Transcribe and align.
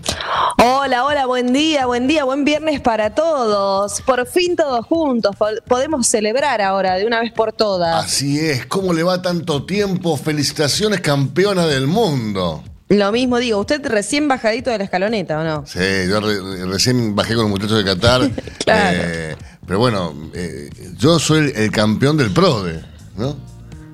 Hola, 0.63 1.05
hola, 1.05 1.25
buen 1.25 1.53
día, 1.53 1.85
buen 1.85 2.07
día, 2.07 2.25
buen 2.25 2.43
viernes 2.43 2.81
para 2.81 3.15
todos. 3.15 4.01
Por 4.01 4.27
fin 4.27 4.55
todos 4.55 4.85
juntos, 4.85 5.35
podemos 5.67 6.05
celebrar 6.07 6.61
ahora 6.61 6.95
de 6.95 7.05
una 7.05 7.21
vez 7.21 7.31
por 7.31 7.53
todas. 7.53 8.05
Así 8.05 8.39
es, 8.39 8.65
¿cómo 8.65 8.91
le 8.91 9.03
va 9.03 9.21
tanto 9.21 9.63
tiempo? 9.65 10.17
Felicitaciones, 10.17 10.99
campeona 10.99 11.65
del 11.65 11.87
mundo. 11.87 12.63
Lo 12.91 13.09
mismo 13.13 13.37
digo, 13.37 13.57
usted 13.57 13.85
recién 13.87 14.27
bajadito 14.27 14.69
de 14.69 14.79
la 14.79 14.83
escaloneta, 14.83 15.39
¿o 15.39 15.43
no? 15.45 15.65
Sí, 15.65 15.79
yo 16.09 16.19
recién 16.67 17.15
bajé 17.15 17.35
con 17.35 17.43
los 17.43 17.51
muchachos 17.51 17.77
de 17.77 17.85
Qatar. 17.85 18.29
claro. 18.65 18.99
Eh, 19.01 19.35
pero 19.65 19.79
bueno, 19.79 20.13
eh, 20.33 20.69
yo 20.97 21.17
soy 21.17 21.53
el, 21.55 21.71
campeón 21.71 22.17
del 22.17 22.31
PRODE, 22.31 22.81
¿no? 23.15 23.37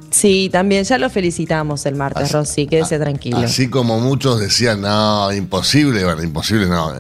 Sí, 0.09 0.49
también 0.51 0.83
ya 0.83 0.97
lo 0.97 1.11
felicitamos 1.11 1.85
el 1.85 1.93
martes, 1.93 2.31
Rosy, 2.31 2.65
quédese 2.65 2.97
tranquilo. 2.97 3.37
Así 3.37 3.69
como 3.69 3.99
muchos 3.99 4.39
decían, 4.39 4.81
no, 4.81 5.31
imposible, 5.31 6.03
bueno, 6.03 6.23
imposible, 6.23 6.65
no. 6.65 6.93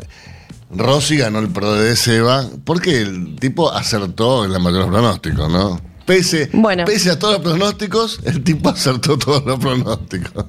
Rossi 0.69 1.17
ganó 1.17 1.39
el 1.39 1.49
PRODE 1.49 1.83
de 1.83 1.95
Seba 1.95 2.45
porque 2.63 3.01
el 3.01 3.37
tipo 3.39 3.71
acertó 3.71 4.45
en 4.45 4.53
la 4.53 4.59
mayoría 4.59 4.85
de 4.85 4.91
los 4.91 5.01
pronósticos, 5.01 5.49
¿no? 5.49 5.81
Pese, 6.07 6.49
pese 6.85 7.11
a 7.11 7.19
todos 7.19 7.33
los 7.33 7.43
pronósticos, 7.43 8.21
el 8.23 8.41
tipo 8.41 8.69
acertó 8.69 9.17
todos 9.17 9.45
los 9.45 9.59
pronósticos. 9.59 10.45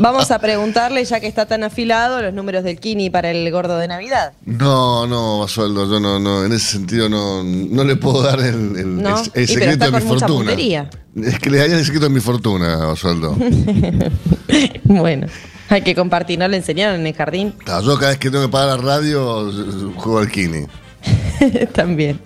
Vamos 0.00 0.30
a 0.30 0.38
preguntarle, 0.38 1.04
ya 1.04 1.20
que 1.20 1.26
está 1.26 1.44
tan 1.44 1.64
afilado, 1.64 2.22
los 2.22 2.32
números 2.32 2.64
del 2.64 2.80
Kini 2.80 3.10
para 3.10 3.30
el 3.30 3.50
gordo 3.50 3.76
de 3.76 3.88
Navidad. 3.88 4.32
No, 4.46 5.06
no, 5.06 5.40
Basualdo, 5.40 5.86
yo 5.86 6.00
no, 6.00 6.18
no, 6.18 6.46
en 6.46 6.52
ese 6.52 6.78
sentido 6.78 7.10
no, 7.10 7.44
no 7.44 7.84
le 7.84 7.96
puedo 7.96 8.22
dar 8.22 8.40
el, 8.40 9.04
el, 9.34 9.46
secreto 9.46 9.90
de 9.90 10.00
mi 10.00 10.00
fortuna. 10.00 10.52
Es 10.52 11.38
que 11.38 11.50
le 11.50 11.58
daría 11.58 11.76
el 11.76 11.84
secreto 11.84 12.06
de 12.06 12.14
mi 12.14 12.20
fortuna, 12.20 12.76
Basualdo. 12.78 13.36
bueno. 14.84 15.26
Hay 15.68 15.82
que 15.82 15.94
compartir, 15.94 16.38
¿no 16.38 16.48
le 16.48 16.56
enseñaron 16.56 17.00
en 17.00 17.06
el 17.06 17.14
jardín? 17.14 17.54
yo 17.66 17.96
cada 17.96 18.08
vez 18.08 18.18
que 18.18 18.30
tengo 18.30 18.46
que 18.46 18.50
pagar 18.50 18.78
la 18.78 18.96
radio, 18.96 19.52
juego 19.94 20.20
al 20.20 20.30
Kini. 20.30 20.64
También. 21.74 22.18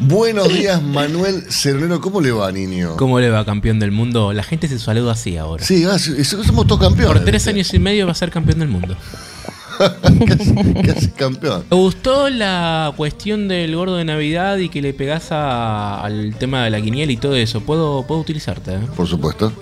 Buenos 0.00 0.48
días, 0.48 0.82
Manuel 0.82 1.44
Cervero. 1.50 2.00
¿Cómo 2.00 2.22
le 2.22 2.32
va, 2.32 2.50
niño? 2.50 2.96
¿Cómo 2.96 3.20
le 3.20 3.28
va, 3.28 3.44
campeón 3.44 3.78
del 3.78 3.92
mundo? 3.92 4.32
La 4.32 4.42
gente 4.42 4.66
se 4.66 4.78
saluda 4.78 5.12
así 5.12 5.36
ahora. 5.36 5.62
Sí, 5.62 5.84
somos 6.24 6.66
todos 6.66 6.80
campeones. 6.80 7.18
Por 7.18 7.24
tres 7.24 7.46
años 7.48 7.72
y 7.74 7.78
medio 7.78 8.06
va 8.06 8.12
a 8.12 8.14
ser 8.14 8.30
campeón 8.30 8.60
del 8.60 8.68
mundo. 8.68 8.96
casi, 10.86 11.08
campeón. 11.08 11.64
¿Te 11.68 11.74
gustó 11.74 12.30
la 12.30 12.92
cuestión 12.96 13.46
del 13.48 13.76
gordo 13.76 13.96
de 13.96 14.04
Navidad 14.04 14.56
y 14.56 14.70
que 14.70 14.80
le 14.80 14.94
pegás 14.94 15.32
al 15.32 16.34
tema 16.38 16.64
de 16.64 16.70
la 16.70 16.80
quiniela 16.80 17.12
y 17.12 17.18
todo 17.18 17.36
eso? 17.36 17.60
¿Puedo, 17.60 18.06
puedo 18.06 18.20
utilizarte? 18.20 18.74
Eh? 18.74 18.80
Por 18.96 19.06
supuesto. 19.06 19.52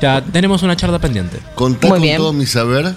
Ya 0.00 0.22
tenemos 0.22 0.62
una 0.62 0.76
charla 0.76 0.98
pendiente. 0.98 1.38
Contá 1.54 1.88
con 1.88 2.02
todo 2.16 2.32
mi 2.32 2.46
saber 2.46 2.94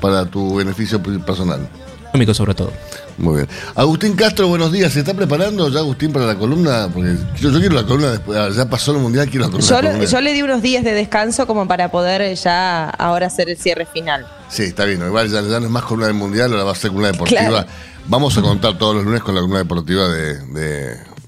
para 0.00 0.26
tu 0.26 0.56
beneficio 0.56 1.00
personal. 1.02 1.68
Económico 2.16 2.34
sobre 2.34 2.54
todo. 2.54 2.72
Muy 3.18 3.36
bien. 3.36 3.48
Agustín 3.74 4.14
Castro, 4.14 4.48
buenos 4.48 4.72
días. 4.72 4.92
¿Se 4.92 5.00
está 5.00 5.12
preparando 5.12 5.68
ya 5.68 5.80
Agustín 5.80 6.12
para 6.12 6.24
la 6.24 6.34
columna? 6.34 6.88
Porque 6.92 7.14
yo, 7.38 7.50
quiero 7.52 7.74
la 7.74 7.84
columna 7.84 8.12
después, 8.12 8.38
ah, 8.38 8.48
ya 8.54 8.70
pasó 8.70 8.92
el 8.92 8.98
mundial, 8.98 9.28
quiero 9.28 9.46
la 9.46 9.52
columna. 9.52 10.04
Yo, 10.04 10.20
le 10.22 10.32
di 10.32 10.40
unos 10.40 10.62
días 10.62 10.82
de 10.82 10.94
descanso 10.94 11.46
como 11.46 11.68
para 11.68 11.90
poder 11.90 12.34
ya 12.34 12.88
ahora 12.88 13.26
hacer 13.26 13.50
el 13.50 13.58
cierre 13.58 13.84
final. 13.84 14.26
Sí, 14.48 14.62
está 14.62 14.86
bien. 14.86 15.04
Igual 15.04 15.28
ya, 15.28 15.42
no 15.42 15.56
es 15.58 15.70
más 15.70 15.82
columna 15.82 16.06
del 16.06 16.14
mundial, 16.14 16.52
ahora 16.52 16.64
va 16.64 16.72
a 16.72 16.74
ser 16.74 16.90
columna 16.90 17.12
deportiva. 17.12 17.66
Vamos 18.06 18.38
a 18.38 18.40
contar 18.40 18.78
todos 18.78 18.94
los 18.94 19.04
lunes 19.04 19.22
con 19.22 19.34
la 19.34 19.40
columna 19.42 19.58
deportiva 19.58 20.08
de, 20.08 20.38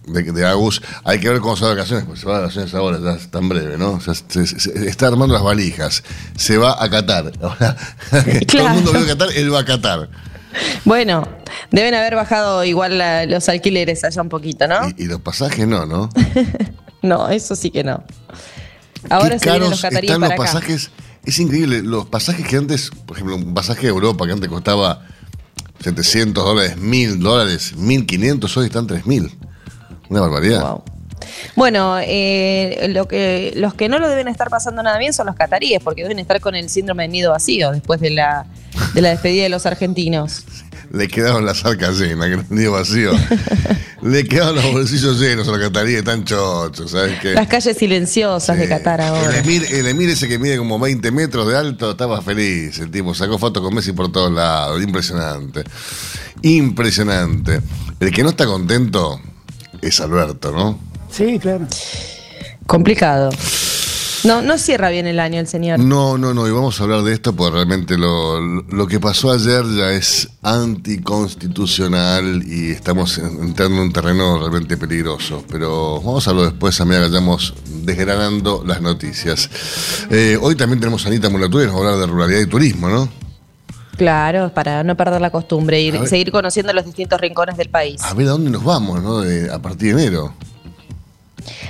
de, 0.06 0.46
Agus. 0.46 0.80
Hay 1.04 1.20
que 1.20 1.28
ver 1.28 1.40
cómo 1.40 1.54
se 1.56 1.64
va 1.64 1.70
de 1.70 1.76
vacaciones, 1.76 2.06
porque 2.06 2.20
se 2.20 2.26
va 2.26 2.36
de 2.36 2.40
vacaciones 2.42 2.72
ahora, 2.72 2.98
ya 2.98 3.12
es 3.12 3.30
tan 3.30 3.48
breve, 3.48 3.76
¿no? 3.76 4.00
se, 4.00 4.12
está 4.88 5.08
armando 5.08 5.34
las 5.34 5.42
valijas. 5.42 6.02
Se 6.36 6.56
va 6.56 6.82
a 6.82 6.88
Qatar. 6.88 7.32
Ahora, 7.42 7.76
todo 8.46 8.66
el 8.66 8.72
mundo 8.74 8.92
ve 8.92 9.00
a 9.00 9.06
Qatar, 9.06 9.28
él 9.34 9.52
va 9.52 9.60
a 9.60 9.64
Qatar. 9.64 10.08
Bueno, 10.84 11.26
deben 11.70 11.94
haber 11.94 12.14
bajado 12.14 12.64
igual 12.64 13.02
los 13.28 13.48
alquileres 13.48 14.04
allá 14.04 14.22
un 14.22 14.28
poquito, 14.28 14.66
¿no? 14.66 14.80
Y, 14.96 15.04
los 15.04 15.20
pasajes 15.20 15.66
no, 15.66 15.86
¿no? 15.86 16.08
no, 17.02 17.28
eso 17.28 17.56
sí 17.56 17.70
que 17.70 17.84
no. 17.84 18.02
Ahora 19.10 19.38
se 19.38 19.50
vienen 19.50 19.70
los 19.70 19.84
están 19.84 20.20
los 20.20 20.32
pasajes. 20.34 20.90
Es 21.24 21.38
increíble, 21.38 21.82
los 21.82 22.06
pasajes 22.06 22.46
que 22.46 22.56
antes, 22.56 22.90
por 23.06 23.16
ejemplo, 23.16 23.36
un 23.36 23.52
pasaje 23.52 23.82
de 23.82 23.88
Europa 23.88 24.26
que 24.26 24.32
antes 24.32 24.48
costaba 24.48 25.06
700 25.80 26.42
dólares, 26.42 26.76
1000 26.78 27.20
dólares, 27.20 27.76
1500, 27.76 28.56
hoy 28.56 28.66
están 28.66 28.86
3000. 28.86 29.30
Una 30.08 30.20
barbaridad. 30.22 30.82
Bueno, 31.56 31.98
eh, 32.00 32.88
lo 32.90 33.08
que, 33.08 33.52
los 33.56 33.74
que 33.74 33.88
no 33.88 33.98
lo 33.98 34.08
deben 34.08 34.28
estar 34.28 34.50
pasando 34.50 34.82
nada 34.82 34.98
bien 34.98 35.12
son 35.12 35.26
los 35.26 35.36
cataríes, 35.36 35.82
porque 35.82 36.02
deben 36.02 36.18
estar 36.18 36.40
con 36.40 36.54
el 36.54 36.68
síndrome 36.68 37.04
del 37.04 37.12
nido 37.12 37.32
vacío 37.32 37.72
después 37.72 38.00
de 38.00 38.10
la, 38.10 38.46
de 38.94 39.02
la 39.02 39.10
despedida 39.10 39.44
de 39.44 39.48
los 39.48 39.66
argentinos. 39.66 40.44
Le 40.90 41.06
quedaron 41.06 41.44
las 41.44 41.64
arcas 41.66 41.98
llenas, 41.98 42.28
que 42.28 42.34
el 42.34 42.44
nido 42.48 42.72
vacío. 42.72 43.12
Le 44.02 44.24
quedaron 44.24 44.54
los 44.54 44.72
bolsillos 44.72 45.18
llenos 45.18 45.48
a 45.48 45.50
los 45.50 45.60
cataríes, 45.60 46.04
tan 46.04 46.24
chochos, 46.24 46.92
¿sabes 46.92 47.18
qué? 47.20 47.34
Las 47.34 47.48
calles 47.48 47.76
silenciosas 47.76 48.56
de 48.56 48.68
Qatar 48.68 49.00
ahora. 49.00 49.30
El 49.30 49.44
emir, 49.44 49.66
el 49.70 49.86
emir, 49.86 50.08
ese 50.08 50.28
que 50.28 50.38
mide 50.38 50.56
como 50.56 50.78
20 50.78 51.10
metros 51.10 51.48
de 51.48 51.56
alto 51.56 51.90
estaba 51.90 52.22
feliz. 52.22 52.78
El 52.78 52.90
tipo 52.90 53.12
sacó 53.12 53.38
fotos 53.38 53.62
con 53.62 53.74
Messi 53.74 53.92
por 53.92 54.10
todos 54.12 54.32
lados. 54.32 54.80
Impresionante. 54.82 55.64
Impresionante. 56.42 57.60
El 57.98 58.12
que 58.12 58.22
no 58.22 58.30
está 58.30 58.46
contento 58.46 59.20
es 59.82 60.00
Alberto, 60.00 60.52
¿no? 60.52 60.78
Sí, 61.10 61.38
claro. 61.38 61.66
Complicado. 62.66 63.30
No, 64.24 64.42
no 64.42 64.58
cierra 64.58 64.90
bien 64.90 65.06
el 65.06 65.20
año 65.20 65.38
el 65.38 65.46
señor. 65.46 65.78
No, 65.78 66.18
no, 66.18 66.34
no, 66.34 66.48
y 66.48 66.50
vamos 66.50 66.80
a 66.80 66.84
hablar 66.84 67.02
de 67.02 67.14
esto 67.14 67.34
porque 67.34 67.54
realmente 67.54 67.96
lo, 67.96 68.40
lo 68.40 68.86
que 68.86 68.98
pasó 68.98 69.30
ayer 69.30 69.64
ya 69.76 69.92
es 69.92 70.28
anticonstitucional 70.42 72.42
y 72.44 72.72
estamos 72.72 73.18
entrando 73.18 73.76
en 73.76 73.82
un 73.82 73.92
terreno 73.92 74.38
realmente 74.38 74.76
peligroso. 74.76 75.44
Pero 75.48 76.00
vamos 76.00 76.26
a 76.26 76.30
hablar 76.30 76.46
después, 76.46 76.80
a 76.80 76.84
medida 76.84 77.04
que 77.04 77.12
vayamos 77.12 77.54
desgranando 77.84 78.64
las 78.66 78.80
noticias. 78.80 79.48
Eh, 80.10 80.36
hoy 80.40 80.56
también 80.56 80.80
tenemos 80.80 81.04
a 81.04 81.08
Anita 81.08 81.30
Mulatúa 81.30 81.62
y 81.62 81.66
nos 81.66 81.76
va 81.76 81.78
a 81.78 81.84
hablar 81.84 82.00
de 82.00 82.06
ruralidad 82.06 82.40
y 82.40 82.46
turismo, 82.46 82.88
¿no? 82.88 83.08
Claro, 83.96 84.52
para 84.54 84.84
no 84.84 84.96
perder 84.96 85.20
la 85.20 85.30
costumbre 85.30 85.80
y 85.80 86.06
seguir 86.06 86.30
conociendo 86.30 86.72
los 86.72 86.84
distintos 86.84 87.20
rincones 87.20 87.56
del 87.56 87.68
país. 87.68 88.00
A 88.04 88.14
ver 88.14 88.28
a 88.28 88.30
dónde 88.30 88.50
nos 88.50 88.62
vamos, 88.62 89.02
¿no? 89.02 89.22
a 89.52 89.58
partir 89.60 89.96
de 89.96 90.02
enero. 90.02 90.34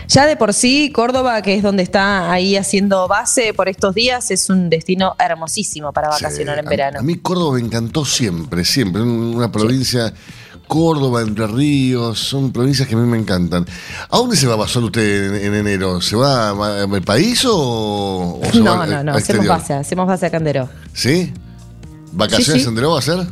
Ya 0.09 0.25
de 0.27 0.37
por 0.37 0.55
sí, 0.55 0.91
Córdoba, 0.91 1.43
que 1.43 1.55
es 1.55 1.63
donde 1.63 1.83
está 1.83 2.33
ahí 2.33 2.57
haciendo 2.57 3.07
base 3.09 3.53
por 3.53 3.69
estos 3.69 3.95
días, 3.95 4.31
es 4.31 4.49
un 4.49 4.71
destino 4.71 5.15
hermosísimo 5.19 5.93
para 5.93 6.09
vacacionar 6.09 6.59
en 6.59 6.65
verano. 6.65 7.01
A 7.01 7.03
mí 7.03 7.17
Córdoba 7.17 7.59
me 7.59 7.67
encantó 7.67 8.07
siempre, 8.07 8.65
siempre. 8.65 9.03
Una 9.03 9.53
provincia, 9.53 10.15
Córdoba, 10.67 11.21
Entre 11.21 11.47
Ríos, 11.47 12.19
son 12.19 12.53
provincias 12.53 12.89
que 12.89 12.95
a 12.95 12.99
mí 12.99 13.07
me 13.07 13.19
encantan. 13.19 13.67
¿A 14.09 14.17
dónde 14.17 14.37
se 14.37 14.47
va 14.47 14.55
a 14.55 14.59
pasar 14.59 14.83
usted 14.83 15.45
en, 15.45 15.55
enero? 15.55 16.01
¿Se 16.01 16.17
va 16.17 16.51
al 16.51 17.03
país 17.03 17.45
o, 17.47 18.41
no, 18.55 18.87
no, 18.87 19.05
no, 19.05 19.13
hacemos 19.13 19.47
base, 19.47 19.75
hacemos 19.75 20.07
base 20.07 20.25
a 20.25 20.31
Candero. 20.31 20.71
¿Sí? 20.95 21.35
¿Vacaciones 22.13 22.63
Sí, 22.63 22.69
en 22.69 22.75
Deró 22.75 22.93
va 22.93 23.01
a 23.01 23.03
ser? 23.03 23.27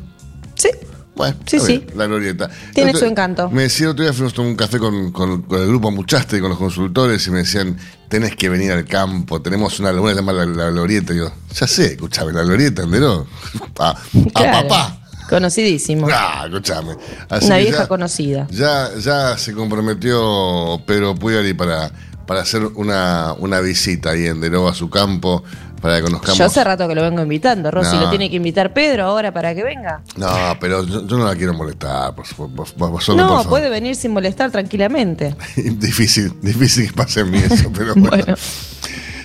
Sí. 0.56 0.68
Bueno, 1.16 1.34
Sí, 1.46 1.58
sí. 1.58 1.78
bien, 1.78 1.98
la 1.98 2.06
glorieta. 2.06 2.50
Tiene 2.74 2.92
su 2.94 3.06
encanto. 3.06 3.48
Me 3.50 3.62
decía 3.62 3.90
otro 3.90 4.04
día, 4.04 4.12
fuimos 4.12 4.32
a 4.34 4.36
tomar 4.36 4.50
un 4.50 4.56
café 4.56 4.78
con, 4.78 5.10
con- 5.12 5.42
con 5.42 5.60
el 5.62 5.66
grupo 5.68 5.90
Muchaste, 5.90 6.40
con 6.40 6.50
los 6.50 6.58
consultores, 6.58 7.26
y 7.26 7.30
me 7.30 7.38
decían, 7.38 7.78
tenés 8.08 8.36
que 8.36 8.48
venir 8.50 8.70
al 8.72 8.84
campo, 8.84 9.40
tenemos 9.40 9.80
una 9.80 9.92
laguna 9.92 10.12
llamada 10.12 10.44
la, 10.44 10.64
la 10.64 10.70
glorieta. 10.70 11.14
Y 11.14 11.18
yo, 11.18 11.32
ya 11.54 11.66
sé, 11.66 11.92
escuchame, 11.94 12.32
la 12.32 12.42
glorieta, 12.42 12.82
¿entendés? 12.82 13.10
A, 13.78 13.94
papá. 14.34 15.00
Conocidísimo. 15.30 16.06
Ah, 16.12 16.44
escuchame. 16.46 16.94
Así 17.28 17.46
Una 17.46 17.56
vieja 17.58 17.78
ya- 17.78 17.88
conocida. 17.88 18.46
Ya, 18.50 18.90
ya 18.96 19.36
se 19.38 19.52
comprometió 19.54 20.80
Pedro 20.86 21.14
Puyari 21.14 21.52
para, 21.54 21.90
para 22.26 22.40
hacer 22.42 22.62
una, 22.74 23.32
una 23.38 23.60
visita 23.60 24.10
ahí 24.10 24.26
en 24.26 24.40
Deró 24.40 24.68
a 24.68 24.74
su 24.74 24.90
campo, 24.90 25.42
para 25.80 25.96
que 25.98 26.02
conozcamos. 26.04 26.38
Yo 26.38 26.44
hace 26.46 26.64
rato 26.64 26.88
que 26.88 26.94
lo 26.94 27.02
vengo 27.02 27.22
invitando, 27.22 27.70
Rosy. 27.70 27.94
No. 27.96 28.02
Lo 28.02 28.10
tiene 28.10 28.28
que 28.30 28.36
invitar 28.36 28.72
Pedro 28.72 29.04
ahora 29.04 29.32
para 29.32 29.54
que 29.54 29.62
venga. 29.62 30.02
No, 30.16 30.28
pero 30.60 30.84
yo, 30.84 31.06
yo 31.06 31.18
no 31.18 31.24
la 31.26 31.36
quiero 31.36 31.54
molestar, 31.54 32.14
por, 32.14 32.26
por- 32.34 32.50
por- 32.50 32.90
por- 32.92 33.02
solo 33.02 33.24
no, 33.26 33.44
puede 33.44 33.68
venir 33.68 33.94
sin 33.94 34.12
molestar 34.12 34.50
tranquilamente. 34.50 35.34
difícil, 35.56 36.32
difícil 36.42 36.88
que 36.88 36.92
pase 36.94 37.20
en 37.20 37.30
mí 37.30 37.38
eso, 37.38 37.70
pero 37.72 37.94
bueno. 37.96 38.10
Bueno. 38.24 38.34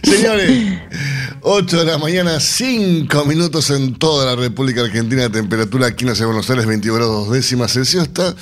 Señores, 0.04 0.80
8 1.42 1.78
de 1.80 1.86
la 1.86 1.98
mañana, 2.00 2.40
5 2.40 3.26
minutos 3.26 3.70
en 3.70 3.96
toda 3.96 4.26
la 4.26 4.36
República 4.36 4.82
Argentina. 4.82 5.30
Temperatura 5.30 5.88
aquí 5.88 6.08
en 6.08 6.14
de 6.14 6.26
Buenos 6.26 6.50
Aires, 6.50 6.66
22 6.66 6.98
grados 6.98 7.26
dos 7.28 7.34
décimas 7.34 7.72
Celsius. 7.74 8.04
Está 8.04 8.36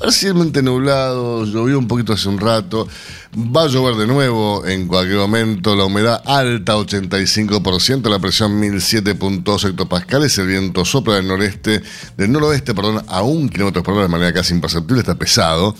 parcialmente 0.00 0.62
nublado, 0.62 1.44
llovió 1.44 1.78
un 1.78 1.86
poquito 1.86 2.14
hace 2.14 2.28
un 2.28 2.38
rato. 2.38 2.88
Va 3.36 3.64
a 3.64 3.66
llover 3.68 3.94
de 3.94 4.06
nuevo 4.06 4.66
en 4.66 4.88
cualquier 4.88 5.18
momento. 5.18 5.76
La 5.76 5.84
humedad 5.84 6.20
alta, 6.24 6.76
85%. 6.76 8.08
La 8.08 8.18
presión 8.18 8.60
1007.2 8.60 9.68
hectopascales. 9.68 10.36
El 10.38 10.46
viento 10.48 10.84
sopla 10.84 11.14
del 11.14 11.28
noreste, 11.28 11.82
del 12.16 12.32
noroeste, 12.32 12.74
perdón, 12.74 13.04
a 13.06 13.22
un 13.22 13.48
kilómetro 13.48 13.82
por 13.82 13.94
hora 13.94 14.04
de 14.04 14.08
manera 14.08 14.32
casi 14.32 14.54
imperceptible. 14.54 15.00
Está 15.00 15.14
pesado. 15.16 15.76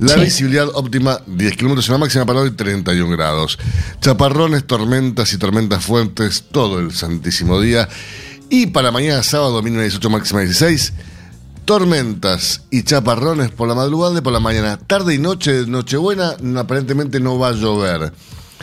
La 0.00 0.14
Sí. 0.14 0.20
visibilidad 0.20 0.68
óptima 0.72 1.20
10 1.26 1.56
kilómetros 1.56 1.88
y 1.88 1.92
la 1.92 1.98
máxima 1.98 2.24
para 2.24 2.40
hoy 2.40 2.52
31 2.52 3.10
grados. 3.10 3.58
Chaparrones, 4.00 4.64
tormentas 4.66 5.32
y 5.32 5.38
tormentas 5.38 5.84
fuertes 5.84 6.44
todo 6.50 6.78
el 6.78 6.92
santísimo 6.92 7.60
día. 7.60 7.88
Y 8.48 8.68
para 8.68 8.92
mañana 8.92 9.22
sábado, 9.24 9.60
mínima 9.60 9.82
18, 9.82 10.08
máxima 10.08 10.40
16. 10.40 10.92
Tormentas 11.66 12.62
y 12.70 12.84
chaparrones 12.84 13.50
por 13.50 13.66
la 13.68 13.74
madrugada 13.74 14.16
y 14.18 14.22
por 14.22 14.32
la 14.32 14.38
mañana. 14.40 14.78
Tarde 14.78 15.14
y 15.14 15.18
noche, 15.18 15.64
Nochebuena, 15.66 16.36
no- 16.40 16.60
aparentemente 16.60 17.18
no 17.20 17.38
va 17.38 17.48
a 17.48 17.52
llover. 17.52 18.12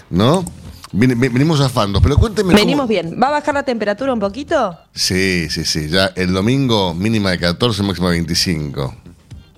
¿No? 0.09 0.45
Venimos 0.93 1.59
afando, 1.59 2.01
pero 2.01 2.17
cuénteme. 2.17 2.53
cómo- 2.53 2.57
Venimos 2.65 2.87
bien. 2.87 3.19
¿Va 3.21 3.27
a 3.27 3.31
bajar 3.31 3.55
la 3.55 3.63
temperatura 3.63 4.13
un 4.13 4.19
poquito? 4.21 4.77
Sí, 4.95 5.47
sí, 5.49 5.65
sí. 5.65 5.89
Ya 5.89 6.11
el 6.15 6.31
domingo 6.33 6.93
mínima 6.93 7.31
de 7.31 7.39
14, 7.39 7.83
máxima 7.83 8.09
25. 8.09 8.95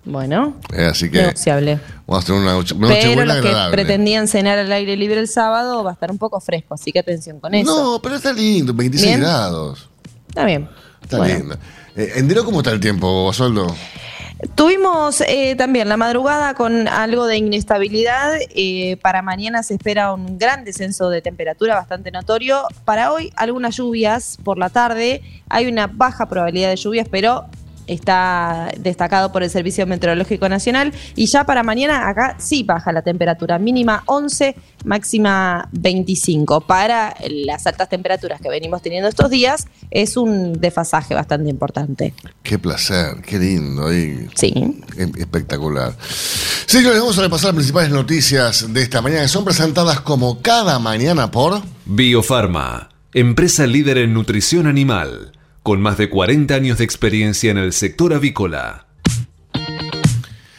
Bueno, 0.05 0.55
Eh, 0.73 0.85
así 0.85 1.09
que 1.11 1.21
negociable. 1.23 1.79
vamos 2.07 2.23
a 2.23 2.27
tener 2.27 2.41
una 2.41 2.53
noche, 2.53 2.73
una 2.73 2.87
Pero 2.87 3.25
los 3.25 3.33
que 3.35 3.47
agradable. 3.47 3.71
pretendían 3.75 4.27
cenar 4.27 4.57
al 4.59 4.71
aire 4.71 4.95
libre 4.97 5.19
el 5.19 5.27
sábado 5.27 5.83
va 5.83 5.91
a 5.91 5.93
estar 5.93 6.09
un 6.11 6.17
poco 6.17 6.39
fresco, 6.39 6.73
así 6.75 6.91
que 6.91 6.99
atención 6.99 7.39
con 7.39 7.53
eso. 7.53 7.93
No, 7.93 8.01
pero 8.01 8.15
está 8.15 8.31
lindo, 8.33 8.73
26 8.73 9.11
Bien. 9.11 9.21
grados. 9.21 9.89
Está 10.29 10.45
bien. 10.45 10.67
Está 11.05 11.17
Bueno. 11.17 11.37
lindo. 11.37 11.55
Eh, 11.95 12.13
¿En 12.15 12.27
Deró 12.27 12.43
cómo 12.43 12.59
está 12.59 12.71
el 12.71 12.79
tiempo, 12.79 13.25
Basualdo? 13.25 13.73
Tuvimos 14.55 15.21
eh, 15.21 15.55
también 15.57 15.87
la 15.87 15.95
madrugada 15.97 16.53
con 16.55 16.87
algo 16.87 17.25
de 17.25 17.37
inestabilidad. 17.37 18.33
eh, 18.53 18.97
para 19.01 19.21
mañana 19.21 19.63
se 19.63 19.75
espera 19.75 20.13
un 20.13 20.37
gran 20.37 20.65
descenso 20.65 21.09
de 21.09 21.21
temperatura 21.21 21.75
bastante 21.75 22.11
notorio. 22.11 22.63
Para 22.83 23.13
hoy 23.13 23.31
algunas 23.37 23.77
lluvias 23.77 24.37
por 24.43 24.57
la 24.57 24.69
tarde. 24.69 25.21
Hay 25.49 25.67
una 25.67 25.87
baja 25.87 26.27
probabilidad 26.27 26.69
de 26.69 26.75
lluvias, 26.75 27.07
pero 27.09 27.45
está 27.87 28.71
destacado 28.79 29.31
por 29.31 29.43
el 29.43 29.49
Servicio 29.49 29.85
Meteorológico 29.87 30.47
Nacional. 30.49 30.93
Y 31.15 31.25
ya 31.27 31.45
para 31.45 31.63
mañana 31.63 32.07
acá 32.09 32.35
sí 32.39 32.63
baja 32.63 32.91
la 32.91 33.01
temperatura. 33.01 33.59
Mínima 33.59 34.03
11, 34.05 34.55
máxima 34.85 35.69
25. 35.71 36.61
Para 36.61 37.15
las 37.29 37.65
altas 37.67 37.89
temperaturas 37.89 38.41
que 38.41 38.49
venimos 38.49 38.81
teniendo 38.81 39.07
estos 39.09 39.29
días 39.29 39.67
es 39.91 40.17
un 40.17 40.53
desfasaje 40.59 41.13
bastante 41.13 41.49
importante. 41.49 42.13
Qué 42.43 42.57
placer, 42.59 43.21
qué 43.25 43.37
lindo. 43.39 43.93
y 43.93 44.29
Sí. 44.35 44.53
e- 44.97 45.11
espectacular. 45.19 45.93
Señores, 46.65 46.99
vamos 46.99 47.17
a 47.17 47.21
repasar 47.21 47.47
las 47.49 47.55
principales 47.55 47.91
noticias 47.91 48.73
de 48.73 48.81
esta 48.81 49.01
mañana 49.01 49.21
que 49.23 49.27
son 49.27 49.45
presentadas 49.45 49.99
como 50.01 50.41
cada 50.41 50.79
mañana 50.79 51.29
por... 51.31 51.61
Biofarma, 51.87 52.89
empresa 53.13 53.67
líder 53.67 53.99
en 53.99 54.13
nutrición 54.13 54.65
animal, 54.67 55.33
con 55.65 55.81
más 55.81 55.97
de 55.97 56.11
40 56.11 56.53
años 56.53 56.77
de 56.77 56.83
experiencia 56.83 57.49
en 57.49 57.57
el 57.57 57.73
sector 57.73 58.13
avícola. 58.13 58.85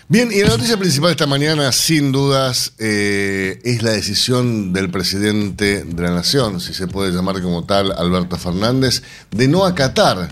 Bien, 0.08 0.32
y 0.32 0.40
la 0.40 0.48
noticia 0.48 0.76
principal 0.76 1.12
esta 1.12 1.28
mañana, 1.28 1.70
sin 1.70 2.10
dudas, 2.10 2.72
eh, 2.80 3.60
es 3.62 3.84
la 3.84 3.92
decisión 3.92 4.72
del 4.72 4.90
presidente 4.90 5.84
de 5.84 6.02
la 6.02 6.10
Nación, 6.10 6.60
si 6.60 6.74
se 6.74 6.88
puede 6.88 7.12
llamar 7.12 7.40
como 7.40 7.62
tal, 7.62 7.92
Alberto 7.92 8.36
Fernández, 8.36 9.04
de 9.30 9.46
no 9.46 9.64
acatar 9.64 10.28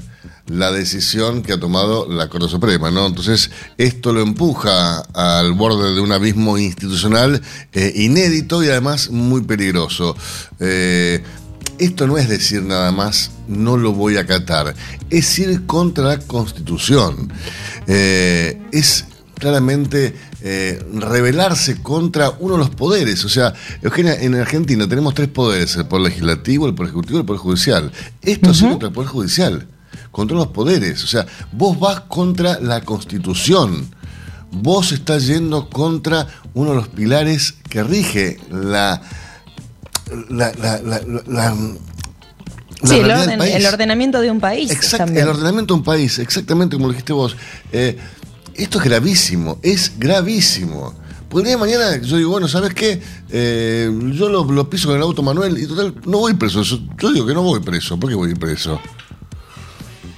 la 0.48 0.72
decisión 0.72 1.42
que 1.42 1.52
ha 1.52 1.60
tomado 1.60 2.08
la 2.10 2.28
Corte 2.28 2.48
Suprema, 2.48 2.90
¿no? 2.90 3.06
Entonces, 3.06 3.52
esto 3.78 4.12
lo 4.12 4.22
empuja 4.22 5.02
al 5.14 5.52
borde 5.52 5.94
de 5.94 6.00
un 6.00 6.10
abismo 6.10 6.58
institucional 6.58 7.40
eh, 7.72 7.92
inédito 7.94 8.64
y 8.64 8.70
además 8.70 9.10
muy 9.10 9.42
peligroso. 9.42 10.16
Eh, 10.58 11.22
esto 11.78 12.06
no 12.06 12.18
es 12.18 12.28
decir 12.28 12.62
nada 12.62 12.92
más, 12.92 13.30
no 13.48 13.76
lo 13.76 13.92
voy 13.92 14.16
a 14.16 14.20
acatar, 14.20 14.74
es 15.10 15.38
ir 15.38 15.66
contra 15.66 16.04
la 16.04 16.18
Constitución. 16.18 17.32
Eh, 17.86 18.60
es 18.72 19.06
claramente 19.38 20.14
eh, 20.40 20.82
rebelarse 20.92 21.82
contra 21.82 22.30
uno 22.38 22.54
de 22.54 22.58
los 22.60 22.70
poderes. 22.70 23.24
O 23.24 23.28
sea, 23.28 23.54
Eugenia, 23.82 24.14
en 24.14 24.34
Argentina 24.34 24.88
tenemos 24.88 25.14
tres 25.14 25.28
poderes, 25.28 25.76
el 25.76 25.86
poder 25.86 26.06
legislativo, 26.06 26.66
el 26.66 26.74
poder 26.74 26.90
ejecutivo 26.90 27.18
y 27.18 27.20
el 27.20 27.26
poder 27.26 27.40
judicial. 27.40 27.92
Esto 28.22 28.50
es 28.50 28.62
ir 28.62 28.70
contra 28.70 28.88
el 28.88 28.94
poder 28.94 29.10
judicial, 29.10 29.66
contra 30.10 30.36
los 30.36 30.48
poderes. 30.48 31.02
O 31.04 31.06
sea, 31.06 31.26
vos 31.52 31.78
vas 31.78 32.00
contra 32.00 32.60
la 32.60 32.80
Constitución. 32.82 33.90
Vos 34.50 34.92
estás 34.92 35.26
yendo 35.26 35.68
contra 35.68 36.26
uno 36.54 36.70
de 36.70 36.76
los 36.76 36.88
pilares 36.88 37.54
que 37.68 37.82
rige 37.82 38.38
la... 38.50 39.02
la, 40.30 40.52
la, 40.60 40.80
la- 40.82 41.00
la- 41.26 41.56
Sí, 42.82 42.96
el, 42.96 43.10
orden- 43.10 43.40
el 43.40 43.64
ordenamiento 43.66 44.20
de 44.20 44.30
un 44.30 44.40
país. 44.40 44.70
El 44.92 45.28
ordenamiento 45.28 45.72
de 45.74 45.78
un 45.78 45.84
país, 45.84 46.18
exactamente 46.18 46.76
como 46.76 46.88
lo 46.88 46.92
dijiste 46.92 47.14
vos. 47.14 47.34
Eh, 47.72 47.96
esto 48.56 48.78
es 48.78 48.84
gravísimo, 48.84 49.58
es 49.62 49.92
gravísimo. 49.98 50.92
Porque 51.30 51.38
el 51.50 51.56
día 51.58 51.66
de 51.66 51.78
mañana 51.78 52.02
yo 52.02 52.16
digo, 52.18 52.30
bueno, 52.30 52.46
¿sabes 52.46 52.74
qué? 52.74 53.00
Eh, 53.30 53.90
yo 54.12 54.28
lo, 54.28 54.44
lo 54.44 54.68
piso 54.68 54.88
con 54.88 54.96
el 54.96 55.02
auto 55.02 55.22
Manuel 55.22 55.56
y 55.56 55.66
total, 55.66 55.94
no 56.04 56.18
voy 56.18 56.34
preso. 56.34 56.62
Yo, 56.62 56.78
yo 56.98 57.12
digo 57.12 57.26
que 57.26 57.32
no 57.34 57.42
voy 57.42 57.60
preso. 57.60 57.98
¿Por 57.98 58.10
qué 58.10 58.16
voy 58.16 58.34
preso? 58.34 58.78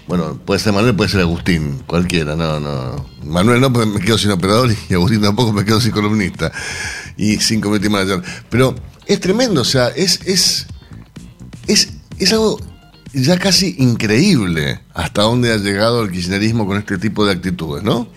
Bueno, 0.08 0.38
puede 0.44 0.60
ser 0.60 0.72
Manuel, 0.72 0.94
puede 0.94 1.10
ser 1.10 1.20
Agustín, 1.20 1.82
cualquiera, 1.86 2.36
no, 2.36 2.60
no. 2.60 3.06
Manuel 3.24 3.60
no, 3.60 3.72
porque 3.72 3.88
me 3.88 4.00
quedo 4.00 4.18
sin 4.18 4.30
operador 4.30 4.70
y 4.88 4.94
Agustín 4.94 5.20
tampoco 5.20 5.52
me 5.52 5.64
quedo 5.64 5.80
sin 5.80 5.90
columnista 5.92 6.50
y 7.16 7.36
sin 7.38 7.60
community 7.60 7.88
manager. 7.88 8.22
Pero 8.50 8.74
es 9.06 9.20
tremendo, 9.20 9.60
o 9.60 9.64
sea, 9.64 9.88
es, 9.88 10.20
es, 10.26 10.66
es, 11.66 11.90
es 12.18 12.32
algo 12.32 12.60
ya 13.12 13.38
casi 13.38 13.76
increíble 13.78 14.80
hasta 14.92 15.22
dónde 15.22 15.52
ha 15.52 15.56
llegado 15.56 16.02
el 16.02 16.10
kirchnerismo 16.10 16.66
con 16.66 16.76
este 16.76 16.98
tipo 16.98 17.24
de 17.24 17.32
actitudes, 17.32 17.82
¿no? 17.82 18.08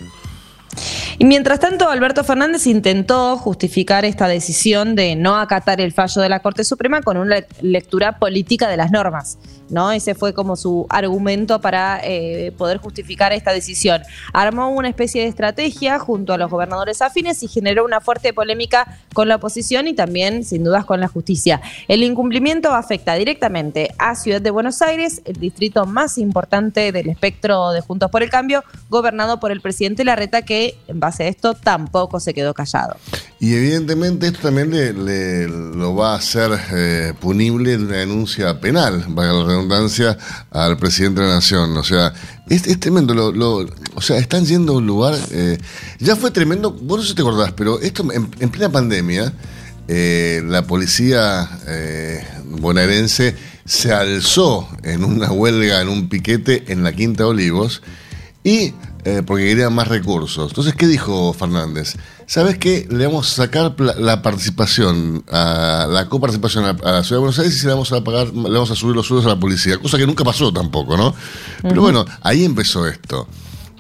Y 1.21 1.25
mientras 1.25 1.59
tanto, 1.59 1.89
Alberto 1.89 2.23
Fernández 2.23 2.65
intentó 2.65 3.35
justificar 3.35 4.05
esta 4.05 4.29
decisión 4.29 4.95
de 4.95 5.17
no 5.17 5.35
acatar 5.35 5.81
el 5.81 5.91
fallo 5.91 6.21
de 6.21 6.29
la 6.29 6.39
Corte 6.39 6.63
Suprema 6.63 7.01
con 7.01 7.17
una 7.17 7.43
lectura 7.61 8.19
política 8.19 8.69
de 8.69 8.77
las 8.77 8.89
normas. 8.89 9.37
¿no? 9.69 9.91
Ese 9.91 10.15
fue 10.15 10.33
como 10.33 10.55
su 10.55 10.87
argumento 10.89 11.59
para 11.59 11.99
eh, 12.03 12.53
poder 12.57 12.77
justificar 12.77 13.33
esta 13.33 13.51
decisión. 13.51 14.01
Armó 14.33 14.69
una 14.69 14.87
especie 14.87 15.21
de 15.23 15.27
estrategia 15.27 15.99
junto 15.99 16.33
a 16.33 16.37
los 16.37 16.49
gobernadores 16.49 17.01
afines 17.01 17.43
y 17.43 17.49
generó 17.49 17.83
una 17.83 17.99
fuerte 17.99 18.33
polémica 18.33 18.97
con 19.13 19.27
la 19.27 19.35
oposición 19.35 19.87
y 19.87 19.93
también, 19.93 20.45
sin 20.45 20.63
dudas, 20.63 20.85
con 20.85 21.01
la 21.01 21.09
justicia. 21.09 21.61
El 21.89 22.01
incumplimiento 22.03 22.73
afecta 22.73 23.15
directamente 23.15 23.93
a 23.97 24.15
Ciudad 24.15 24.41
de 24.41 24.51
Buenos 24.51 24.81
Aires, 24.81 25.21
el 25.25 25.35
distrito 25.35 25.85
más 25.85 26.17
importante 26.17 26.93
del 26.93 27.09
espectro 27.09 27.71
de 27.71 27.81
Juntos 27.81 28.09
por 28.09 28.23
el 28.23 28.29
Cambio, 28.29 28.63
gobernado 28.89 29.39
por 29.41 29.51
el 29.51 29.61
presidente 29.61 30.03
Larreta, 30.05 30.43
que 30.43 30.75
en 30.87 30.99
base 30.99 31.08
a 31.19 31.27
esto 31.27 31.53
tampoco 31.53 32.19
se 32.19 32.33
quedó 32.33 32.53
callado. 32.53 32.97
Y 33.39 33.53
evidentemente 33.53 34.27
esto 34.27 34.39
también 34.41 34.69
le, 34.69 35.47
lo 35.47 35.95
va 35.95 36.13
a 36.13 36.17
hacer 36.17 36.51
eh, 36.73 37.13
punible 37.19 37.77
de 37.77 37.83
una 37.85 37.95
denuncia 37.97 38.59
penal, 38.59 39.05
valga 39.07 39.33
la 39.33 39.45
redundancia, 39.45 40.17
al 40.51 40.77
presidente 40.77 41.21
de 41.21 41.27
la 41.27 41.35
Nación. 41.35 41.75
O 41.77 41.83
sea, 41.83 42.13
es, 42.49 42.79
tremendo. 42.79 43.13
O 43.95 44.01
sea, 44.01 44.17
están 44.17 44.45
yendo 44.45 44.73
a 44.73 44.77
un 44.77 44.87
lugar. 44.87 45.17
eh, 45.31 45.57
ya 45.99 46.15
fue 46.15 46.31
tremendo, 46.31 46.71
vos 46.71 46.97
no 46.97 47.03
sé 47.03 47.09
si 47.09 47.15
te 47.15 47.21
acordás, 47.21 47.53
pero 47.53 47.79
esto 47.79 48.03
en, 48.11 48.29
en 48.39 48.49
plena 48.49 48.69
pandemia, 48.71 49.33
eh, 49.87 50.41
la 50.45 50.67
policía 50.67 51.49
bonaerense 52.45 53.35
se 53.65 53.93
alzó 53.93 54.67
en 54.83 55.03
una 55.03 55.31
huelga, 55.31 55.81
en 55.81 55.89
un 55.89 56.09
piquete 56.09 56.65
en 56.67 56.83
la 56.83 56.91
Quinta 56.91 57.23
de 57.23 57.29
Olivos 57.29 57.81
y 58.43 58.73
eh, 59.05 59.21
porque 59.25 59.45
querían 59.45 59.73
más 59.73 59.87
recursos. 59.87 60.49
Entonces, 60.51 60.75
¿qué 60.75 60.87
dijo 60.87 61.33
Fernández? 61.33 61.95
¿Sabes 62.25 62.57
qué? 62.57 62.87
Le 62.89 63.05
vamos 63.07 63.31
a 63.31 63.35
sacar 63.43 63.75
la 63.79 64.21
participación, 64.21 65.23
a 65.31 65.87
la 65.89 66.07
coparticipación 66.09 66.65
a, 66.65 66.69
a 66.69 66.91
la 66.91 67.03
Ciudad 67.03 67.17
de 67.17 67.19
Buenos 67.19 67.39
Aires 67.39 67.61
y 67.63 67.65
le 67.65 67.71
vamos 67.73 67.91
a 67.91 68.03
pagar, 68.03 68.27
le 68.27 68.49
vamos 68.51 68.71
a 68.71 68.75
subir 68.75 68.95
los 68.95 69.07
sueldos 69.07 69.25
a 69.25 69.29
la 69.35 69.39
policía, 69.39 69.77
cosa 69.77 69.97
que 69.97 70.05
nunca 70.05 70.23
pasó 70.23 70.51
tampoco, 70.53 70.95
¿no? 70.97 71.13
Pero 71.61 71.81
bueno, 71.81 72.05
ahí 72.21 72.43
empezó 72.45 72.85
esto. 72.87 73.27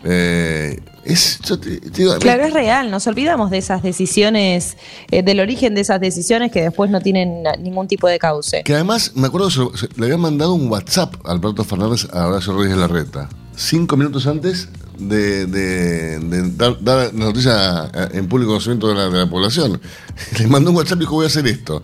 Eh, 0.03 0.79
es, 1.03 1.39
yo 1.45 1.59
te- 1.59 1.79
te 1.79 1.89
digo, 2.03 2.17
Claro, 2.19 2.43
es 2.45 2.53
real, 2.53 2.89
nos 2.91 3.05
olvidamos 3.07 3.49
de 3.51 3.57
esas 3.57 3.81
decisiones, 3.83 4.77
eh, 5.11 5.23
del 5.23 5.39
origen 5.39 5.75
de 5.75 5.81
esas 5.81 5.99
decisiones 5.99 6.51
que 6.51 6.61
después 6.61 6.89
no 6.89 7.01
tienen 7.01 7.43
ningún 7.61 7.87
tipo 7.87 8.07
de 8.07 8.19
cauce. 8.19 8.63
Que 8.63 8.75
además, 8.75 9.11
me 9.15 9.27
acuerdo, 9.27 9.49
le 9.95 10.05
había 10.05 10.17
mandado 10.17 10.53
un 10.53 10.69
WhatsApp 10.71 11.15
a 11.25 11.31
Alberto 11.31 11.63
Fernández 11.63 12.07
a 12.13 12.27
Horacio 12.27 12.53
Rodríguez 12.53 12.77
Larreta. 12.77 13.27
Cinco 13.59 13.97
minutos 13.97 14.25
antes 14.25 14.69
de, 14.97 15.45
dar, 16.55 16.81
dar 16.81 17.13
la 17.13 17.25
noticia 17.25 17.91
eh, 17.93 18.07
en 18.13 18.29
público 18.29 18.51
conocimiento 18.51 18.87
de 18.87 18.95
la, 18.95 19.09
de 19.09 19.17
la 19.17 19.29
población. 19.29 19.81
Le 20.39 20.47
mandó 20.47 20.69
un 20.69 20.77
WhatsApp 20.77 20.99
y 20.99 21.01
dijo, 21.01 21.15
voy 21.15 21.25
a 21.25 21.27
hacer 21.27 21.45
esto. 21.45 21.83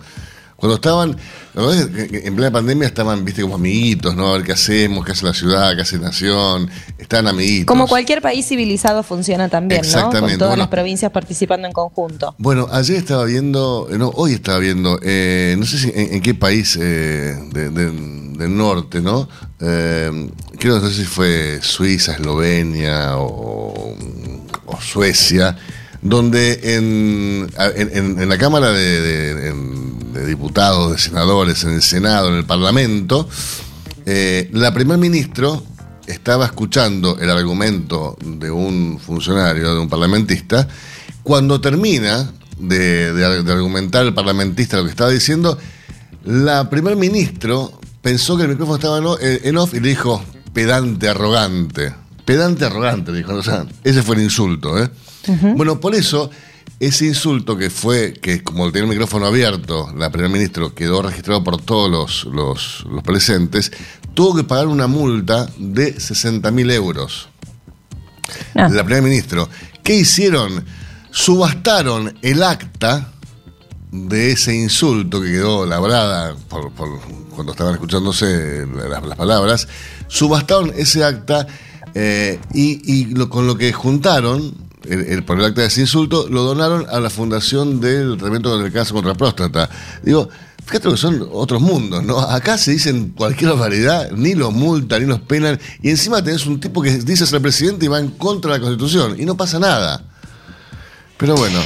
Cuando 0.56 0.76
estaban, 0.76 1.16
en 1.54 2.34
plena 2.34 2.50
pandemia 2.50 2.88
estaban, 2.88 3.24
viste, 3.26 3.42
como 3.42 3.56
amiguitos, 3.56 4.16
¿no? 4.16 4.28
A 4.28 4.32
ver 4.38 4.42
qué 4.42 4.52
hacemos, 4.52 5.04
qué 5.04 5.12
hace 5.12 5.26
la 5.26 5.34
ciudad, 5.34 5.74
qué 5.76 5.82
hace 5.82 5.98
Nación. 5.98 6.70
Estaban 6.96 7.28
amiguitos. 7.28 7.66
Como 7.66 7.86
cualquier 7.86 8.22
país 8.22 8.46
civilizado 8.48 9.02
funciona 9.02 9.50
también, 9.50 9.82
¿no? 9.82 9.86
Exactamente, 9.86 10.32
Con 10.32 10.38
todas 10.38 10.50
bueno. 10.52 10.62
las 10.62 10.68
provincias 10.68 11.12
participando 11.12 11.66
en 11.66 11.74
conjunto. 11.74 12.34
Bueno, 12.38 12.68
ayer 12.72 12.96
estaba 12.96 13.24
viendo, 13.26 13.86
eh, 13.92 13.98
no, 13.98 14.08
hoy 14.14 14.32
estaba 14.32 14.58
viendo, 14.58 14.98
eh, 15.02 15.56
no 15.58 15.66
sé 15.66 15.76
si 15.78 15.88
en, 15.94 16.14
en 16.14 16.22
qué 16.22 16.34
país 16.34 16.78
eh, 16.80 17.36
de- 17.52 17.68
de- 17.68 17.90
del 18.38 18.56
norte, 18.56 19.02
¿no? 19.02 19.28
Eh, 19.60 20.30
creo 20.58 20.76
que 20.76 20.80
no 20.84 20.88
sé 20.90 20.94
si 20.96 21.04
fue 21.04 21.58
Suiza, 21.62 22.12
Eslovenia 22.12 23.18
o, 23.18 23.94
o 24.64 24.80
Suecia, 24.80 25.56
donde 26.02 26.76
en, 26.76 27.46
en- 27.76 28.20
en- 28.20 28.28
la 28.28 28.38
Cámara 28.38 28.70
de, 28.72 29.52
de 30.16 30.26
Diputados, 30.26 30.92
de 30.92 30.98
Senadores, 30.98 31.62
en 31.64 31.70
el 31.74 31.82
Senado, 31.82 32.28
en 32.28 32.34
el 32.34 32.44
Parlamento, 32.44 33.28
eh, 34.04 34.48
la 34.52 34.72
primer 34.72 34.98
ministro 34.98 35.62
estaba 36.06 36.44
escuchando 36.46 37.18
el 37.20 37.30
argumento 37.30 38.16
de 38.24 38.50
un 38.50 38.98
funcionario, 39.04 39.74
de 39.74 39.80
un 39.80 39.88
parlamentista, 39.88 40.68
cuando 41.22 41.60
termina 41.60 42.30
de, 42.58 43.12
de- 43.12 43.42
de 43.42 43.52
argumentar 43.52 44.06
el 44.06 44.14
parlamentista 44.14 44.76
lo 44.78 44.84
que 44.84 44.90
estaba 44.90 45.10
diciendo, 45.10 45.58
la 46.24 46.70
primer 46.70 46.96
ministro 46.96 47.80
pensó 48.02 48.36
que 48.36 48.44
el 48.44 48.50
micrófono 48.50 48.76
estaba 48.76 48.98
en 49.20 49.56
off 49.56 49.74
y 49.74 49.80
le 49.80 49.88
dijo, 49.88 50.22
pedante 50.52 51.08
arrogante. 51.08 51.92
Pedante 52.24 52.64
arrogante, 52.64 53.12
dijo. 53.12 53.34
O 53.34 53.42
sea, 53.42 53.66
ese 53.84 54.02
fue 54.02 54.16
el 54.16 54.22
insulto, 54.22 54.80
¿eh? 54.82 54.88
Bueno, 55.56 55.80
por 55.80 55.94
eso, 55.96 56.30
ese 56.80 57.06
insulto 57.06 57.56
que 57.56 57.70
fue, 57.70 58.12
que 58.14 58.42
como 58.42 58.66
tenía 58.70 58.84
el 58.84 58.90
micrófono 58.90 59.26
abierto, 59.26 59.90
la 59.96 60.10
primer 60.10 60.30
ministro 60.30 60.74
quedó 60.74 61.02
registrado 61.02 61.42
por 61.42 61.60
todos 61.60 61.90
los, 61.90 62.24
los, 62.34 62.84
los 62.90 63.02
presentes, 63.02 63.72
tuvo 64.14 64.36
que 64.36 64.44
pagar 64.44 64.66
una 64.66 64.86
multa 64.86 65.48
de 65.58 65.98
60 65.98 66.50
mil 66.50 66.70
euros 66.70 67.28
Ah. 68.56 68.68
la 68.68 68.82
primer 68.84 69.02
ministro. 69.04 69.48
¿Qué 69.84 69.94
hicieron? 69.94 70.64
Subastaron 71.12 72.18
el 72.22 72.42
acta 72.42 73.12
de 73.92 74.32
ese 74.32 74.54
insulto 74.54 75.20
que 75.22 75.30
quedó 75.30 75.64
labrada 75.64 76.34
por, 76.48 76.72
por- 76.72 77.00
cuando 77.34 77.52
estaban 77.52 77.74
escuchándose 77.74 78.66
las, 78.66 79.06
las 79.06 79.16
palabras. 79.16 79.68
Subastaron 80.08 80.72
ese 80.76 81.04
acta 81.04 81.46
eh, 81.94 82.40
y, 82.52 82.80
y 82.92 83.04
lo- 83.14 83.30
con 83.30 83.46
lo 83.46 83.56
que 83.56 83.72
juntaron, 83.72 84.54
el, 84.90 85.00
el- 85.06 85.24
por 85.24 85.38
el 85.38 85.44
acta 85.44 85.60
de 85.62 85.66
ese 85.68 85.80
insulto, 85.82 86.26
lo 86.28 86.42
donaron 86.42 86.86
a 86.90 87.00
la 87.00 87.10
Fundación 87.10 87.80
del 87.80 88.16
Tratamiento 88.16 88.58
del 88.58 88.72
Cáncer 88.72 88.94
contra 88.94 89.12
la 89.12 89.18
Próstata. 89.18 89.68
Digo, 90.02 90.28
fíjate 90.64 90.88
que 90.90 90.96
son 90.96 91.28
otros 91.32 91.60
mundos, 91.62 92.02
¿no? 92.04 92.18
Acá 92.18 92.58
se 92.58 92.72
dicen 92.72 93.10
cualquier 93.16 93.50
barbaridad, 93.50 94.10
ni 94.12 94.34
los 94.34 94.52
multan, 94.52 95.02
ni 95.02 95.08
los 95.08 95.20
penan, 95.20 95.58
y 95.82 95.90
encima 95.90 96.22
tenés 96.22 96.46
un 96.46 96.58
tipo 96.60 96.82
que 96.82 96.90
dice 96.98 97.26
ser 97.26 97.40
presidente 97.40 97.84
y 97.86 97.88
va 97.88 97.98
en 97.98 98.10
contra 98.10 98.52
de 98.52 98.58
la 98.58 98.62
Constitución, 98.64 99.16
y 99.18 99.24
no 99.24 99.36
pasa 99.36 99.58
nada. 99.58 100.02
Pero 101.18 101.34
bueno, 101.36 101.60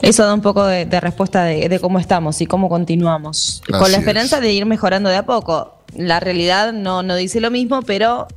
Eso 0.00 0.24
da 0.24 0.34
un 0.34 0.42
poco 0.42 0.64
de, 0.66 0.84
de 0.84 1.00
respuesta 1.00 1.44
de, 1.44 1.68
de 1.68 1.80
cómo 1.80 1.98
estamos 1.98 2.40
y 2.42 2.46
cómo 2.46 2.68
continuamos. 2.68 3.62
Así 3.62 3.72
Con 3.72 3.90
la 3.90 3.96
es. 3.96 4.02
esperanza 4.02 4.40
de 4.40 4.52
ir 4.52 4.66
mejorando 4.66 5.08
de 5.08 5.16
a 5.16 5.24
poco. 5.24 5.78
La 5.96 6.20
realidad 6.20 6.72
no, 6.74 7.02
no 7.02 7.16
dice 7.16 7.40
lo 7.40 7.50
mismo, 7.50 7.80
pero 7.82 8.28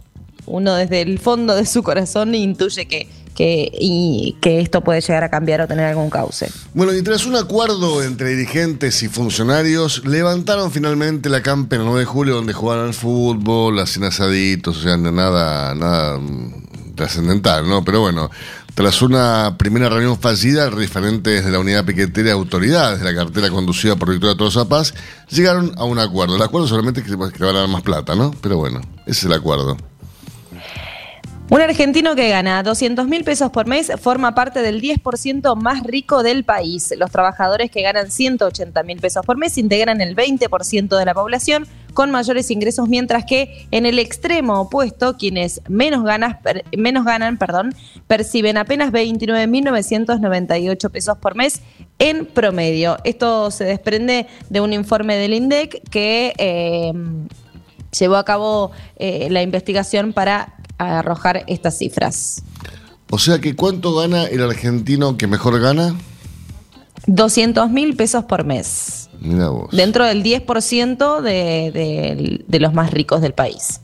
uno 0.45 0.75
desde 0.75 1.01
el 1.01 1.19
fondo 1.19 1.55
de 1.55 1.65
su 1.65 1.83
corazón 1.83 2.33
intuye 2.35 2.87
que, 2.87 3.09
que, 3.37 3.71
y, 3.71 4.35
que 4.41 4.61
esto 4.61 4.81
puede 4.81 4.99
llegar 4.99 5.23
a 5.23 5.29
cambiar 5.29 5.61
o 5.61 5.67
tener 5.67 5.85
algún 5.85 6.09
cauce. 6.09 6.49
Bueno, 6.73 6.91
y 6.91 7.03
tras 7.03 7.27
un 7.27 7.35
acuerdo 7.35 8.01
entre 8.01 8.31
dirigentes 8.31 9.03
y 9.03 9.09
funcionarios, 9.09 10.07
levantaron 10.07 10.71
finalmente 10.71 11.29
la 11.29 11.43
campa 11.43 11.75
el 11.75 11.85
9 11.85 11.99
de 11.99 12.05
julio, 12.05 12.33
donde 12.33 12.53
jugaron 12.53 12.87
al 12.87 12.95
fútbol, 12.95 13.77
hacían 13.77 14.05
asaditos, 14.05 14.77
o 14.77 14.81
sea, 14.81 14.97
nada, 14.97 15.75
nada 15.75 16.17
mm, 16.17 16.95
trascendental, 16.95 17.69
¿no? 17.69 17.85
Pero 17.85 18.01
bueno, 18.01 18.31
tras 18.73 19.03
una 19.03 19.55
primera 19.59 19.87
reunión 19.87 20.19
fallida, 20.19 20.71
referentes 20.71 21.45
de 21.45 21.51
la 21.51 21.59
unidad 21.59 21.85
piquetera 21.85 22.29
y 22.29 22.31
autoridades 22.31 22.99
de 22.99 23.05
la 23.05 23.15
cartera 23.15 23.51
conducida 23.51 23.97
por 23.97 24.09
Victoria 24.09 24.35
Tolosa 24.35 24.67
Paz 24.67 24.95
llegaron 25.29 25.73
a 25.77 25.83
un 25.83 25.99
acuerdo. 25.99 26.37
El 26.37 26.41
acuerdo 26.41 26.67
solamente 26.67 27.01
es 27.01 27.05
que, 27.05 27.11
que 27.11 27.43
van 27.43 27.55
a 27.55 27.59
dar 27.59 27.69
más 27.69 27.83
plata, 27.83 28.15
¿no? 28.15 28.33
Pero 28.41 28.57
bueno, 28.57 28.81
ese 29.05 29.11
es 29.11 29.23
el 29.25 29.33
acuerdo. 29.33 29.77
Un 31.49 31.61
argentino 31.61 32.13
que 32.13 32.27
gana 32.27 32.61
200 32.61 33.07
mil 33.07 33.23
pesos 33.23 33.51
por 33.51 33.67
mes 33.67 33.89
forma 34.01 34.35
parte 34.35 34.61
del 34.61 34.81
10% 34.81 35.55
más 35.55 35.81
rico 35.83 36.21
del 36.21 36.43
país. 36.43 36.93
Los 36.97 37.09
trabajadores 37.09 37.71
que 37.71 37.81
ganan 37.81 38.11
180 38.11 38.83
mil 38.83 38.99
pesos 38.99 39.25
por 39.25 39.37
mes 39.37 39.57
integran 39.57 40.01
el 40.01 40.13
20% 40.13 40.97
de 40.97 41.05
la 41.05 41.13
población 41.13 41.65
con 41.93 42.11
mayores 42.11 42.51
ingresos, 42.51 42.89
mientras 42.89 43.23
que 43.23 43.65
en 43.71 43.85
el 43.85 43.97
extremo 43.97 44.59
opuesto, 44.59 45.15
quienes 45.15 45.61
menos, 45.69 46.03
menos 46.77 47.05
ganan 47.05 47.37
perdón, 47.37 47.73
perciben 48.07 48.57
apenas 48.57 48.91
29.998 48.91 50.91
pesos 50.91 51.17
por 51.17 51.35
mes 51.35 51.61
en 51.97 52.25
promedio. 52.25 52.97
Esto 53.05 53.51
se 53.51 53.63
desprende 53.63 54.27
de 54.49 54.59
un 54.59 54.73
informe 54.73 55.15
del 55.15 55.33
INDEC 55.33 55.81
que... 55.89 56.33
eh, 56.37 56.91
llevó 57.97 58.15
a 58.15 58.25
cabo 58.25 58.71
eh, 58.97 59.27
la 59.31 59.41
investigación 59.41 60.13
para 60.13 60.53
arrojar 60.77 61.43
estas 61.47 61.77
cifras. 61.77 62.41
O 63.09 63.17
sea 63.19 63.39
que, 63.39 63.55
¿cuánto 63.55 63.95
gana 63.95 64.25
el 64.25 64.41
argentino 64.43 65.17
que 65.17 65.27
mejor 65.27 65.59
gana? 65.59 65.95
200 67.07 67.69
mil 67.71 67.95
pesos 67.95 68.25
por 68.25 68.43
mes, 68.43 69.09
Mira 69.21 69.49
vos. 69.49 69.69
dentro 69.71 70.05
del 70.05 70.23
10% 70.23 71.21
de, 71.21 71.71
de- 71.71 72.43
de 72.45 72.59
los 72.59 72.73
más 72.73 72.91
ricos 72.91 73.21
del 73.21 73.33
país. 73.33 73.79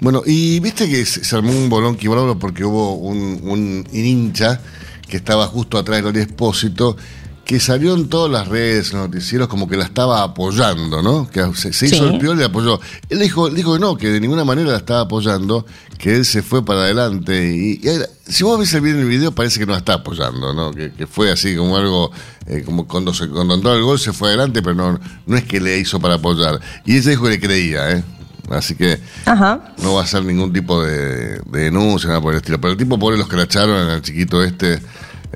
Bueno, 0.00 0.22
y 0.26 0.60
viste 0.60 0.88
que 0.88 1.06
se, 1.06 1.34
armó 1.36 1.52
un 1.52 1.70
bolón 1.70 1.96
quebrado 1.96 2.38
porque 2.38 2.64
hubo 2.64 2.94
un, 2.96 3.40
un 3.44 3.86
hincha 3.92 4.60
que 5.08 5.16
estaba 5.16 5.46
justo 5.46 5.78
atrás 5.78 5.98
de 5.98 6.02
Lori 6.02 6.20
Espósito, 6.20 6.96
que 7.44 7.60
salió 7.60 7.94
en 7.94 8.08
todas 8.08 8.30
las 8.32 8.48
redes, 8.48 8.92
en 8.92 8.98
los 9.00 9.08
noticieros, 9.10 9.48
como 9.48 9.68
que 9.68 9.76
la 9.76 9.84
estaba 9.84 10.22
apoyando, 10.22 11.02
¿no? 11.02 11.28
Que 11.30 11.44
se, 11.54 11.72
se 11.72 11.86
hizo 11.86 11.96
Sí. 12.08 12.14
el 12.14 12.18
piola 12.18 12.36
y 12.36 12.40
la 12.40 12.46
apoyó. 12.46 12.80
Él 13.10 13.18
dijo, 13.18 13.50
dijo 13.50 13.74
que 13.74 13.80
no, 13.80 13.96
que 13.96 14.08
de 14.08 14.20
ninguna 14.20 14.44
manera 14.44 14.70
la 14.70 14.78
estaba 14.78 15.00
apoyando, 15.00 15.66
que 15.98 16.16
él 16.16 16.24
se 16.24 16.42
fue 16.42 16.64
para 16.64 16.80
adelante. 16.84 17.54
Y, 17.54 17.86
y 17.86 18.00
si 18.32 18.44
vos 18.44 18.58
ves 18.58 18.72
el 18.74 18.80
video 18.80 19.00
el 19.02 19.08
video, 19.08 19.32
parece 19.32 19.58
que 19.60 19.66
no 19.66 19.72
la 19.72 19.78
está 19.78 19.94
apoyando, 19.94 20.54
¿no? 20.54 20.70
Que, 20.72 20.92
que 20.92 21.06
fue 21.06 21.30
así 21.30 21.54
como 21.54 21.76
algo, 21.76 22.10
eh, 22.46 22.62
como 22.64 22.88
cuando, 22.88 23.12
se, 23.12 23.28
cuando 23.28 23.54
entró 23.54 23.74
el 23.74 23.82
gol 23.82 23.98
se 23.98 24.12
fue 24.14 24.28
adelante, 24.28 24.62
pero 24.62 24.74
no, 24.74 24.98
no 25.26 25.36
es 25.36 25.44
que 25.44 25.60
le 25.60 25.78
hizo 25.78 26.00
para 26.00 26.14
apoyar. 26.14 26.58
Y 26.86 26.96
ella 26.96 27.10
dijo 27.10 27.24
que 27.24 27.30
le 27.30 27.40
creía, 27.40 27.90
¿eh? 27.92 28.04
Así 28.50 28.74
que 28.74 29.00
Ajá. 29.24 29.74
no 29.82 29.94
va 29.94 30.02
a 30.02 30.06
ser 30.06 30.22
ningún 30.24 30.52
tipo 30.52 30.82
de, 30.82 31.38
de 31.40 31.60
denuncia, 31.64 32.08
nada 32.08 32.20
por 32.20 32.32
el 32.32 32.38
estilo. 32.38 32.60
Pero 32.60 32.72
el 32.72 32.78
tipo 32.78 32.98
pobre 32.98 33.16
los 33.16 33.26
que 33.28 33.36
la 33.36 33.44
echaron, 33.44 33.88
el 33.90 34.02
chiquito 34.02 34.42
este, 34.44 34.80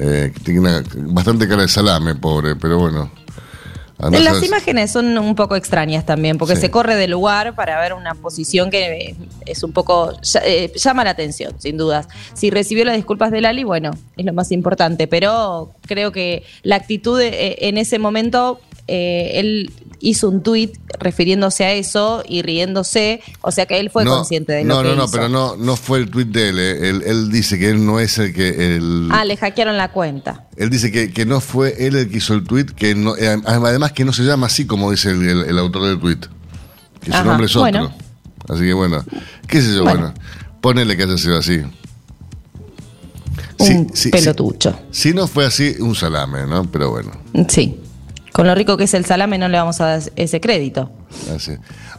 eh, 0.00 0.32
tiene 0.44 0.60
una, 0.60 0.82
bastante 1.08 1.48
cara 1.48 1.62
de 1.62 1.68
salame, 1.68 2.14
pobre, 2.14 2.56
pero 2.56 2.78
bueno. 2.78 3.10
Andá 4.00 4.18
a 4.18 4.22
Las 4.22 4.44
imágenes 4.44 4.92
son 4.92 5.18
un 5.18 5.34
poco 5.34 5.56
extrañas 5.56 6.06
también, 6.06 6.38
porque 6.38 6.54
Sí. 6.54 6.60
se 6.62 6.70
corre 6.70 6.94
del 6.94 7.10
lugar 7.10 7.56
para 7.56 7.80
ver 7.80 7.94
una 7.94 8.14
posición 8.14 8.70
que 8.70 8.86
eh, 9.08 9.16
es 9.44 9.64
un 9.64 9.72
poco 9.72 10.12
eh, 10.44 10.72
llama 10.76 11.02
la 11.02 11.10
atención, 11.10 11.52
sin 11.58 11.76
dudas. 11.76 12.06
Si 12.32 12.50
recibió 12.50 12.84
las 12.84 12.94
disculpas 12.94 13.32
de 13.32 13.40
Lali, 13.40 13.64
bueno, 13.64 13.90
es 14.16 14.24
lo 14.24 14.32
más 14.32 14.52
importante, 14.52 15.08
pero 15.08 15.72
creo 15.86 16.12
que 16.12 16.44
la 16.62 16.76
actitud 16.76 17.20
eh, 17.20 17.56
en 17.66 17.76
ese 17.76 17.98
momento, 17.98 18.60
eh, 18.86 19.32
él 19.34 19.72
hizo 20.00 20.28
un 20.28 20.42
tuit 20.42 20.76
refiriéndose 21.00 21.64
a 21.64 21.72
eso 21.72 22.22
y 22.28 22.42
riéndose, 22.42 23.20
o 23.40 23.50
sea 23.50 23.66
que 23.66 23.80
él 23.80 23.90
fue 23.90 24.04
no, 24.04 24.16
consciente 24.16 24.52
de 24.52 24.64
no, 24.64 24.82
lo 24.82 24.90
que 24.90 24.96
No, 24.96 25.02
no, 25.06 25.10
pero 25.10 25.28
no, 25.28 25.56
no 25.56 25.76
fue 25.76 25.98
el 25.98 26.10
tuit 26.10 26.28
de 26.28 26.48
él, 26.50 26.58
eh. 26.58 26.88
él. 26.90 27.02
Él 27.06 27.30
dice 27.30 27.58
que 27.58 27.68
él 27.70 27.84
no 27.84 27.98
es 28.00 28.16
el 28.18 28.32
que... 28.32 28.76
El, 28.76 29.08
Ah, 29.10 29.24
le 29.24 29.36
hackearon 29.36 29.76
la 29.76 29.90
cuenta. 29.92 30.46
Él 30.56 30.70
dice 30.70 30.90
que, 30.92 31.12
que 31.12 31.26
no 31.26 31.40
fue 31.40 31.74
él 31.86 31.96
el 31.96 32.08
que 32.10 32.18
hizo 32.18 32.34
el 32.34 32.44
tuit, 32.44 32.70
que 32.70 32.94
no, 32.94 33.16
eh, 33.16 33.36
además 33.46 33.92
que 33.92 34.04
no 34.04 34.12
se 34.12 34.22
llama 34.22 34.46
así 34.46 34.66
como 34.66 34.90
dice 34.90 35.10
el, 35.10 35.22
el- 35.28 35.44
el 35.44 35.58
autor 35.58 35.86
del 35.86 35.98
tuit. 35.98 36.26
que 37.00 37.12
su 37.12 37.24
nombre 37.24 37.46
es 37.46 37.52
otro. 37.56 37.62
bueno. 37.62 37.94
Así 38.48 38.60
que 38.64 38.72
bueno, 38.72 39.04
qué 39.46 39.60
sé 39.60 39.74
yo, 39.74 39.82
Bueno. 39.82 40.00
bueno, 40.00 40.14
ponele 40.60 40.96
que 40.96 41.02
haya 41.02 41.18
sido 41.18 41.38
así. 41.38 41.60
Un 43.58 43.92
pelotucho. 44.10 44.78
Si 44.90 45.12
no 45.12 45.26
fue 45.26 45.44
así, 45.44 45.74
un 45.80 45.94
salame, 45.94 46.46
¿no? 46.46 46.64
Pero 46.70 46.90
bueno, 46.90 47.10
Sí. 47.48 47.76
Con 48.38 48.46
lo 48.46 48.54
rico 48.54 48.76
que 48.76 48.84
es 48.84 48.94
el 48.94 49.04
salame 49.04 49.36
no 49.36 49.48
le 49.48 49.58
vamos 49.58 49.80
a 49.80 49.86
dar 49.86 50.02
ese 50.14 50.40
crédito. 50.40 50.92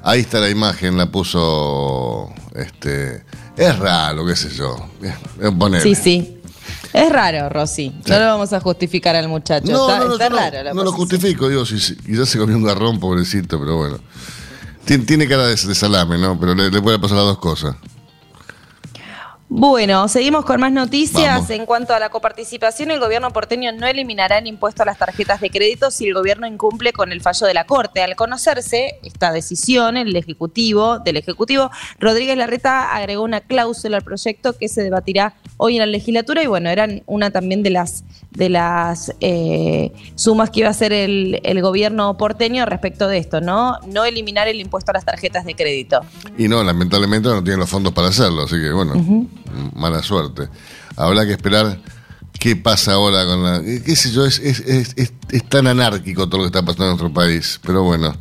Ahí 0.04 0.22
está 0.22 0.40
la 0.40 0.50
imagen, 0.50 0.96
la 0.96 1.12
puso. 1.12 2.30
Este. 2.56 3.26
Es 3.58 3.78
raro, 3.78 4.26
qué 4.26 4.38
sé 4.38 4.50
yo. 4.50 4.78
Ponele. 5.60 5.84
Sí, 5.84 5.96
sí. 5.96 6.40
Es 6.94 7.12
raro, 7.12 7.50
Rosy. 7.50 7.94
Sí. 8.06 8.10
No 8.12 8.20
lo 8.20 8.26
vamos 8.28 8.54
a 8.54 8.62
justificar 8.62 9.18
al 9.18 9.28
muchacho. 9.28 9.70
No, 9.70 9.90
está 9.90 10.00
no, 10.00 10.06
no, 10.08 10.14
está 10.14 10.30
no, 10.30 10.38
raro 10.38 10.64
la 10.64 10.74
no 10.74 10.84
lo 10.86 10.94
justifico, 10.94 11.50
digo, 11.50 11.66
si, 11.66 11.78
si- 11.78 11.98
quizás 11.98 12.30
se 12.30 12.40
comió 12.40 12.56
un 12.56 12.64
garrón, 12.64 13.02
pobrecito, 13.02 13.60
pero 13.60 13.76
bueno. 13.76 14.00
Tien- 14.88 15.06
Tiene 15.06 15.28
cara 15.28 15.44
de, 15.46 15.56
de 15.58 15.76
salame, 15.76 16.18
¿no? 16.18 16.40
Pero 16.40 16.56
le, 16.56 16.72
le 16.72 16.82
puede 16.82 17.00
pasar 17.00 17.18
las 17.18 17.26
dos 17.26 17.40
cosas. 17.40 17.76
Bueno, 19.52 20.08
seguimos 20.08 20.46
con 20.46 20.62
más 20.62 20.72
noticias. 20.72 21.26
Vamos. 21.26 21.50
En 21.50 21.66
cuanto 21.66 21.96
a 21.96 22.00
la 22.00 22.10
coparticipación, 22.10 22.92
el 22.92 23.00
gobierno 23.00 23.32
porteño 23.32 23.72
no 23.72 23.88
eliminará 23.88 24.38
el 24.38 24.46
impuesto 24.46 24.84
a 24.84 24.86
las 24.86 25.00
tarjetas 25.00 25.42
de 25.42 25.50
crédito 25.50 25.90
si 25.90 26.06
el 26.06 26.14
gobierno 26.14 26.46
incumple 26.46 26.94
con 26.94 27.12
el 27.12 27.20
fallo 27.20 27.48
de 27.48 27.56
la 27.56 27.66
Corte. 27.66 28.04
Al 28.04 28.16
conocerse 28.16 29.00
esta 29.02 29.32
decisión, 29.32 29.98
el 29.98 30.16
Ejecutivo, 30.16 31.00
del 31.00 31.18
Ejecutivo, 31.18 31.72
Rodríguez 31.98 32.38
Larreta 32.38 32.96
agregó 32.96 33.24
una 33.24 33.42
cláusula 33.42 33.98
al 33.98 34.04
proyecto 34.04 34.56
que 34.56 34.70
se 34.70 34.84
debatirá 34.84 35.34
hoy 35.62 35.74
en 35.76 35.80
la 35.80 35.86
legislatura 35.86 36.42
y 36.42 36.48
bueno, 36.48 36.70
eran 36.70 37.04
una 37.06 37.32
también 37.32 37.64
de 37.64 37.70
las 37.70 38.04
de 38.32 38.48
las 38.50 39.12
eh, 39.20 39.92
sumas 40.16 40.50
que 40.52 40.62
iba 40.62 40.70
a 40.70 40.72
hacer 40.72 40.94
el, 40.94 41.42
el 41.44 41.62
gobierno 41.62 42.16
porteño 42.16 42.66
respecto 42.66 43.08
de 43.10 43.18
esto, 43.18 43.42
¿no? 43.42 43.78
No 43.88 44.06
eliminar 44.06 44.48
el 44.48 44.62
impuesto 44.62 44.92
a 44.92 44.94
las 44.94 45.04
tarjetas 45.06 45.44
de 45.46 45.56
crédito. 45.56 46.00
Y 46.38 46.48
no, 46.48 46.64
lamentablemente 46.64 47.28
no 47.28 47.44
tienen 47.44 47.60
los 47.60 47.70
fondos 47.70 47.92
para 47.94 48.08
hacerlo, 48.08 48.44
así 48.44 48.56
que 48.56 48.72
bueno, 48.72 49.28
mala 49.76 50.02
suerte. 50.02 50.48
Habrá 50.96 51.26
que 51.26 51.34
esperar 51.34 51.80
qué 52.40 52.56
pasa 52.56 52.94
ahora 52.94 53.26
con 53.26 53.44
la... 53.44 53.58
eh, 53.58 53.82
qué 53.86 53.96
sé 53.98 54.12
yo, 54.12 54.26
es, 54.26 54.40
es, 54.40 54.60
es, 54.62 54.94
es- 54.96 55.14
es 55.32 55.44
tan 55.50 55.68
anárquico 55.68 56.28
todo 56.28 56.38
lo 56.38 56.44
que 56.44 56.58
está 56.58 56.62
pasando 56.64 56.86
en 56.86 56.90
nuestro 56.92 57.14
país. 57.14 57.60
Pero 57.66 57.84
bueno, 57.84 58.16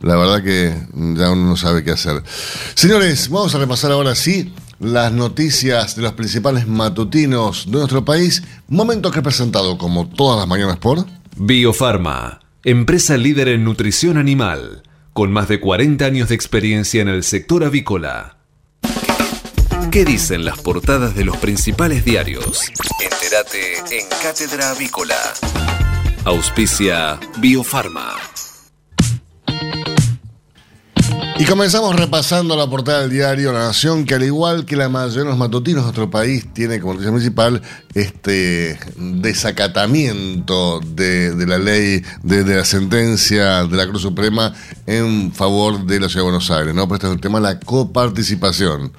la 0.00 0.16
verdad 0.16 0.42
que 0.42 0.74
ya 1.18 1.30
uno 1.30 1.46
no 1.50 1.56
sabe 1.56 1.82
qué 1.84 1.92
hacer. 1.92 2.22
Señores, 2.74 3.28
vamos 3.30 3.54
a 3.54 3.58
repasar 3.58 3.92
ahora 3.92 4.14
sí 4.14 4.52
las 4.84 5.12
noticias 5.12 5.96
de 5.96 6.02
los 6.02 6.12
principales 6.12 6.66
matutinos 6.66 7.64
de 7.66 7.78
nuestro 7.78 8.04
país. 8.04 8.42
Momento 8.68 9.10
que 9.10 9.20
he 9.20 9.22
presentado 9.22 9.78
como 9.78 10.08
todas 10.08 10.38
las 10.38 10.48
mañanas 10.48 10.76
por... 10.78 11.06
Biofarma, 11.36 12.40
empresa 12.62 13.16
líder 13.16 13.48
en 13.48 13.64
nutrición 13.64 14.18
animal, 14.18 14.82
con 15.12 15.32
más 15.32 15.48
de 15.48 15.60
40 15.60 16.04
años 16.04 16.28
de 16.28 16.34
experiencia 16.34 17.02
en 17.02 17.08
el 17.08 17.24
sector 17.24 17.64
avícola. 17.64 18.36
¿Qué 19.90 20.04
dicen 20.04 20.44
las 20.44 20.60
portadas 20.60 21.14
de 21.14 21.24
los 21.24 21.36
principales 21.36 22.04
diarios? 22.04 22.62
Entérate 23.00 23.98
en 23.98 24.06
Cátedra 24.22 24.70
Avícola. 24.70 25.16
Auspicia 26.24 27.20
Biofarma. 27.38 28.33
Y 31.36 31.46
comenzamos 31.46 31.96
repasando 31.96 32.56
la 32.56 32.68
portada 32.68 33.00
del 33.00 33.10
diario 33.10 33.52
La 33.52 33.66
Nación, 33.66 34.04
que 34.04 34.14
al 34.14 34.22
igual 34.22 34.64
que 34.64 34.76
la 34.76 34.88
mayoría 34.88 35.24
de 35.24 35.28
los 35.30 35.36
matutinos 35.36 35.82
de 35.82 35.86
nuestro 35.86 36.08
país, 36.08 36.46
tiene 36.54 36.78
como 36.78 36.94
noticia 36.94 37.10
principal 37.12 37.60
este 37.92 38.78
desacatamiento 38.96 40.78
de, 40.80 41.34
de 41.34 41.46
la 41.46 41.58
ley, 41.58 42.04
de, 42.22 42.44
de 42.44 42.56
la 42.56 42.64
sentencia 42.64 43.64
de 43.64 43.76
la 43.76 43.88
Cruz 43.88 44.02
Suprema 44.02 44.54
en 44.86 45.32
favor 45.32 45.84
de 45.84 45.98
la 45.98 46.08
Ciudad 46.08 46.20
de 46.20 46.30
Buenos 46.30 46.50
Aires, 46.52 46.72
¿no? 46.72 46.86
Pues 46.86 46.98
este 46.98 47.08
es 47.08 47.14
el 47.14 47.20
tema 47.20 47.40
de 47.40 47.54
la 47.54 47.58
coparticipación. 47.58 48.92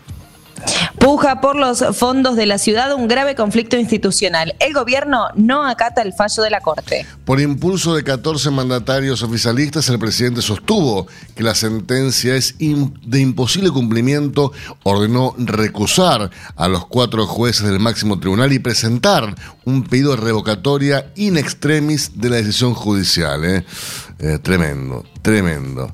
Puja 0.99 1.41
por 1.41 1.55
los 1.55 1.83
fondos 1.95 2.35
de 2.35 2.45
la 2.45 2.57
ciudad 2.57 2.93
un 2.93 3.07
grave 3.07 3.35
conflicto 3.35 3.77
institucional. 3.77 4.55
El 4.59 4.73
gobierno 4.73 5.27
no 5.35 5.67
acata 5.67 6.01
el 6.01 6.13
fallo 6.13 6.43
de 6.43 6.49
la 6.49 6.61
Corte. 6.61 7.05
Por 7.25 7.39
impulso 7.39 7.95
de 7.95 8.03
14 8.03 8.49
mandatarios 8.51 9.21
oficialistas, 9.21 9.89
el 9.89 9.99
presidente 9.99 10.41
sostuvo 10.41 11.07
que 11.35 11.43
la 11.43 11.55
sentencia 11.55 12.35
es 12.35 12.55
de 12.57 13.19
imposible 13.19 13.69
cumplimiento, 13.71 14.51
ordenó 14.83 15.35
recusar 15.37 16.31
a 16.55 16.67
los 16.67 16.85
cuatro 16.87 17.27
jueces 17.27 17.67
del 17.67 17.79
máximo 17.79 18.19
tribunal 18.19 18.53
y 18.53 18.59
presentar 18.59 19.35
un 19.65 19.83
pedido 19.83 20.11
de 20.11 20.17
revocatoria 20.17 21.11
in 21.15 21.37
extremis 21.37 22.11
de 22.15 22.29
la 22.29 22.35
decisión 22.37 22.73
judicial. 22.73 23.43
¿eh? 23.43 23.65
Eh, 24.19 24.39
tremendo, 24.41 25.03
tremendo. 25.21 25.91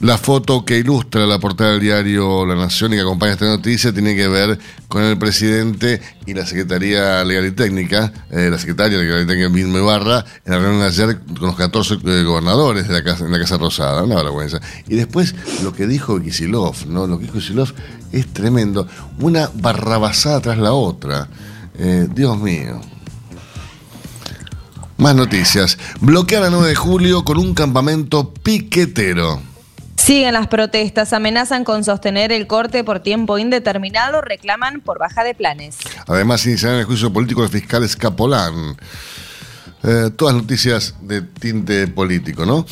La 0.00 0.16
foto 0.16 0.64
que 0.64 0.78
ilustra 0.78 1.26
la 1.26 1.38
portada 1.38 1.72
del 1.72 1.80
diario 1.80 2.46
La 2.46 2.54
Nación 2.54 2.94
y 2.94 2.96
que 2.96 3.02
acompaña 3.02 3.32
esta 3.32 3.44
noticia 3.44 3.92
tiene 3.92 4.16
que 4.16 4.28
ver 4.28 4.58
con 4.88 5.02
el 5.02 5.18
presidente 5.18 6.00
y 6.24 6.32
la 6.32 6.46
Secretaría 6.46 7.22
Legal 7.22 7.44
y 7.44 7.50
Técnica, 7.50 8.10
eh, 8.30 8.48
la 8.50 8.58
secretaria 8.58 8.96
Legal 8.96 9.24
y 9.24 9.26
Técnica 9.26 9.48
Vilma 9.50 9.78
Ibarra, 9.78 10.24
en 10.46 10.52
la 10.52 10.58
reunión 10.58 10.80
de 10.80 10.86
ayer 10.86 11.20
con 11.38 11.48
los 11.48 11.56
14 11.56 11.98
eh, 12.02 12.22
gobernadores 12.22 12.88
de 12.88 12.94
la 12.94 13.04
casa, 13.04 13.26
en 13.26 13.32
la 13.32 13.38
Casa 13.38 13.58
Rosada, 13.58 14.02
una 14.02 14.14
vergüenza. 14.22 14.58
Y 14.88 14.94
después 14.94 15.34
lo 15.62 15.74
que 15.74 15.86
dijo 15.86 16.18
Kisilov, 16.18 16.86
¿no? 16.86 17.06
Lo 17.06 17.18
que 17.18 17.24
dijo 17.24 17.34
Kisilov 17.34 17.74
es 18.10 18.26
tremendo, 18.32 18.88
una 19.18 19.50
barrabasada 19.52 20.40
tras 20.40 20.56
la 20.56 20.72
otra. 20.72 21.28
Eh, 21.78 22.08
Dios 22.10 22.38
mío. 22.38 22.80
Más 24.96 25.14
noticias. 25.14 25.76
Bloquean 26.00 26.44
a 26.44 26.48
9 26.48 26.68
de 26.68 26.74
julio 26.74 27.22
con 27.22 27.36
un 27.36 27.52
campamento 27.52 28.32
piquetero. 28.32 29.49
Siguen 30.00 30.32
las 30.32 30.46
protestas, 30.46 31.12
amenazan 31.12 31.62
con 31.62 31.84
sostener 31.84 32.32
el 32.32 32.46
corte 32.46 32.84
por 32.84 33.00
tiempo 33.00 33.36
indeterminado, 33.36 34.22
reclaman 34.22 34.80
por 34.80 34.98
baja 34.98 35.24
de 35.24 35.34
planes. 35.34 35.76
Además, 36.06 36.46
iniciarán 36.46 36.78
el 36.78 36.86
juicio 36.86 37.12
político 37.12 37.42
del 37.42 37.50
fiscal 37.50 37.84
Escapolán. 37.84 38.78
Eh, 39.82 40.08
todas 40.16 40.34
noticias 40.34 40.94
de 41.02 41.20
tinte 41.20 41.86
político, 41.86 42.46
¿no? 42.46 42.64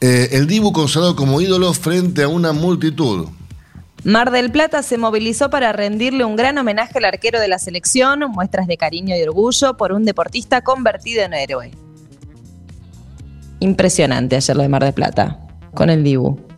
Eh, 0.00 0.30
el 0.32 0.46
Dibu 0.46 0.72
consagrado 0.72 1.14
como 1.16 1.42
ídolo 1.42 1.70
frente 1.74 2.22
a 2.22 2.28
una 2.28 2.54
multitud. 2.54 3.28
Mar 4.02 4.30
del 4.30 4.50
Plata 4.50 4.82
se 4.82 4.96
movilizó 4.96 5.50
para 5.50 5.74
rendirle 5.74 6.24
un 6.24 6.34
gran 6.34 6.56
homenaje 6.56 6.96
al 6.96 7.04
arquero 7.04 7.38
de 7.40 7.48
la 7.48 7.58
selección, 7.58 8.20
muestras 8.30 8.66
de 8.66 8.78
cariño 8.78 9.14
y 9.14 9.22
orgullo 9.22 9.76
por 9.76 9.92
un 9.92 10.06
deportista 10.06 10.62
convertido 10.62 11.24
en 11.24 11.34
héroe. 11.34 11.72
Impresionante 13.58 14.36
ayer 14.36 14.56
lo 14.56 14.62
de 14.62 14.68
Mar 14.70 14.82
del 14.82 14.94
Plata, 14.94 15.40
con 15.74 15.90
el 15.90 16.02
Dibu. 16.02 16.50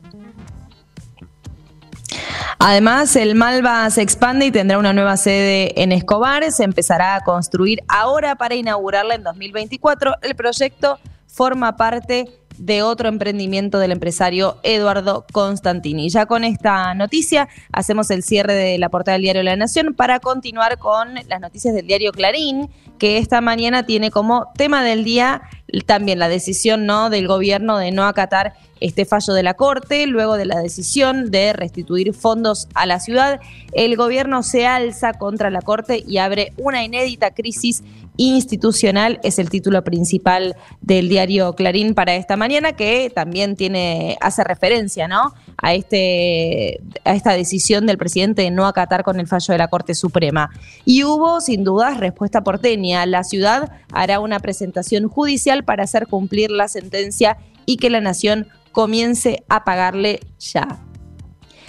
Además, 2.65 3.17
el 3.17 3.35
Malva 3.35 3.91
se 3.91 4.03
expande 4.03 4.47
y 4.47 4.53
tendrá 4.53 4.79
una 4.79 4.93
nueva 4.93 5.17
sede 5.17 5.83
en 5.83 5.91
Escobar. 5.91 6.49
Se 6.53 6.63
empezará 6.63 7.17
a 7.17 7.25
construir 7.25 7.83
ahora 7.89 8.37
para 8.37 8.55
inaugurarla 8.55 9.17
en 9.17 9.25
2024. 9.25 10.15
El 10.23 10.37
proyecto 10.37 11.01
forma 11.27 11.77
parte 11.77 12.29
de 12.59 12.83
otro 12.85 13.09
emprendimiento 13.09 13.81
del 13.81 13.91
empresario 13.91 14.59
Eduardo 14.63 15.27
Constantini. 15.33 16.09
Ya 16.09 16.27
con 16.27 16.45
esta 16.45 16.95
noticia 16.95 17.49
hacemos 17.73 18.13
el 18.13 18.23
cierre 18.23 18.55
de 18.55 18.79
la 18.79 18.91
portada 18.91 19.15
del 19.15 19.23
diario 19.23 19.43
La 19.43 19.57
Nación 19.57 19.95
para 19.95 20.21
continuar 20.21 20.79
con 20.79 21.15
las 21.27 21.41
noticias 21.41 21.75
del 21.75 21.89
diario 21.89 22.13
Clarín, 22.13 22.71
que 22.97 23.19
esta 23.19 23.41
mañana 23.41 23.87
tiene 23.87 24.13
como 24.13 24.53
tema 24.57 24.85
del 24.85 25.03
día 25.03 25.43
también 25.87 26.21
la 26.21 26.29
decisión 26.29 26.87
¿no? 26.87 27.11
del 27.11 27.27
gobierno 27.27 27.79
de 27.79 27.91
no 27.91 28.05
acatar 28.05 28.55
este 28.85 29.05
fallo 29.05 29.35
de 29.35 29.43
la 29.43 29.55
Corte, 29.55 30.07
luego 30.07 30.37
de 30.37 30.47
la 30.47 30.61
decisión 30.61 31.31
de 31.31 31.53
restituir 31.53 32.15
fondos 32.15 32.69
a 32.75 32.87
la 32.87 33.01
ciudad, 33.01 33.41
el 33.73 33.97
gobierno 33.97 34.43
se 34.43 34.67
alza 34.67 35.15
contra 35.15 35.51
la 35.51 35.63
Corte 35.63 36.03
y 36.07 36.19
abre 36.19 36.53
una 36.57 36.85
inédita 36.85 37.33
crisis 37.33 37.83
institucional, 38.17 39.21
es 39.23 39.39
el 39.39 39.49
título 39.49 39.83
principal 39.85 40.55
del 40.81 41.09
diario 41.09 41.55
Clarín 41.55 41.95
para 41.95 42.15
esta 42.15 42.37
mañana, 42.37 42.73
que 42.73 43.11
también 43.15 43.57
tiene, 43.57 44.19
hace 44.21 44.45
referencia 44.45 45.09
¿no? 45.09 45.33
a, 45.57 45.75
este, 45.75 46.81
a 47.05 47.15
esta 47.15 47.33
decisión 47.33 47.87
del 47.87 47.99
presidente 47.99 48.43
de 48.43 48.51
no 48.51 48.67
acatar 48.67 49.03
con 49.03 49.19
el 49.19 49.27
fallo 49.27 49.53
de 49.53 49.59
la 49.59 49.69
Corte 49.69 49.95
Suprema. 49.95 50.51
Y 50.85 51.05
hubo, 51.05 51.41
sin 51.41 51.65
dudas, 51.65 51.99
respuesta 51.99 52.43
porteña. 52.43 53.07
La 53.07 53.25
ciudad 53.25 53.73
hará 53.93 54.21
una 54.21 54.41
presentación 54.41 55.09
judicial 55.09 55.65
para 55.65 55.85
hacer 55.85 56.07
cumplir 56.07 56.51
la 56.51 56.69
sentencia 56.69 57.39
y 57.65 57.77
que 57.77 57.91
la 57.91 58.01
nación 58.01 58.49
comience 58.73 59.45
a 59.49 59.65
pagarle 59.65 60.21
ya. 60.39 60.85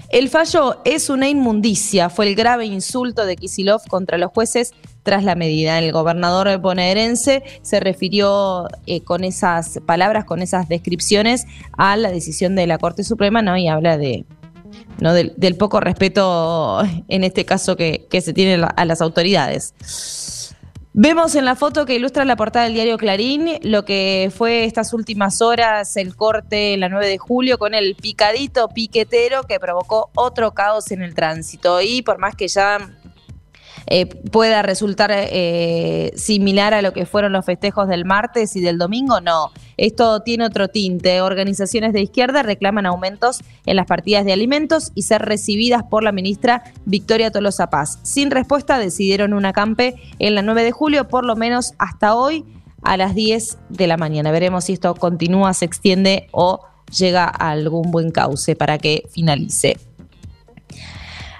El 0.10 0.30
fallo 0.30 0.80
es 0.86 1.10
una 1.10 1.28
inmundicia, 1.28 2.10
fue 2.10 2.28
el 2.28 2.36
grave 2.36 2.66
insulto 2.66 3.26
de 3.26 3.36
Kisilov 3.36 3.82
contra 3.88 4.20
los 4.20 4.32
jueces 4.32 4.72
tras 5.02 5.24
la 5.24 5.34
medida. 5.34 5.80
El 5.80 5.92
gobernador 5.92 6.56
bonaerense 6.60 7.42
se 7.63 7.80
refirió 7.80 8.68
eh, 8.86 9.02
con 9.02 9.24
esas 9.24 9.80
palabras, 9.88 10.26
con 10.26 10.44
esas 10.44 10.70
descripciones 10.70 11.48
a 11.78 11.98
la 11.98 12.12
decisión 12.12 12.56
de 12.56 12.68
la 12.68 12.78
Corte 12.78 13.04
Suprema, 13.04 13.42
¿no? 13.42 13.58
Y 13.58 13.68
habla 13.68 13.98
de, 13.98 14.26
¿no? 15.00 15.13
del, 15.13 15.56
poco 15.58 15.80
respeto, 15.80 16.84
en 17.08 17.24
este 17.24 17.44
caso, 17.44 17.76
que, 17.76 18.06
que 18.08 18.22
se 18.22 18.34
tiene 18.34 18.63
a 18.76 18.86
las 18.86 19.02
autoridades. 19.02 19.74
Vemos 20.96 21.34
en 21.34 21.44
la 21.46 21.56
foto 21.56 21.88
que 21.88 21.96
ilustra 21.96 22.24
la 22.24 22.36
portada 22.36 22.66
del 22.66 22.76
diario 22.76 23.00
Clarín 23.00 23.58
lo 23.64 23.84
que 23.84 24.32
fue 24.36 24.64
estas 24.64 24.94
últimas 24.94 25.42
horas 25.42 25.98
el 25.98 26.16
corte 26.16 26.78
la 26.78 26.88
9 26.88 27.08
de 27.08 27.18
julio 27.18 27.58
con 27.58 27.74
el 27.74 27.96
picadito 27.96 28.70
piquetero 28.70 29.42
que 29.42 29.60
provocó 29.60 30.12
otro 30.14 30.52
caos 30.52 30.92
en 30.92 31.02
el 31.02 31.16
tránsito. 31.16 31.82
Y 31.82 32.04
por 32.04 32.20
más 32.20 32.36
que 32.36 32.48
ya 32.48 32.78
eh, 33.88 34.06
pueda 34.06 34.62
resultar 34.62 35.12
eh, 35.13 36.12
similar 36.15 36.74
a 36.74 36.82
lo 36.82 36.93
que 36.93 37.06
fueron 37.06 37.34
los 37.34 37.46
festejos 37.46 37.88
del 37.88 38.06
martes 38.06 38.56
y 38.56 38.62
del 38.62 38.78
domingo, 38.78 39.22
no. 39.22 39.52
Esto 39.78 40.22
tiene 40.22 40.46
otro 40.46 40.67
tinte. 40.67 41.22
Organizaciones 41.22 41.93
de 41.93 42.02
izquierda 42.02 42.43
reclaman 42.43 42.86
aumentos 42.86 43.41
en 43.65 43.76
las 43.76 43.88
partidas 43.88 44.26
de 44.26 44.34
alimentos 44.34 44.91
y 44.96 45.04
ser 45.04 45.24
recibidas 45.24 45.84
por 45.84 46.04
la 46.04 46.12
ministra 46.12 46.63
Victoria 46.86 47.32
Tolosa 47.32 47.69
Paz. 47.69 48.00
Sin 48.04 48.32
respuesta, 48.32 48.78
decidieron 48.78 49.34
un 49.34 49.46
acampe 49.46 49.96
en 50.19 50.36
la 50.36 50.41
9 50.41 50.63
de 50.63 50.72
julio, 50.72 51.08
por 51.08 51.26
lo 51.26 51.36
menos 51.36 51.74
hasta 51.80 52.15
hoy 52.15 52.46
a 52.84 52.98
las 52.98 53.15
10 53.15 53.58
de 53.69 53.88
la 53.88 53.98
mañana. 53.98 54.32
Veremos 54.32 54.65
si 54.65 54.74
esto 54.74 54.93
continúa, 54.96 55.54
se 55.54 55.65
extiende 55.65 56.28
o 56.32 56.62
llega 56.98 57.26
a 57.26 57.52
algún 57.52 57.91
buen 57.91 58.12
cauce 58.12 58.56
para 58.56 58.78
que 58.78 59.04
finalice. 59.12 59.78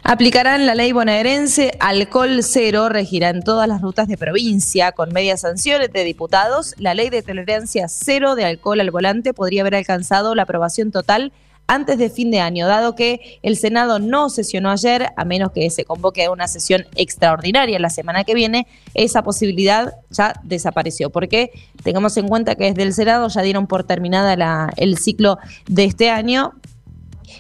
Aplicarán 0.06 0.66
la 0.66 0.76
ley 0.76 0.92
bonaerense, 0.92 1.78
alcohol 1.80 2.44
cero 2.44 2.90
regirá 2.90 3.30
en 3.30 3.42
todas 3.42 3.70
las 3.70 3.82
rutas 3.82 4.10
de 4.10 4.18
provincia, 4.18 4.92
con 4.92 5.14
medias 5.14 5.40
sanciones 5.42 5.94
de 5.94 6.04
diputados. 6.04 6.76
La 6.78 6.94
ley 6.94 7.10
de 7.10 7.22
tolerancia 7.22 7.88
cero 7.88 8.36
de 8.36 8.44
alcohol 8.44 8.82
al 8.82 8.92
volante 8.92 9.34
podría 9.34 9.62
haber 9.62 9.76
alcanzado 9.76 10.36
la 10.36 10.44
aprobación 10.44 10.92
total 10.92 11.32
antes 11.68 11.98
de 11.98 12.10
fin 12.10 12.32
de 12.32 12.42
año, 12.42 12.68
dado 12.68 12.96
que 12.96 13.40
el 13.42 13.56
Senado 13.56 13.98
no 14.00 14.30
sesionó 14.30 14.72
ayer, 14.72 15.08
a 15.16 15.24
menos 15.24 15.54
que 15.54 15.70
se 15.70 15.86
convoque 15.86 16.26
a 16.26 16.32
una 16.32 16.50
sesión 16.50 16.86
extraordinaria 16.96 17.80
la 17.80 17.90
semana 17.90 18.26
que 18.26 18.34
viene, 18.34 18.68
esa 18.94 19.24
posibilidad 19.24 19.94
ya 20.12 20.34
desapareció. 20.44 21.12
Porque 21.12 21.52
tengamos 21.82 22.18
en 22.18 22.28
cuenta 22.28 22.56
que 22.56 22.66
desde 22.66 22.84
el 22.84 22.94
Senado 22.94 23.30
ya 23.30 23.42
dieron 23.42 23.68
por 23.68 23.86
terminada 23.86 24.36
la, 24.36 24.74
el 24.76 24.98
ciclo 24.98 25.38
de 25.66 25.86
este 25.86 26.10
año, 26.10 26.54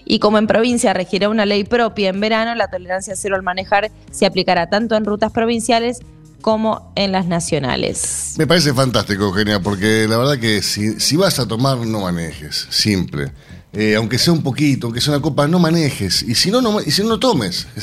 y 0.05 0.19
como 0.19 0.37
en 0.37 0.47
provincia 0.47 0.93
regirá 0.93 1.29
una 1.29 1.45
ley 1.45 1.63
propia 1.63 2.09
en 2.09 2.19
verano, 2.19 2.55
la 2.55 2.69
tolerancia 2.69 3.15
cero 3.15 3.35
al 3.35 3.43
manejar 3.43 3.91
se 4.11 4.25
aplicará 4.25 4.69
tanto 4.69 4.95
en 4.95 5.05
rutas 5.05 5.31
provinciales 5.31 5.99
como 6.43 6.91
en 6.95 7.11
las 7.11 7.25
nacionales. 7.25 8.35
Me 8.37 8.45
parece 8.45 8.73
fantástico, 8.73 9.23
Eugenia, 9.23 9.61
porque 9.61 10.05
la 10.07 10.17
verdad 10.17 10.37
que 10.37 10.61
si, 10.61 11.15
vas 11.15 11.39
a 11.39 11.47
tomar, 11.47 11.77
no 11.77 12.01
manejes, 12.01 12.67
simple. 12.69 13.31
Eh, 13.71 13.95
aunque 13.95 14.19
sea 14.19 14.33
un 14.33 14.43
poquito, 14.43 14.85
aunque 14.85 15.01
sea 15.01 15.13
una 15.13 15.21
copa, 15.21 15.47
no 15.47 15.57
manejes. 15.57 16.21
Y 16.21 16.35
si 16.35 16.51
no, 16.51 16.61
no, 16.61 16.79
y 16.79 16.91
si 16.91 17.01
no, 17.03 17.17
tomes. 17.17 17.65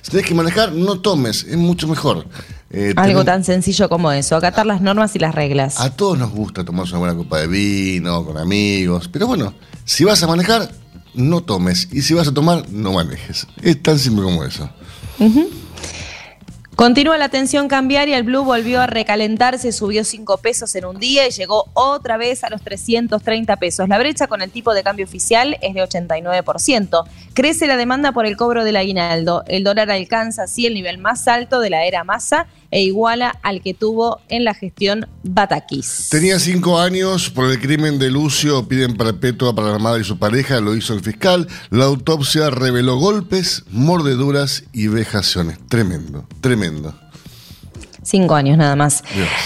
si 0.00 0.10
tienes 0.10 0.26
que 0.26 0.34
manejar, 0.34 0.72
no 0.72 1.00
tomes. 1.00 1.44
Es 1.44 1.56
mucho 1.56 1.86
mejor. 1.86 2.24
Eh, 2.70 2.94
Algo 2.96 3.24
tan 3.24 3.44
sencillo 3.44 3.88
como 3.88 4.12
eso, 4.12 4.36
acatar 4.36 4.64
las 4.64 4.80
normas 4.80 5.14
y 5.16 5.18
las 5.18 5.34
reglas. 5.34 5.80
A 5.80 5.90
todos 5.94 6.18
nos 6.18 6.30
gusta 6.30 6.64
tomarse 6.64 6.92
una 6.92 7.00
buena 7.00 7.16
copa 7.16 7.40
de 7.40 7.46
vino, 7.46 8.24
con 8.24 8.38
amigos. 8.38 9.08
Pero 9.12 9.26
bueno, 9.26 9.52
si 9.84 10.04
vas 10.04 10.22
a 10.22 10.28
manejar, 10.28 10.70
no 11.14 11.42
tomes. 11.42 11.88
Y 11.92 12.02
si 12.02 12.14
vas 12.14 12.28
a 12.28 12.34
tomar, 12.34 12.68
no 12.70 12.92
manejes. 12.92 13.46
Es 13.62 13.82
tan 13.82 13.98
simple 13.98 14.24
como 14.24 14.44
eso. 14.44 14.68
Continúa 16.78 17.18
la 17.18 17.28
tensión 17.28 17.66
cambiaria, 17.66 18.16
el 18.16 18.22
blue 18.22 18.44
volvió 18.44 18.80
a 18.80 18.86
recalentarse, 18.86 19.72
subió 19.72 20.04
5 20.04 20.38
pesos 20.38 20.76
en 20.76 20.84
un 20.84 21.00
día 21.00 21.26
y 21.26 21.32
llegó 21.32 21.68
otra 21.74 22.16
vez 22.16 22.44
a 22.44 22.50
los 22.50 22.62
330 22.62 23.56
pesos. 23.56 23.88
La 23.88 23.98
brecha 23.98 24.28
con 24.28 24.42
el 24.42 24.52
tipo 24.52 24.72
de 24.72 24.84
cambio 24.84 25.04
oficial 25.04 25.56
es 25.60 25.74
de 25.74 25.82
89%. 25.82 27.02
Crece 27.34 27.66
la 27.66 27.76
demanda 27.76 28.12
por 28.12 28.26
el 28.26 28.36
cobro 28.36 28.62
del 28.62 28.76
aguinaldo. 28.76 29.42
El 29.48 29.64
dólar 29.64 29.90
alcanza 29.90 30.44
así 30.44 30.66
el 30.66 30.74
nivel 30.74 30.98
más 30.98 31.26
alto 31.26 31.58
de 31.58 31.70
la 31.70 31.84
era 31.84 32.04
masa 32.04 32.46
e 32.70 32.82
iguala 32.82 33.34
al 33.42 33.62
que 33.62 33.74
tuvo 33.74 34.20
en 34.28 34.44
la 34.44 34.54
gestión 34.54 35.08
Batakis. 35.24 36.08
Tenía 36.10 36.38
cinco 36.38 36.78
años 36.78 37.30
por 37.30 37.50
el 37.50 37.60
crimen 37.60 37.98
de 37.98 38.10
Lucio, 38.10 38.68
piden 38.68 38.96
perpetua 38.96 39.54
para 39.54 39.72
la 39.72 39.78
madre 39.78 40.02
y 40.02 40.04
su 40.04 40.18
pareja, 40.18 40.60
lo 40.60 40.76
hizo 40.76 40.94
el 40.94 41.00
fiscal. 41.00 41.48
La 41.70 41.86
autopsia 41.86 42.50
reveló 42.50 42.98
golpes, 42.98 43.64
mordeduras 43.70 44.64
y 44.72 44.88
vejaciones. 44.88 45.58
Tremendo, 45.68 46.26
tremendo. 46.40 46.67
Cinco 48.02 48.34
años 48.34 48.56
nada 48.56 48.74
más. 48.74 49.04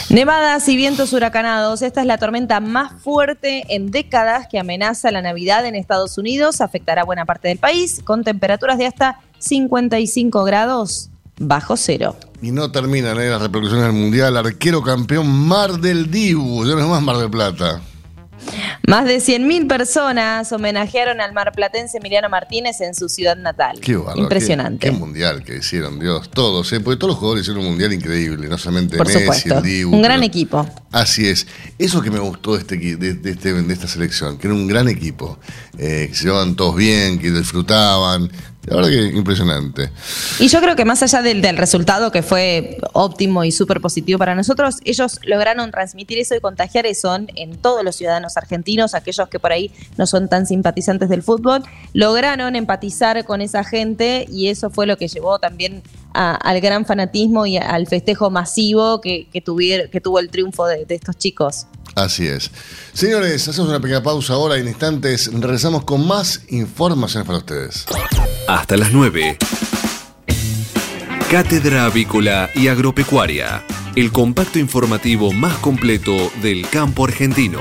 Nevadas 0.08 0.68
y 0.68 0.76
vientos 0.76 1.12
huracanados. 1.12 1.82
Esta 1.82 2.00
es 2.00 2.06
la 2.06 2.18
tormenta 2.18 2.60
más 2.60 3.02
fuerte 3.02 3.64
en 3.74 3.90
décadas 3.90 4.46
que 4.48 4.58
amenaza 4.58 5.10
la 5.10 5.20
Navidad 5.20 5.66
en 5.66 5.74
Estados 5.74 6.16
Unidos. 6.16 6.60
Afectará 6.60 7.04
buena 7.04 7.24
parte 7.24 7.48
del 7.48 7.58
país 7.58 8.00
con 8.04 8.22
temperaturas 8.22 8.78
de 8.78 8.86
hasta 8.86 9.20
55 9.38 10.44
grados 10.44 11.10
bajo 11.40 11.76
cero. 11.76 12.16
Y 12.40 12.52
no 12.52 12.70
terminan 12.70 13.18
¿eh? 13.20 13.30
las 13.30 13.42
repercusiones 13.42 13.86
del 13.86 13.94
Mundial. 13.94 14.36
Arquero 14.36 14.82
campeón 14.82 15.28
Mar 15.28 15.72
del 15.80 16.10
Dibu, 16.10 16.64
ya 16.64 16.74
no 16.74 16.80
es 16.80 16.86
más 16.86 17.02
Mar 17.02 17.16
del 17.16 17.30
Plata. 17.30 17.80
Más 18.86 19.04
de 19.04 19.18
100.000 19.18 19.68
personas 19.68 20.50
homenajearon 20.52 21.20
al 21.20 21.32
marplatense 21.32 21.98
Emiliano 21.98 22.28
Martínez 22.28 22.80
en 22.80 22.94
su 22.94 23.08
ciudad 23.08 23.36
natal. 23.36 23.78
Qué 23.80 23.98
Impresionante. 24.16 24.90
Qué, 24.90 24.92
mundial 24.92 25.44
que 25.44 25.56
hicieron, 25.56 25.98
Dios. 25.98 26.30
Todos, 26.30 26.72
¿eh? 26.72 26.80
porque 26.80 26.98
todos 26.98 27.12
los 27.12 27.18
jugadores 27.18 27.42
hicieron 27.42 27.62
un 27.62 27.70
mundial 27.70 27.92
increíble, 27.92 28.48
no 28.48 28.58
solamente 28.58 28.98
Messi, 28.98 29.48
el 29.48 29.62
Dibu. 29.62 29.94
Un 29.94 30.02
gran 30.02 30.22
equipo. 30.22 30.66
Así 30.90 31.28
es. 31.28 31.46
Eso 31.78 32.02
que 32.02 32.10
me 32.10 32.18
gustó 32.18 32.54
de, 32.54 32.60
este, 32.60 32.76
de, 32.76 33.30
este, 33.30 33.52
de 33.52 33.72
esta 33.72 33.88
selección, 33.88 34.38
que 34.38 34.46
era 34.46 34.54
un 34.54 34.66
gran 34.66 34.88
equipo, 34.88 35.38
eh, 35.78 36.08
que 36.10 36.14
se 36.14 36.24
llevaban 36.24 36.54
todos 36.54 36.76
bien, 36.76 37.18
que 37.18 37.30
disfrutaban, 37.30 38.30
la 38.66 38.76
verdad 38.76 38.90
que 38.90 39.16
impresionante. 39.16 39.90
Y 40.38 40.46
yo 40.46 40.60
creo 40.60 40.76
que 40.76 40.84
más 40.84 41.02
allá 41.02 41.20
del, 41.20 41.42
resultado 41.56 42.12
que 42.12 42.22
fue 42.22 42.78
óptimo 42.92 43.42
y 43.42 43.50
súper 43.50 43.80
positivo 43.80 44.18
para 44.18 44.36
nosotros, 44.36 44.76
ellos 44.84 45.18
lograron 45.24 45.70
transmitir 45.72 46.18
eso 46.18 46.36
y 46.36 46.40
contagiar 46.40 46.86
eso 46.86 47.16
en 47.34 47.56
todos 47.56 47.84
los 47.84 47.96
ciudadanos 47.96 48.36
argentinos, 48.36 48.94
aquellos 48.94 49.28
que 49.28 49.40
por 49.40 49.52
ahí 49.52 49.72
no 49.96 50.06
son 50.06 50.28
tan 50.28 50.46
simpatizantes 50.46 51.08
del 51.08 51.22
fútbol, 51.24 51.64
lograron 51.92 52.54
empatizar 52.54 53.24
con 53.24 53.40
esa 53.40 53.64
gente 53.64 54.26
y 54.30 54.48
eso 54.48 54.70
fue 54.70 54.86
lo 54.86 54.96
que 54.96 55.08
llevó 55.08 55.40
también 55.40 55.82
al 56.14 56.60
gran 56.60 56.84
fanatismo 56.86 57.46
y 57.46 57.56
al 57.56 57.86
festejo 57.86 58.30
masivo 58.30 59.00
que, 59.00 59.26
que, 59.32 59.42
que 59.42 60.00
tuvo 60.00 60.18
el 60.20 60.28
triunfo 60.28 60.66
de 60.66 60.86
estos 60.88 61.16
chicos. 61.16 61.66
Así 61.94 62.26
es. 62.26 62.50
Señores, 62.92 63.46
hacemos 63.48 63.68
una 63.68 63.80
pequeña 63.80 64.02
pausa 64.02 64.34
ahora. 64.34 64.56
En 64.56 64.68
instantes 64.68 65.30
regresamos 65.32 65.84
con 65.84 66.06
más 66.06 66.42
informaciones 66.48 67.26
para 67.26 67.38
ustedes. 67.38 67.86
Hasta 68.48 68.76
las 68.76 68.92
9. 68.92 69.38
Cátedra 71.30 71.86
Avícola 71.86 72.50
y 72.54 72.68
Agropecuaria. 72.68 73.64
El 73.96 74.12
compacto 74.12 74.58
informativo 74.58 75.32
más 75.32 75.56
completo 75.58 76.30
del 76.42 76.68
campo 76.68 77.04
argentino. 77.04 77.60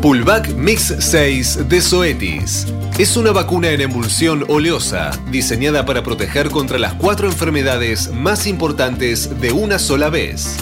Pullback 0.00 0.54
Mix 0.54 0.94
6 0.98 1.68
de 1.68 1.82
Zoetis. 1.82 2.66
Es 2.98 3.18
una 3.18 3.32
vacuna 3.32 3.68
en 3.68 3.82
emulsión 3.82 4.46
oleosa, 4.48 5.10
diseñada 5.30 5.84
para 5.84 6.02
proteger 6.02 6.48
contra 6.48 6.78
las 6.78 6.94
cuatro 6.94 7.28
enfermedades 7.28 8.10
más 8.10 8.46
importantes 8.46 9.38
de 9.42 9.52
una 9.52 9.78
sola 9.78 10.08
vez. 10.08 10.56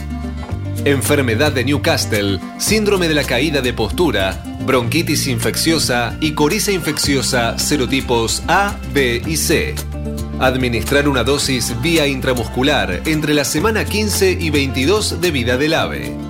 Enfermedad 0.85 1.53
de 1.53 1.64
Newcastle, 1.64 2.40
síndrome 2.59 3.07
de 3.07 3.14
la 3.14 3.22
caída 3.22 3.61
de 3.61 3.72
postura, 3.72 4.42
bronquitis 4.66 5.29
infecciosa 5.29 6.16
y 6.20 6.33
coriza 6.33 6.72
infecciosa 6.72 7.61
serotipos 7.61 8.42
A, 8.48 8.74
B 8.92 9.22
y 9.24 9.37
C. 9.37 9.77
Administrar 10.40 11.09
una 11.09 11.22
dosis 11.22 11.81
vía 11.81 12.09
intramuscular 12.09 13.03
entre 13.05 13.35
la 13.35 13.44
semana 13.44 13.85
15 13.85 14.33
y 14.33 14.51
22 14.51 15.20
de 15.20 15.31
vida 15.31 15.57
del 15.57 15.74
ave 15.74 16.29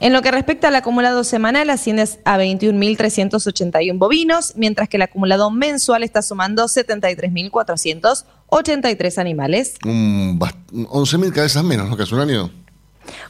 En 0.00 0.12
lo 0.12 0.20
que 0.22 0.30
respecta 0.32 0.68
al 0.68 0.76
acumulado 0.76 1.24
semanal, 1.24 1.70
asciende 1.70 2.06
a 2.24 2.36
21.381 2.36 3.96
bovinos, 3.96 4.52
mientras 4.56 4.88
que 4.88 4.96
el 4.98 5.02
acumulado 5.02 5.50
mensual 5.50 6.02
está 6.02 6.20
sumando 6.20 6.64
73.483 6.64 9.18
animales. 9.18 9.74
Bast- 9.82 10.56
11.000 10.72 11.32
cabezas 11.32 11.64
menos, 11.64 11.88
¿no? 11.88 11.96
Que 11.96 12.02
hace 12.02 12.14
un 12.14 12.20
año. 12.20 12.50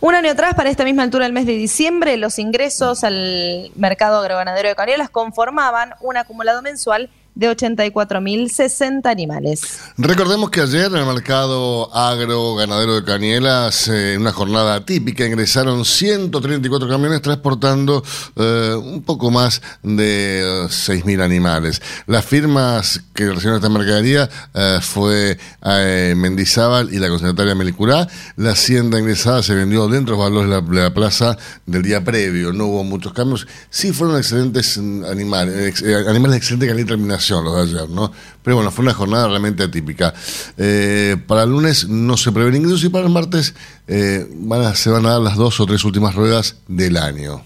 Un 0.01 0.15
año 0.15 0.31
atrás, 0.31 0.55
para 0.55 0.71
esta 0.71 0.85
misma 0.85 1.03
altura 1.03 1.25
del 1.25 1.33
mes 1.33 1.47
de 1.47 1.53
diciembre, 1.53 2.17
los 2.17 2.39
ingresos 2.39 3.05
al 3.05 3.71
mercado 3.75 4.21
agroganadero 4.21 4.69
de 4.69 4.75
Cañuelas 4.75 5.11
conformaban 5.11 5.95
un 6.01 6.17
acumulado 6.17 6.63
mensual 6.63 7.11
de 7.35 7.51
84.060 7.51 9.07
animales. 9.07 9.81
Recordemos 9.99 10.51
que 10.51 10.61
ayer 10.61 10.87
en 10.87 10.97
el 10.99 11.07
mercado 11.07 11.95
agro 11.95 12.55
ganadero 12.55 12.95
de 12.95 13.05
Canielas, 13.05 13.89
eh, 13.89 14.15
en 14.15 14.21
una 14.21 14.33
jornada 14.33 14.85
típica, 14.85 15.27
ingresaron 15.27 15.85
134 15.85 16.89
camiones 16.89 17.23
transportando 17.23 18.05
eh, 18.37 18.75
un 18.81 19.03
poco 19.03 19.33
más 19.33 19.63
de 19.83 20.65
eh, 20.65 20.67
6.000 20.69 21.23
animales. 21.23 21.83
Las 22.07 22.25
firmas 22.25 23.03
que 23.15 23.27
recibieron 23.27 23.57
esta 23.57 23.69
mercadería 23.69 24.31
eh, 24.55 24.79
fue 24.81 25.37
eh, 25.65 26.15
Mendizábal 26.17 26.93
y 26.93 26.99
la 26.99 27.09
concentrataria 27.09 27.55
Melicurá. 27.57 28.07
La 28.37 28.53
hacienda 28.53 29.01
ingresada 29.01 29.43
se 29.43 29.55
vendió 29.55 29.89
dentro 29.89 30.15
de 30.15 30.23
los 30.23 30.31
valores 30.31 30.51
de 30.51 30.57
la, 30.57 30.83
de 30.83 30.89
la 30.89 30.95
plaza 30.95 31.37
del 31.67 31.83
día 31.83 32.05
previo. 32.05 32.53
No 32.53 32.67
hubo 32.67 32.85
muchos 32.85 33.13
cambios. 33.13 33.47
Sí 33.71 33.93
fueron 33.93 34.19
excelentes 34.19 34.79
mm, 34.79 35.05
animales, 35.05 35.83
animales 35.83 36.33
de 36.33 36.37
excelente 36.37 36.67
calidad 36.69 36.85
y 36.85 36.89
terminación 36.89 37.24
los 37.33 37.57
de 37.57 37.63
ayer, 37.79 37.89
¿no? 37.91 38.13
Pero 38.43 38.57
bueno, 38.57 38.71
fue 38.71 38.83
una 38.85 38.95
jornada 38.95 39.27
realmente 39.29 39.63
atípica. 39.65 40.13
Eh, 40.59 41.17
para 41.27 41.45
el 41.45 41.51
lunes 41.51 41.89
no 41.89 42.17
se 42.17 42.31
prevén 42.33 42.57
ingresos 42.57 42.85
y 42.85 42.89
para 42.91 43.07
el 43.07 43.13
martes 43.13 43.55
eh, 43.89 44.27
van 44.35 44.63
a- 44.63 44.75
se 44.75 44.91
van 44.91 45.07
a 45.07 45.11
dar 45.13 45.21
las 45.21 45.37
dos 45.37 45.59
o 45.61 45.67
tres 45.67 45.83
últimas 45.85 46.15
ruedas 46.15 46.57
del 46.69 46.97
año. 46.97 47.43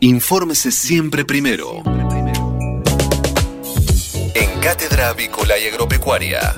Infórmese 0.00 0.70
siempre 0.70 1.24
primero. 1.24 1.82
En 4.34 4.60
Cátedra 4.60 5.08
Avícola 5.10 5.58
y 5.58 5.66
Agropecuaria. 5.68 6.54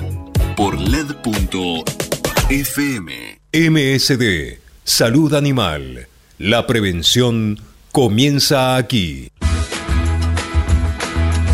Por 0.55 0.79
LED.fm. 0.79 1.91
MSD, 3.53 4.59
Salud 4.83 5.33
Animal. 5.33 6.07
La 6.37 6.67
prevención 6.67 7.59
comienza 7.91 8.75
aquí. 8.75 9.29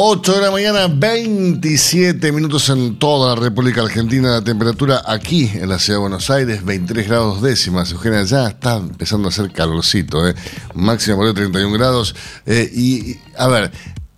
8 0.00 0.32
de 0.32 0.42
la 0.42 0.52
mañana, 0.52 0.86
27 0.86 2.30
minutos 2.30 2.68
en 2.68 3.00
toda 3.00 3.34
la 3.34 3.42
República 3.42 3.82
Argentina. 3.82 4.30
La 4.30 4.44
temperatura 4.44 5.02
aquí 5.04 5.50
en 5.52 5.68
la 5.68 5.80
ciudad 5.80 5.98
de 5.98 6.02
Buenos 6.02 6.30
Aires, 6.30 6.64
23 6.64 7.08
grados 7.08 7.42
décimas. 7.42 7.90
Eugenia, 7.90 8.22
ya 8.22 8.46
está 8.46 8.76
empezando 8.76 9.26
a 9.26 9.30
hacer 9.30 9.50
calorcito, 9.50 10.28
¿eh? 10.28 10.36
Máxima 10.76 11.16
por 11.16 11.26
hoy 11.26 11.34
31 11.34 11.72
grados. 11.76 12.14
Eh, 12.46 12.70
y, 12.72 13.10
y, 13.10 13.20
a 13.36 13.48
ver, 13.48 13.72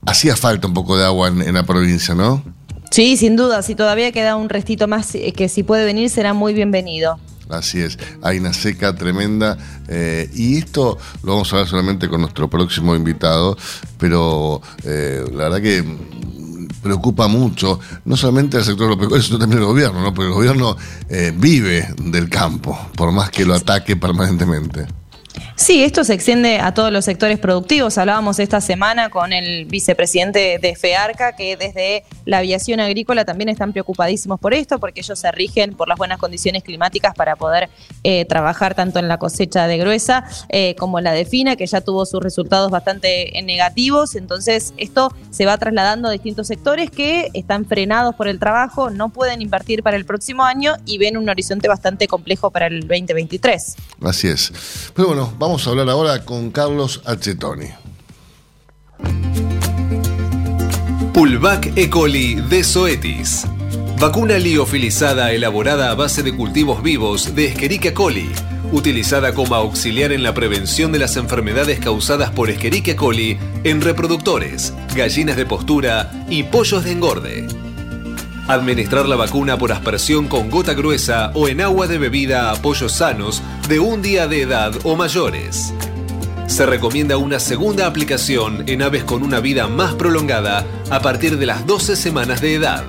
hacía 0.04 0.36
falta 0.36 0.66
un 0.66 0.74
poco 0.74 0.98
de 0.98 1.06
agua 1.06 1.28
en, 1.28 1.40
en 1.40 1.54
la 1.54 1.62
provincia, 1.62 2.14
¿no? 2.14 2.44
Sí, 2.90 3.16
sin 3.16 3.36
duda, 3.36 3.62
si 3.62 3.74
todavía 3.74 4.12
queda 4.12 4.36
un 4.36 4.50
restito 4.50 4.86
más 4.86 5.14
eh, 5.14 5.32
que 5.32 5.48
si 5.48 5.62
puede 5.62 5.86
venir 5.86 6.10
será 6.10 6.34
muy 6.34 6.52
bienvenido. 6.52 7.18
Así 7.50 7.80
es, 7.80 7.98
hay 8.22 8.38
una 8.38 8.52
seca 8.52 8.94
tremenda 8.94 9.58
eh, 9.88 10.30
y 10.34 10.58
esto 10.58 10.98
lo 11.22 11.32
vamos 11.32 11.52
a 11.52 11.56
hablar 11.56 11.68
solamente 11.68 12.08
con 12.08 12.20
nuestro 12.20 12.48
próximo 12.48 12.94
invitado, 12.94 13.56
pero 13.98 14.62
eh, 14.84 15.24
la 15.32 15.44
verdad 15.44 15.60
que 15.60 15.84
preocupa 16.82 17.28
mucho, 17.28 17.80
no 18.04 18.16
solamente 18.16 18.56
al 18.56 18.64
sector 18.64 18.86
agropecuario, 18.86 19.22
sino 19.22 19.38
también 19.38 19.60
el 19.60 19.66
gobierno, 19.66 20.00
¿no? 20.00 20.14
porque 20.14 20.28
el 20.28 20.34
gobierno 20.34 20.76
eh, 21.08 21.32
vive 21.36 21.92
del 22.02 22.28
campo, 22.28 22.78
por 22.96 23.12
más 23.12 23.30
que 23.30 23.44
lo 23.44 23.54
ataque 23.54 23.96
permanentemente. 23.96 24.99
Sí, 25.60 25.84
esto 25.84 26.04
se 26.04 26.14
extiende 26.14 26.58
a 26.58 26.72
todos 26.72 26.90
los 26.90 27.04
sectores 27.04 27.38
productivos. 27.38 27.98
Hablábamos 27.98 28.38
esta 28.38 28.62
semana 28.62 29.10
con 29.10 29.34
el 29.34 29.66
vicepresidente 29.66 30.58
de 30.58 30.74
FEARCA, 30.74 31.36
que 31.36 31.58
desde 31.58 32.02
la 32.24 32.38
aviación 32.38 32.80
agrícola 32.80 33.26
también 33.26 33.50
están 33.50 33.72
preocupadísimos 33.72 34.40
por 34.40 34.54
esto, 34.54 34.78
porque 34.78 35.00
ellos 35.00 35.18
se 35.18 35.30
rigen 35.30 35.74
por 35.74 35.86
las 35.86 35.98
buenas 35.98 36.16
condiciones 36.16 36.64
climáticas 36.64 37.14
para 37.14 37.36
poder 37.36 37.68
eh, 38.04 38.24
trabajar 38.24 38.74
tanto 38.74 39.00
en 39.00 39.06
la 39.06 39.18
cosecha 39.18 39.66
de 39.66 39.76
gruesa 39.76 40.24
eh, 40.48 40.76
como 40.76 40.96
en 40.98 41.04
la 41.04 41.12
de 41.12 41.26
fina, 41.26 41.56
que 41.56 41.66
ya 41.66 41.82
tuvo 41.82 42.06
sus 42.06 42.22
resultados 42.22 42.70
bastante 42.70 43.38
eh, 43.38 43.42
negativos. 43.42 44.14
Entonces, 44.16 44.72
esto 44.78 45.14
se 45.30 45.44
va 45.44 45.58
trasladando 45.58 46.08
a 46.08 46.10
distintos 46.10 46.46
sectores 46.46 46.90
que 46.90 47.28
están 47.34 47.66
frenados 47.66 48.14
por 48.14 48.28
el 48.28 48.38
trabajo, 48.38 48.88
no 48.88 49.10
pueden 49.10 49.42
invertir 49.42 49.82
para 49.82 49.98
el 49.98 50.06
próximo 50.06 50.42
año 50.42 50.76
y 50.86 50.96
ven 50.96 51.18
un 51.18 51.28
horizonte 51.28 51.68
bastante 51.68 52.08
complejo 52.08 52.50
para 52.50 52.68
el 52.68 52.80
2023. 52.80 53.76
Así 54.00 54.26
es. 54.26 54.90
Pero 54.94 55.08
bueno, 55.08 55.30
vamos 55.38 55.49
a 55.50 55.70
hablar 55.70 55.90
ahora 55.90 56.24
con 56.24 56.52
Carlos 56.52 57.02
Achetoni. 57.04 57.66
Pulvac 61.12 61.72
E. 61.76 61.90
coli 61.90 62.36
de 62.36 62.62
Zoetis. 62.62 63.46
Vacuna 63.98 64.38
liofilizada 64.38 65.32
elaborada 65.32 65.90
a 65.90 65.94
base 65.96 66.22
de 66.22 66.36
cultivos 66.36 66.84
vivos 66.84 67.34
de 67.34 67.46
Escherichia 67.46 67.92
coli, 67.92 68.30
utilizada 68.70 69.34
como 69.34 69.56
auxiliar 69.56 70.12
en 70.12 70.22
la 70.22 70.34
prevención 70.34 70.92
de 70.92 71.00
las 71.00 71.16
enfermedades 71.16 71.80
causadas 71.80 72.30
por 72.30 72.48
Escherichia 72.48 72.94
coli 72.94 73.36
en 73.64 73.80
reproductores, 73.80 74.72
gallinas 74.94 75.36
de 75.36 75.46
postura 75.46 76.26
y 76.30 76.44
pollos 76.44 76.84
de 76.84 76.92
engorde. 76.92 77.48
Administrar 78.48 79.08
la 79.08 79.16
vacuna 79.16 79.58
por 79.58 79.72
aspersión 79.72 80.26
con 80.26 80.50
gota 80.50 80.74
gruesa 80.74 81.30
o 81.34 81.48
en 81.48 81.60
agua 81.60 81.86
de 81.86 81.98
bebida 81.98 82.50
a 82.50 82.56
pollos 82.56 82.92
sanos 82.92 83.42
de 83.68 83.78
un 83.78 84.02
día 84.02 84.26
de 84.26 84.42
edad 84.42 84.72
o 84.84 84.96
mayores. 84.96 85.72
Se 86.46 86.66
recomienda 86.66 87.16
una 87.16 87.38
segunda 87.38 87.86
aplicación 87.86 88.64
en 88.66 88.82
aves 88.82 89.04
con 89.04 89.22
una 89.22 89.38
vida 89.38 89.68
más 89.68 89.94
prolongada 89.94 90.66
a 90.90 91.00
partir 91.00 91.38
de 91.38 91.46
las 91.46 91.64
12 91.64 91.94
semanas 91.94 92.40
de 92.40 92.54
edad. 92.54 92.84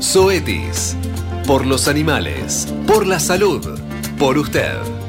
Zoetis. 0.00 0.96
Por 1.46 1.66
los 1.66 1.86
animales. 1.86 2.72
Por 2.86 3.06
la 3.06 3.20
salud. 3.20 3.78
Por 4.18 4.38
usted. 4.38 5.01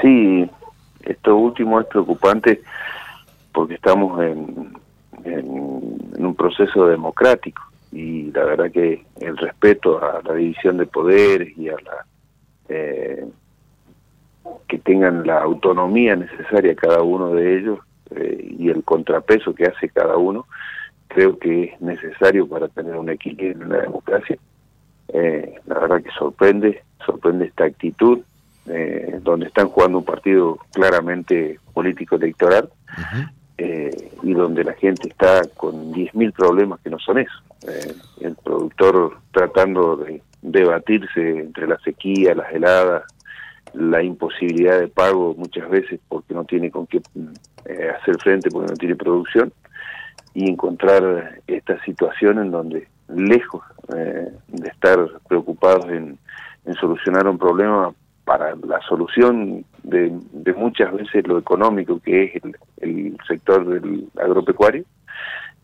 Sí, 0.00 0.50
esto 1.02 1.36
último 1.36 1.78
es 1.78 1.86
preocupante 1.88 2.62
porque 3.52 3.74
estamos 3.74 4.20
en, 4.22 4.72
en, 5.24 5.48
un 5.48 6.34
proceso 6.36 6.86
democrático. 6.86 7.62
Y 7.92 8.30
la 8.32 8.44
verdad 8.44 8.70
que 8.70 9.04
el 9.20 9.36
respeto 9.36 10.02
a 10.02 10.20
la 10.22 10.34
división 10.34 10.78
de 10.78 10.86
poderes 10.86 11.56
y 11.56 11.68
a 11.68 11.74
la 11.74 12.06
eh, 12.68 13.24
que 14.68 14.78
tengan 14.78 15.26
la 15.26 15.40
autonomía 15.42 16.16
necesaria 16.16 16.74
cada 16.74 17.02
uno 17.02 17.34
de 17.34 17.58
ellos 17.58 17.78
eh, 18.10 18.54
y 18.58 18.68
el 18.68 18.82
contrapeso 18.84 19.54
que 19.54 19.66
hace 19.66 19.88
cada 19.88 20.16
uno 20.16 20.46
creo 21.08 21.38
que 21.38 21.64
es 21.64 21.80
necesario 21.80 22.48
para 22.48 22.68
tener 22.68 22.96
un 22.96 23.10
equilibrio 23.10 23.62
en 23.62 23.68
la 23.68 23.82
democracia. 23.82 24.36
Eh, 25.08 25.54
la 25.66 25.78
verdad 25.78 26.02
que 26.02 26.10
sorprende 26.10 26.82
sorprende 27.04 27.46
esta 27.46 27.64
actitud 27.64 28.20
eh, 28.66 29.20
donde 29.22 29.46
están 29.46 29.68
jugando 29.68 29.98
un 29.98 30.04
partido 30.04 30.58
claramente 30.72 31.60
político 31.74 32.16
electoral 32.16 32.70
eh, 33.58 34.10
y 34.22 34.32
donde 34.32 34.64
la 34.64 34.74
gente 34.74 35.08
está 35.08 35.42
con 35.56 35.92
10.000 35.92 36.32
problemas 36.32 36.80
que 36.80 36.90
no 36.90 36.98
son 36.98 37.18
eso. 37.18 37.34
Eh, 37.66 37.94
el 38.20 38.34
productor 38.36 39.18
tratando 39.32 39.96
de 39.96 40.22
debatirse 40.42 41.38
entre 41.38 41.66
la 41.66 41.78
sequía, 41.80 42.34
las 42.34 42.52
heladas, 42.52 43.04
la 43.72 44.02
imposibilidad 44.02 44.78
de 44.78 44.88
pago 44.88 45.34
muchas 45.36 45.68
veces 45.68 46.00
porque 46.08 46.34
no 46.34 46.44
tiene 46.44 46.70
con 46.70 46.86
qué 46.86 47.00
eh, 47.64 47.90
hacer 48.00 48.18
frente, 48.18 48.50
porque 48.50 48.70
no 48.70 48.76
tiene 48.76 48.96
producción, 48.96 49.52
y 50.34 50.50
encontrar 50.50 51.40
esta 51.46 51.82
situación 51.84 52.38
en 52.38 52.50
donde, 52.50 52.88
lejos 53.08 53.62
eh, 53.96 54.32
de 54.48 54.68
estar 54.68 54.98
preocupados 55.28 55.86
en, 55.86 56.18
en 56.64 56.74
solucionar 56.74 57.26
un 57.28 57.38
problema, 57.38 57.92
para 58.24 58.54
la 58.56 58.80
solución 58.88 59.64
de, 59.84 60.52
muchas 60.56 60.92
veces 60.92 61.26
lo 61.26 61.38
económico 61.38 62.00
que 62.00 62.24
es 62.24 62.42
el, 62.80 63.16
sector 63.28 63.66
del 63.68 64.08
agropecuario 64.16 64.84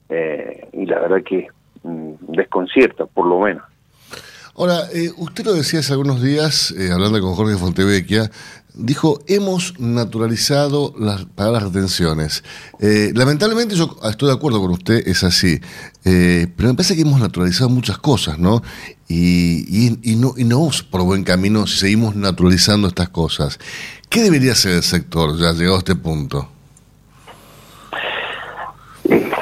eh, 0.08 0.68
y 0.72 0.86
la 0.86 1.00
verdad 1.00 1.22
que 1.24 1.48
mm, 1.82 2.12
desconcierta 2.28 3.06
por 3.06 3.26
lo 3.26 3.40
menos 3.40 3.62
Ahora, 4.56 4.80
eh, 4.92 5.10
usted 5.16 5.44
lo 5.44 5.54
decía 5.54 5.78
hace 5.78 5.92
algunos 5.92 6.20
días, 6.20 6.72
eh, 6.72 6.90
hablando 6.92 7.18
con 7.20 7.34
Jorge 7.34 7.56
Fontevecchia, 7.56 8.30
dijo, 8.74 9.20
hemos 9.26 9.78
naturalizado 9.80 10.92
las, 10.98 11.24
para 11.24 11.50
las 11.50 11.62
retenciones. 11.62 12.44
Lamentablemente 13.14 13.74
yo 13.74 13.96
estoy 14.04 14.28
de 14.28 14.34
acuerdo 14.34 14.60
con 14.60 14.72
usted, 14.72 15.06
es 15.06 15.24
así, 15.24 15.60
pero 16.02 16.68
me 16.68 16.74
parece 16.74 16.94
que 16.94 17.02
hemos 17.02 17.20
naturalizado 17.20 17.70
muchas 17.70 17.98
cosas, 17.98 18.38
¿no? 18.38 18.62
Y, 19.08 19.96
no, 20.18 20.34
y 20.36 20.44
no 20.44 20.68
por 20.90 21.04
buen 21.04 21.24
camino 21.24 21.66
si 21.66 21.78
seguimos 21.78 22.14
naturalizando 22.14 22.88
estas 22.88 23.08
cosas. 23.08 23.58
¿Qué 24.10 24.20
debería 24.20 24.52
hacer 24.52 24.72
el 24.72 24.82
sector 24.82 25.36
ya 25.38 25.52
llegado 25.52 25.76
a 25.76 25.78
este 25.78 25.94
punto? 25.94 26.48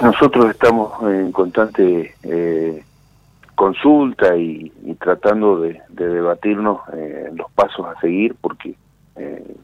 Nosotros 0.03 0.51
estamos 0.51 0.93
en 1.03 1.33
constante 1.33 2.15
eh, 2.23 2.85
consulta 3.55 4.37
y, 4.37 4.71
tratando 5.01 5.61
de, 5.61 5.81
de 5.89 6.09
debatirnos 6.09 6.81
eh, 6.93 7.31
los 7.35 7.51
pasos 7.53 7.87
a 7.87 8.01
seguir 8.01 8.37
porque 8.41 8.75
eh, 9.17 9.57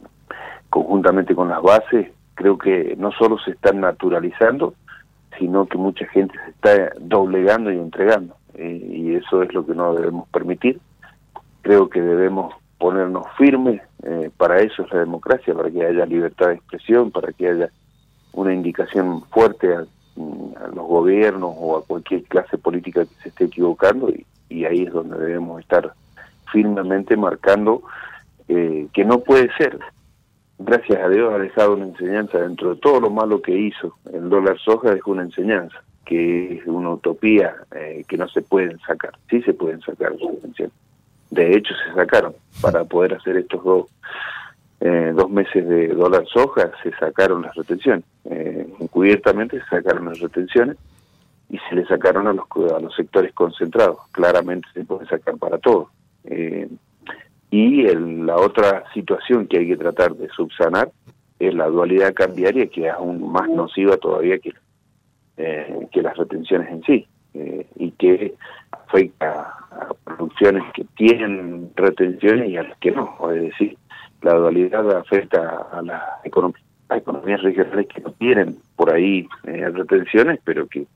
conjuntamente 0.70 1.34
con 1.34 1.48
las 1.48 1.62
bases 1.62 2.08
creo 2.34 2.58
que 2.58 2.96
no 2.98 3.12
solo 3.12 3.38
se 3.38 3.52
están 3.52 3.80
naturalizando 3.80 4.74
sino 5.38 5.66
que 5.66 5.78
mucha 5.78 6.06
gente 6.06 6.34
se 6.44 6.50
está 6.50 6.92
doblegando 7.00 7.72
y 7.72 7.76
entregando. 7.76 8.36
Eh, 8.54 8.86
y 8.88 9.14
eso 9.14 9.42
es 9.42 9.52
lo 9.52 9.66
que 9.66 9.74
no 9.74 9.94
debemos 9.94 10.28
permitir. 10.28 10.80
Creo 11.62 11.88
que 11.88 12.00
debemos 12.00 12.54
ponernos 12.84 13.26
firmes 13.38 13.80
eh, 14.02 14.28
para 14.36 14.60
eso 14.60 14.82
es 14.82 14.92
la 14.92 14.98
democracia 15.00 15.54
para 15.54 15.70
que 15.70 15.86
haya 15.86 16.04
libertad 16.04 16.48
de 16.48 16.56
expresión 16.56 17.10
para 17.10 17.32
que 17.32 17.48
haya 17.48 17.70
una 18.34 18.52
indicación 18.52 19.22
fuerte 19.30 19.74
a, 19.74 19.78
a 19.78 20.68
los 20.68 20.86
gobiernos 20.86 21.54
o 21.56 21.78
a 21.78 21.84
cualquier 21.86 22.24
clase 22.24 22.58
política 22.58 23.06
que 23.06 23.22
se 23.22 23.30
esté 23.30 23.44
equivocando 23.44 24.10
y, 24.50 24.66
ahí 24.66 24.82
es 24.82 24.92
donde 24.92 25.18
debemos 25.18 25.62
estar 25.62 25.94
firmemente 26.52 27.16
marcando 27.16 27.84
eh, 28.48 28.86
que 28.92 29.04
no 29.06 29.20
puede 29.20 29.48
ser. 29.56 29.78
Gracias 30.58 31.00
a 31.02 31.08
Dios 31.08 31.32
ha 31.32 31.38
dejado 31.38 31.76
una 31.76 31.86
enseñanza 31.86 32.38
dentro 32.38 32.74
de 32.74 32.80
todo 32.82 33.00
lo 33.00 33.08
malo 33.08 33.40
que 33.40 33.56
hizo. 33.56 33.96
El 34.12 34.28
dólar 34.28 34.58
soja 34.58 34.90
dejó 34.90 35.12
una 35.12 35.22
enseñanza, 35.22 35.82
que 36.04 36.58
es 36.58 36.66
una 36.66 36.90
utopía 36.90 37.54
eh, 37.74 38.04
que 38.06 38.18
no 38.18 38.28
se 38.28 38.42
pueden 38.42 38.78
sacar. 38.80 39.14
Sí 39.30 39.40
se 39.40 39.54
pueden 39.54 39.80
sacar 39.80 40.12
subvenciones. 40.18 40.83
De 41.34 41.56
hecho, 41.56 41.74
se 41.74 41.94
sacaron 41.94 42.34
para 42.60 42.84
poder 42.84 43.14
hacer 43.14 43.36
estos 43.36 43.62
dos 43.64 43.86
eh, 44.80 45.12
dos 45.14 45.30
meses 45.30 45.66
de 45.66 45.88
dólar 45.88 46.26
soja 46.26 46.70
se 46.82 46.90
sacaron 46.92 47.42
las 47.42 47.54
retenciones. 47.54 48.04
Eh, 48.26 48.68
encubiertamente 48.80 49.58
se 49.60 49.66
sacaron 49.66 50.04
las 50.06 50.20
retenciones 50.20 50.76
y 51.48 51.58
se 51.68 51.74
le 51.74 51.86
sacaron 51.86 52.26
a 52.28 52.34
los, 52.34 52.44
a 52.70 52.80
los 52.80 52.94
sectores 52.94 53.32
concentrados. 53.32 53.96
Claramente 54.12 54.68
se 54.74 54.84
puede 54.84 55.06
sacar 55.06 55.38
para 55.38 55.58
todos. 55.58 55.88
Eh, 56.24 56.68
y 57.50 57.86
el, 57.86 58.26
la 58.26 58.36
otra 58.36 58.84
situación 58.92 59.46
que 59.46 59.58
hay 59.58 59.68
que 59.68 59.76
tratar 59.76 60.14
de 60.16 60.28
subsanar 60.28 60.90
es 61.38 61.54
la 61.54 61.66
dualidad 61.66 62.12
cambiaria, 62.12 62.66
que 62.66 62.86
es 62.86 62.92
aún 62.92 63.32
más 63.32 63.48
nociva 63.48 63.96
todavía 63.96 64.38
que, 64.38 64.52
eh, 65.38 65.88
que 65.90 66.02
las 66.02 66.16
retenciones 66.16 66.70
en 66.70 66.82
sí, 66.82 67.08
y 67.76 67.90
que 67.92 68.34
afecta 68.86 69.54
a 69.70 69.94
producciones 70.04 70.62
que 70.74 70.84
tienen 70.96 71.70
retenciones 71.76 72.50
y 72.50 72.56
a 72.56 72.62
las 72.62 72.78
que 72.78 72.90
no. 72.90 73.16
Es 73.32 73.42
decir, 73.42 73.76
la 74.22 74.34
dualidad 74.34 74.96
afecta 74.96 75.66
a 75.72 75.82
las 75.82 76.02
economías 76.24 77.42
regionales 77.42 77.86
que 77.94 78.00
no 78.00 78.10
tienen 78.12 78.56
por 78.76 78.90
ahí 78.90 79.26
eh, 79.44 79.68
retenciones, 79.70 80.40
pero 80.44 80.66
que 80.66 80.86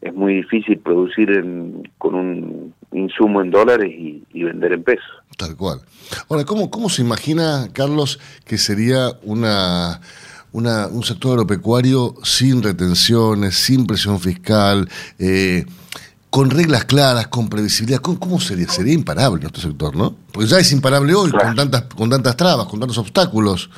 es 0.00 0.14
muy 0.14 0.34
difícil 0.34 0.78
producir 0.78 1.30
en, 1.30 1.90
con 1.96 2.14
un 2.14 2.74
insumo 2.92 3.40
en 3.40 3.50
dólares 3.50 3.90
y, 3.90 4.22
vender 4.44 4.74
en 4.74 4.84
pesos. 4.84 5.10
Tal 5.38 5.56
cual. 5.56 5.80
Ahora, 6.28 6.44
¿cómo, 6.44 6.70
cómo 6.70 6.90
se 6.90 7.00
imagina, 7.00 7.68
Carlos, 7.72 8.20
que 8.44 8.58
sería 8.58 9.08
una, 9.22 10.00
una, 10.52 10.88
un 10.88 11.02
sector 11.02 11.32
agropecuario 11.32 12.14
sin 12.22 12.62
retenciones, 12.62 13.56
sin 13.56 13.86
presión 13.86 14.20
fiscal, 14.20 14.88
eh, 15.18 15.64
con 16.34 16.50
reglas 16.50 16.84
claras, 16.84 17.28
con 17.28 17.48
previsibilidad? 17.48 18.00
¿Cómo, 18.00 18.18
¿Cómo, 18.18 18.40
sería? 18.40 18.66
Sería 18.66 18.92
imparable 18.92 19.42
nuestro 19.42 19.62
sector, 19.62 19.94
¿no? 19.94 20.16
Porque 20.32 20.48
ya 20.48 20.58
es 20.58 20.72
imparable 20.72 21.14
hoy, 21.14 21.30
claro. 21.30 21.46
con, 21.46 21.54
tantas, 21.54 21.82
con 21.94 22.10
tantas 22.10 22.36
trabas, 22.36 22.66
con 22.66 22.80
tantos 22.80 22.98
obstáculos. 22.98 23.70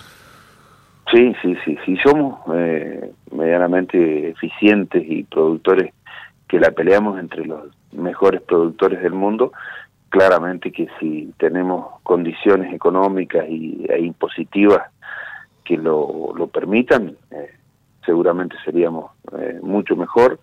Sí, 1.13 1.35
sí, 1.43 1.55
sí. 1.67 1.77
Si 1.85 1.99
somos 1.99 2.41
eh, 2.55 3.13
medianamente 3.31 4.31
eficientes 4.31 5.05
y 5.07 5.25
productores 5.25 5.93
que 6.49 6.59
la 6.59 6.71
peleamos 6.71 7.21
entre 7.21 7.45
los 7.45 7.61
mejores 7.93 8.41
productores 8.41 9.03
del 9.03 9.13
mundo, 9.13 9.53
claramente 10.09 10.73
que 10.73 10.89
si 10.99 11.35
tenemos 11.37 12.01
condiciones 12.05 12.73
económicas 12.73 13.45
y, 13.51 13.85
e 13.87 14.01
impositivas 14.01 14.81
que 15.63 15.77
lo, 15.77 16.33
lo 16.35 16.47
permitan, 16.47 17.19
eh, 17.33 17.55
seguramente 18.07 18.57
seríamos 18.65 19.11
eh, 19.39 19.59
mucho 19.63 19.95
mejor. 19.95 20.41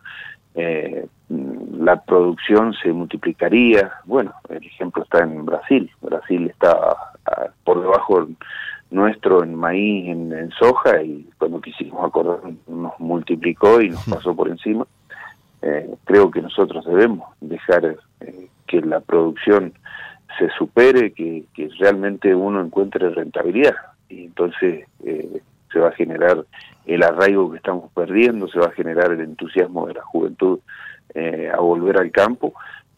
Eh, 0.56 1.08
la 1.30 2.02
producción 2.04 2.74
se 2.74 2.92
multiplicaría. 2.92 3.92
Bueno, 4.06 4.34
el 4.50 4.64
ejemplo 4.66 5.04
está 5.04 5.24
en 5.24 5.46
Brasil. 5.46 5.90
Brasil 6.02 6.48
está 6.48 6.72
a, 6.72 7.48
por 7.64 7.82
debajo 7.82 8.28
nuestro 8.92 9.44
en 9.44 9.56
maíz, 9.56 10.08
en, 10.08 10.32
en, 10.32 10.52
soja, 10.52 11.02
y 11.02 11.28
cuando 11.40 11.60
quisimos 11.60 12.06
acordar 12.06 12.40
nos 12.68 13.00
multiplicó 13.00 13.82
y 13.82 13.90
nos 13.90 14.06
pasó 14.06 14.36
por 14.36 14.50
encima. 14.50 14.86
Eh, 15.62 15.96
creo 16.04 16.30
que 16.30 16.42
nosotros 16.42 16.86
debemos 16.86 17.28
dejar 17.42 17.96
eh, 18.20 18.48
que 18.68 18.82
la 18.82 19.00
producción 19.00 19.74
se 20.38 20.50
supere, 20.58 21.14
que, 21.14 21.46
que, 21.54 21.70
realmente 21.80 22.36
uno 22.36 22.62
encuentre 22.62 23.10
rentabilidad. 23.10 23.76
Y 24.10 24.26
entonces 24.26 24.86
eh, 25.06 25.42
se 25.74 25.80
va 25.80 25.90
a 25.90 25.94
generar 25.94 26.46
el 26.86 27.04
arraigo 27.04 27.52
que 27.52 27.58
estamos 27.58 27.92
perdiendo, 27.92 28.48
se 28.48 28.60
va 28.60 28.68
a 28.68 28.72
generar 28.72 29.12
el 29.12 29.22
entusiasmo 29.22 29.88
de 29.88 29.96
la 29.96 30.04
juventud 30.04 30.60
eh, 31.14 31.52
a 31.54 31.60
volver 31.60 31.98
al 31.98 32.12
campo 32.12 32.54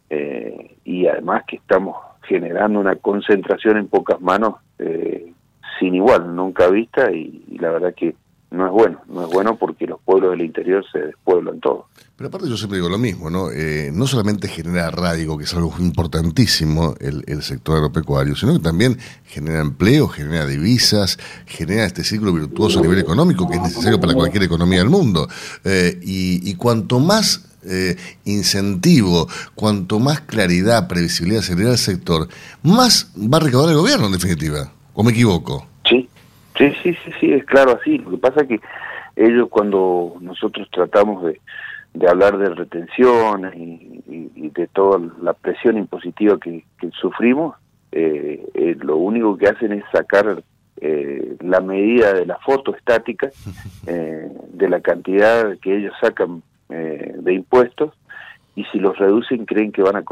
eh, 0.09 0.75
y 0.83 1.07
además 1.07 1.43
que 1.47 1.55
estamos 1.55 1.97
generando 2.23 2.79
una 2.79 2.95
concentración 2.97 3.77
en 3.77 3.87
pocas 3.87 4.19
manos 4.21 4.55
eh, 4.79 5.31
sin 5.79 5.95
igual, 5.95 6.35
nunca 6.35 6.67
vista 6.69 7.11
y, 7.11 7.43
y, 7.47 7.57
la 7.57 7.71
verdad 7.71 7.93
que 7.95 8.15
no 8.55 8.65
es 8.65 8.71
bueno, 8.71 9.01
no 9.07 9.23
es 9.23 9.29
bueno 9.29 9.57
porque 9.57 9.85
los 9.85 9.99
pueblos 10.01 10.31
del 10.31 10.41
interior 10.41 10.83
se 10.91 10.99
despueblan 10.99 11.59
todos. 11.59 11.85
Pero 12.15 12.29
aparte 12.29 12.47
yo 12.47 12.55
siempre 12.55 12.77
digo 12.77 12.89
lo 12.89 12.97
mismo, 12.97 13.29
¿no? 13.29 13.51
Eh, 13.51 13.91
no 13.93 14.07
solamente 14.07 14.47
genera 14.47 14.87
arraigo, 14.87 15.37
que 15.37 15.43
es 15.43 15.53
algo 15.53 15.73
importantísimo 15.79 16.95
el, 17.01 17.23
el, 17.27 17.43
sector 17.43 17.75
agropecuario, 17.75 18.35
sino 18.35 18.53
que 18.53 18.59
también 18.59 18.97
genera 19.25 19.59
empleo, 19.59 20.07
genera 20.07 20.45
divisas, 20.45 21.19
genera 21.45 21.85
este 21.85 22.05
ciclo 22.05 22.31
virtuoso 22.31 22.79
a 22.79 22.81
nivel 22.81 22.99
económico 22.99 23.49
que 23.49 23.55
es 23.55 23.61
necesario 23.61 23.99
para 23.99 24.13
cualquier 24.13 24.43
economía 24.43 24.79
del 24.79 24.89
mundo. 24.89 25.27
Eh, 25.65 25.99
y, 26.01 26.49
y, 26.49 26.55
cuanto 26.55 26.99
más 26.99 27.49
eh, 27.67 27.97
incentivo, 28.23 29.27
cuanto 29.53 29.99
más 29.99 30.21
claridad, 30.21 30.87
previsibilidad 30.87 31.41
se 31.41 31.55
le 31.55 31.63
da 31.65 31.71
al 31.71 31.77
sector, 31.77 32.29
más 32.63 33.11
va 33.17 33.37
a 33.37 33.41
recaudar 33.41 33.71
el 33.71 33.77
gobierno 33.77 34.05
en 34.05 34.13
definitiva. 34.13 34.71
¿O 34.93 35.03
me 35.03 35.11
equivoco? 35.11 35.67
Sí, 36.57 36.71
sí, 36.81 36.93
sí, 36.93 37.11
sí, 37.19 37.33
es 37.33 37.45
claro 37.45 37.77
así. 37.79 37.97
Lo 37.97 38.11
que 38.11 38.17
pasa 38.17 38.41
es 38.41 38.47
que 38.47 38.59
ellos 39.15 39.47
cuando 39.49 40.15
nosotros 40.19 40.67
tratamos 40.71 41.23
de 41.23 41.39
de 41.95 42.09
hablar 42.09 42.37
de 42.37 42.49
retenciones 42.49 43.53
y, 43.55 44.49
de 44.49 44.67
toda 44.67 44.99
la 45.21 45.33
presión 45.33 45.77
impositiva 45.77 46.37
que, 46.39 46.63
sufrimos, 47.01 47.55
eh, 47.91 48.45
eh, 48.53 48.75
lo 48.79 48.97
único 48.97 49.37
que 49.37 49.47
hacen 49.47 49.73
es 49.73 49.83
sacar 49.91 50.43
eh, 50.79 51.35
la 51.39 51.59
medida 51.61 52.13
de 52.13 52.25
la 52.25 52.37
foto 52.37 52.75
estática 52.75 53.29
de 53.85 54.69
la 54.69 54.79
cantidad 54.81 55.57
que 55.59 55.77
ellos 55.77 55.93
sacan 55.99 56.41
de 56.67 57.33
impuestos 57.33 57.93
y 58.55 58.63
si 58.65 58.79
los 58.79 58.97
reducen 58.97 59.45
creen 59.45 59.71
que 59.71 59.81
van 59.81 59.97
a, 59.97 60.03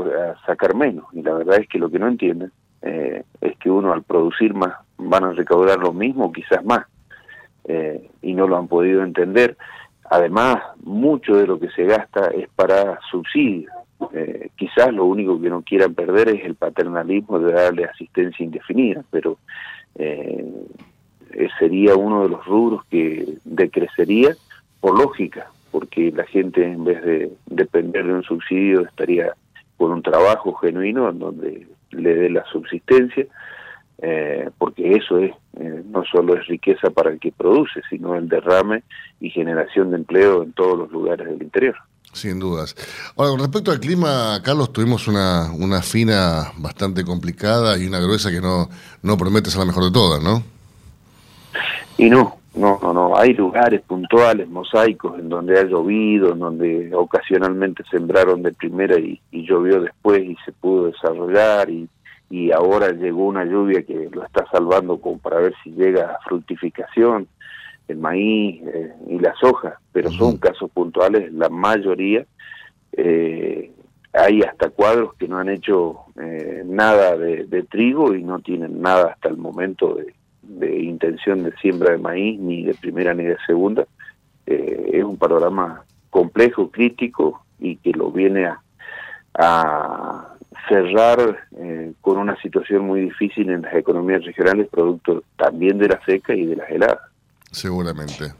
sacar 0.45 0.75
menos 0.75 1.05
y 1.13 1.21
la 1.21 1.33
verdad 1.33 1.59
es 1.59 1.67
que 1.67 1.79
lo 1.79 1.89
que 1.89 1.99
no 1.99 2.07
entienden 2.07 2.51
es 2.83 3.57
que 3.59 3.71
uno 3.71 3.93
al 3.93 4.03
producir 4.03 4.53
más 4.53 4.73
van 4.97 5.23
a 5.23 5.31
recaudar 5.31 5.79
lo 5.79 5.93
mismo 5.93 6.31
quizás 6.33 6.63
más 6.65 6.85
y 8.21 8.33
no 8.33 8.45
lo 8.45 8.57
han 8.57 8.67
podido 8.67 9.03
entender 9.03 9.55
Además, 10.13 10.61
mucho 10.83 11.35
de 11.35 11.47
lo 11.47 11.59
que 11.59 11.69
se 11.69 11.85
gasta 11.85 12.27
es 12.27 12.47
para 12.49 12.99
subsidios. 13.09 13.71
Eh, 14.13 14.49
quizás 14.55 14.93
lo 14.93 15.05
único 15.05 15.41
que 15.41 15.49
no 15.49 15.63
quieran 15.63 15.95
perder 15.95 16.29
es 16.29 16.45
el 16.45 16.53
paternalismo 16.53 17.39
de 17.39 17.53
darle 17.53 17.85
asistencia 17.85 18.43
indefinida, 18.43 19.03
pero 19.09 19.39
eh, 19.95 20.45
sería 21.57 21.95
uno 21.95 22.21
de 22.23 22.29
los 22.29 22.45
rubros 22.45 22.85
que 22.91 23.37
decrecería 23.43 24.35
por 24.81 24.99
lógica, 24.99 25.47
porque 25.71 26.11
la 26.11 26.25
gente 26.25 26.63
en 26.63 26.83
vez 26.83 27.03
de 27.03 27.31
depender 27.47 28.05
de 28.05 28.13
un 28.13 28.23
subsidio 28.23 28.81
estaría 28.81 29.33
con 29.77 29.93
un 29.93 30.03
trabajo 30.03 30.53
genuino 30.53 31.09
en 31.09 31.17
donde 31.17 31.67
le 31.93 32.15
dé 32.15 32.29
la 32.29 32.45
subsistencia 32.45 33.25
eh, 34.05 34.49
porque 34.57 34.97
eso 34.97 35.17
es 35.17 35.31
eh, 35.59 35.81
no 35.89 36.03
solo 36.03 36.35
es 36.35 36.45
riqueza 36.47 36.89
para 36.89 37.09
el 37.09 37.19
que 37.19 37.31
produce, 37.31 37.81
sino 37.89 38.15
el 38.15 38.27
derrame 38.27 38.83
y 39.21 39.29
generación 39.29 39.91
de 39.91 39.97
empleo 39.97 40.43
en 40.43 40.51
todos 40.51 40.77
los 40.77 40.91
lugares 40.91 41.25
del 41.25 41.41
interior. 41.41 41.75
Sin 42.11 42.37
dudas. 42.37 42.75
Ahora, 43.15 43.31
con 43.31 43.39
respecto 43.39 43.71
al 43.71 43.79
clima, 43.79 44.41
Carlos, 44.43 44.73
tuvimos 44.73 45.07
una, 45.07 45.51
una 45.53 45.81
fina 45.81 46.51
bastante 46.57 47.05
complicada 47.05 47.77
y 47.77 47.87
una 47.87 47.99
gruesa 47.99 48.29
que 48.29 48.41
no, 48.41 48.67
no 49.03 49.17
promete 49.17 49.49
ser 49.49 49.59
la 49.59 49.65
mejor 49.67 49.85
de 49.85 49.91
todas, 49.91 50.21
¿no? 50.21 50.43
Y 51.97 52.09
no, 52.09 52.37
no, 52.55 52.79
no, 52.81 52.93
no. 52.93 53.17
Hay 53.17 53.33
lugares 53.33 53.81
puntuales, 53.81 54.47
mosaicos, 54.47 55.19
en 55.19 55.29
donde 55.29 55.59
ha 55.59 55.63
llovido, 55.63 56.33
en 56.33 56.39
donde 56.39 56.91
ocasionalmente 56.93 57.83
sembraron 57.89 58.43
de 58.43 58.53
primera 58.53 58.97
y, 58.99 59.19
y 59.31 59.45
llovió 59.45 59.81
después 59.81 60.23
y 60.23 60.35
se 60.45 60.51
pudo 60.51 60.87
desarrollar 60.87 61.69
y 61.69 61.89
y 62.33 62.51
ahora 62.51 62.89
llegó 62.89 63.27
una 63.27 63.45
lluvia 63.45 63.83
que 63.83 64.09
lo 64.11 64.25
está 64.25 64.43
salvando 64.51 64.99
como 64.99 65.19
para 65.19 65.37
ver 65.37 65.53
si 65.63 65.69
llega 65.69 66.13
a 66.13 66.19
fructificación 66.27 67.27
el 67.87 67.97
maíz 67.97 68.59
eh, 68.65 68.91
y 69.07 69.19
la 69.19 69.35
soja, 69.35 69.79
pero 69.91 70.09
son 70.09 70.37
casos 70.37 70.71
puntuales, 70.71 71.31
la 71.31 71.49
mayoría. 71.49 72.25
Eh, 72.93 73.71
hay 74.13 74.41
hasta 74.41 74.69
cuadros 74.69 75.13
que 75.13 75.27
no 75.27 75.37
han 75.37 75.49
hecho 75.49 76.05
eh, 76.19 76.63
nada 76.65 77.15
de, 77.17 77.63
trigo 77.69 78.15
y 78.15 78.23
no 78.23 78.39
tienen 78.39 78.81
nada 78.81 79.11
hasta 79.11 79.29
el 79.29 79.37
momento 79.37 79.93
de, 79.93 80.15
intención 80.61 81.43
de 81.43 81.53
siembra 81.57 81.91
de 81.91 81.97
maíz, 81.97 82.39
ni 82.39 82.63
de 82.63 82.73
primera 82.73 83.13
ni 83.13 83.23
de 83.23 83.37
segunda. 83.45 83.85
es 84.45 85.03
un 85.03 85.17
panorama 85.17 85.83
complejo, 86.09 86.69
crítico 86.69 87.43
y 87.59 87.77
que 87.77 87.91
lo 87.91 88.11
viene 88.11 88.47
a 89.35 90.33
cerrar 90.67 91.47
eh, 91.57 91.93
con 92.01 92.17
una 92.17 92.39
situación 92.41 92.85
muy 92.85 93.01
difícil 93.01 93.49
en 93.49 93.63
las 93.63 93.73
economías 93.73 94.23
regionales, 94.23 94.67
producto 94.69 95.23
también 95.37 95.77
de 95.77 95.89
la 95.89 95.99
seca 96.05 96.33
y 96.33 96.45
de 96.45 96.55
las 96.55 96.69
heladas. 96.69 96.99
Seguramente. 97.51 98.33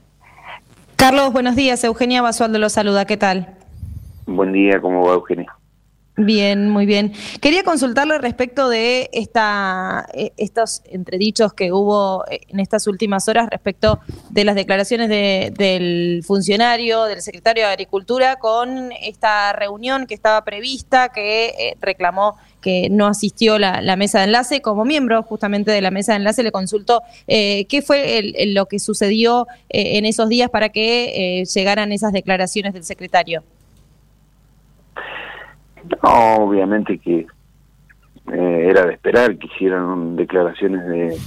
Carlos, 0.95 1.33
buenos 1.33 1.55
días. 1.55 1.83
Eugenia 1.83 2.21
Basualdo 2.21 2.59
lo 2.59 2.69
saluda. 2.69 3.05
¿Qué 3.05 3.17
tal? 3.17 3.55
Buen 4.25 4.53
día, 4.53 4.79
¿cómo 4.79 5.05
va 5.05 5.15
Eugenia? 5.15 5.53
Bien, 6.15 6.69
muy 6.69 6.85
bien. 6.85 7.11
Quería 7.41 7.63
consultarle 7.63 8.19
respecto 8.19 8.69
de 8.69 9.09
esta, 9.13 10.05
eh, 10.13 10.31
estos 10.37 10.83
entredichos 10.85 11.53
que 11.53 11.71
hubo 11.71 12.23
eh, 12.29 12.41
en 12.49 12.59
estas 12.59 12.85
últimas 12.85 13.27
horas 13.27 13.49
respecto 13.49 13.99
de 14.29 14.43
las 14.43 14.53
declaraciones 14.53 15.09
del 15.09 16.23
funcionario, 16.23 17.05
del 17.05 17.23
secretario 17.23 17.65
de 17.65 17.71
Agricultura, 17.71 18.35
con 18.35 18.91
esta 19.01 19.53
reunión 19.53 20.05
que 20.05 20.13
estaba 20.13 20.43
prevista, 20.43 21.09
que 21.09 21.45
eh, 21.47 21.77
reclamó 21.81 22.37
que 22.61 22.89
no 22.91 23.07
asistió 23.07 23.57
la, 23.57 23.95
mesa 23.95 24.19
de 24.19 24.25
enlace. 24.25 24.61
Como 24.61 24.85
miembro 24.85 25.23
justamente 25.23 25.71
de 25.71 25.81
la 25.81 25.89
mesa 25.89 26.11
de 26.11 26.17
enlace 26.17 26.43
le 26.43 26.51
consultó 26.51 27.01
qué 27.27 27.83
fue 27.85 28.45
lo 28.47 28.67
que 28.67 28.79
sucedió 28.79 29.47
en 29.67 30.05
esos 30.05 30.29
días 30.29 30.49
para 30.49 30.69
que 30.69 31.43
llegaran 31.53 31.91
esas 31.91 32.13
declaraciones 32.13 32.73
del 32.73 32.85
secretario. 32.85 33.43
No, 36.01 36.35
obviamente 36.35 36.97
que 36.97 37.27
eh, 38.31 38.67
era 38.69 38.85
de 38.85 38.93
esperar 38.93 39.37
que 39.37 39.47
hicieran 39.47 40.15
declaraciones 40.15 40.85
de, 40.85 41.17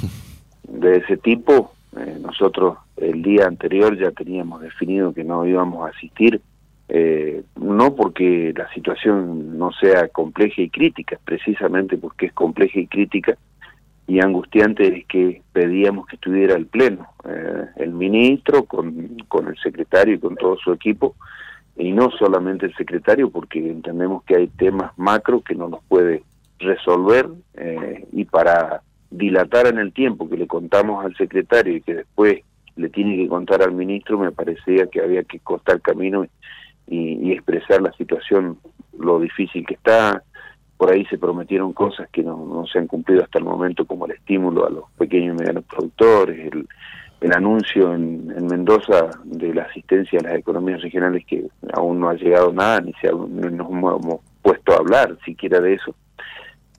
de 0.69 0.97
ese 0.99 1.17
tipo. 1.19 1.73
Eh, 1.97 2.19
nosotros 2.21 2.79
el 2.97 3.23
día 3.23 3.47
anterior 3.47 3.97
ya 3.99 4.11
teníamos 4.11 4.61
definido 4.63 5.13
que 5.13 5.25
no 5.25 5.47
íbamos 5.47 5.87
a 5.87 5.91
asistir, 5.91 6.41
eh, 6.89 7.43
no 7.57 7.95
porque 7.95 8.53
la 8.57 8.73
situación 8.73 9.59
no 9.59 9.73
sea 9.73 10.09
compleja 10.09 10.63
y 10.63 10.71
crítica, 10.71 11.19
precisamente 11.25 11.97
porque 11.97 12.27
es 12.27 12.33
compleja 12.33 12.81
y 12.81 12.87
crítica 12.87 13.37
y 14.09 14.21
angustiante 14.21 14.99
es 14.99 15.07
que 15.07 15.43
pedíamos 15.53 16.07
que 16.07 16.15
estuviera 16.15 16.55
el 16.55 16.67
Pleno, 16.67 17.09
el 17.75 17.91
ministro 17.91 18.65
con, 18.65 19.17
con 19.27 19.49
el 19.49 19.57
secretario 19.59 20.15
y 20.15 20.21
con 20.21 20.37
todo 20.37 20.57
su 20.59 20.73
equipo, 20.73 21.17
y 21.77 21.93
no 21.93 22.11
solamente 22.11 22.67
el 22.67 22.75
secretario, 22.75 23.31
porque 23.31 23.59
entendemos 23.59 24.25
que 24.25 24.37
hay 24.37 24.47
temas 24.49 24.93
macro 24.97 25.43
que 25.43 25.55
no 25.55 25.69
nos 25.69 25.85
puede 25.85 26.23
resolver 26.59 27.29
eh, 27.55 28.07
y 28.13 28.25
para 28.25 28.83
dilatar 29.11 29.67
en 29.67 29.79
el 29.79 29.93
tiempo 29.93 30.29
que 30.29 30.39
le 30.39 30.47
contamos 30.47 31.05
al 31.05 31.15
secretario 31.17 31.77
y 31.77 31.83
que 31.83 31.95
después 31.95 32.41
le 32.77 32.89
tiene 32.89 33.17
que 33.17 33.29
contar 33.29 33.63
al 33.63 33.73
ministro, 33.73 34.19
me 34.19 34.33
parecía 34.33 34.87
que 34.87 35.03
había 35.03 35.23
que 35.25 35.39
cortar 35.41 35.81
camino 35.81 36.25
y, 36.87 36.97
y 36.97 37.33
expresar 37.33 37.83
la 37.83 37.93
situación, 37.93 38.59
lo 38.99 39.19
difícil 39.21 39.67
que 39.67 39.75
está. 39.75 40.23
Por 40.77 40.93
ahí 40.93 41.07
se 41.07 41.17
prometieron 41.17 41.73
cosas 41.73 42.09
que 42.11 42.23
no, 42.23 42.45
no 42.45 42.67
se 42.67 42.79
han 42.79 42.87
cumplido 42.87 43.23
hasta 43.23 43.39
el 43.39 43.45
momento, 43.45 43.87
como 43.87 44.07
el 44.07 44.13
estímulo 44.13 44.67
a 44.67 44.71
los 44.71 44.85
pequeños 44.99 45.35
y 45.35 45.39
medianos 45.39 45.65
productores, 45.65 46.53
el, 46.53 46.67
el 47.21 47.33
anuncio 47.33 47.95
en, 47.95 48.27
Mendoza 48.47 49.11
de 49.25 49.53
la 49.55 49.63
asistencia 49.63 50.21
a 50.21 50.23
las 50.23 50.39
economías 50.39 50.81
regionales 50.83 51.25
que 51.27 51.47
aún 51.73 51.99
no 52.01 52.09
ha 52.09 52.15
llegado 52.15 52.53
nada, 52.53 52.81
ni 52.81 52.93
se 52.95 53.11
nos 53.11 53.71
hemos 53.71 54.21
puesto 54.43 54.73
a 54.73 54.77
hablar 54.77 55.19
siquiera 55.25 55.61
de 55.61 55.75
eso. 55.75 55.95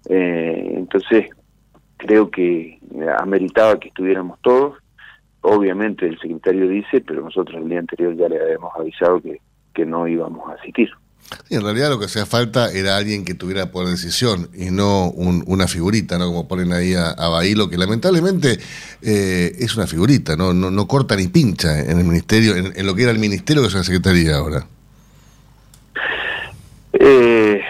Eh, 0.08 0.74
entonces, 0.76 1.30
creo 1.98 2.30
que 2.32 2.80
ameritaba 3.20 3.80
que 3.80 3.90
estuviéramos 3.90 4.40
todos. 4.42 4.78
Obviamente 5.42 6.08
el 6.08 6.18
secretario 6.20 6.68
dice, 6.68 7.02
pero 7.02 7.24
nosotros 7.24 7.62
el 7.62 7.70
día 7.70 7.80
anterior 7.80 8.16
ya 8.16 8.30
le 8.30 8.42
habíamos 8.42 8.74
avisado 8.76 9.22
que, 9.22 9.42
que 9.74 9.86
no 9.86 10.08
íbamos 10.08 10.50
a 10.50 10.54
asistir 10.54 10.90
en 11.49 11.61
realidad 11.61 11.89
lo 11.89 11.99
que 11.99 12.05
hacía 12.05 12.26
falta 12.26 12.72
era 12.72 12.97
alguien 12.97 13.26
que 13.26 13.34
tuviera 13.34 13.72
poder 13.72 13.88
de 13.88 13.93
decisión 13.93 14.49
y 14.53 14.72
no 14.72 15.09
una 15.09 15.68
figurita, 15.68 16.18
¿no? 16.18 16.28
Como 16.28 16.47
ponen 16.47 16.72
ahí 16.72 16.93
a, 16.93 17.09
a 17.09 17.30
Bailo, 17.30 17.70
que 17.70 17.78
lamentablemente 17.78 18.57
eh, 19.01 19.51
es 19.59 19.76
una 19.76 19.88
figurita, 19.88 20.36
¿no? 20.36 20.53
¿no? 20.53 20.88
corta 20.88 21.15
ni 21.15 21.28
pincha 21.28 21.80
en 21.80 21.99
el 21.99 22.05
ministerio, 22.05 22.55
en, 22.55 22.86
lo 22.86 22.95
que 22.95 23.03
era 23.03 23.11
el 23.11 23.20
ministerio 23.20 23.61
que 23.61 23.68
es 23.68 23.74
la 23.74 23.84
secretaría 23.84 24.38
ahora. 24.38 24.65
Eh, 26.93 27.61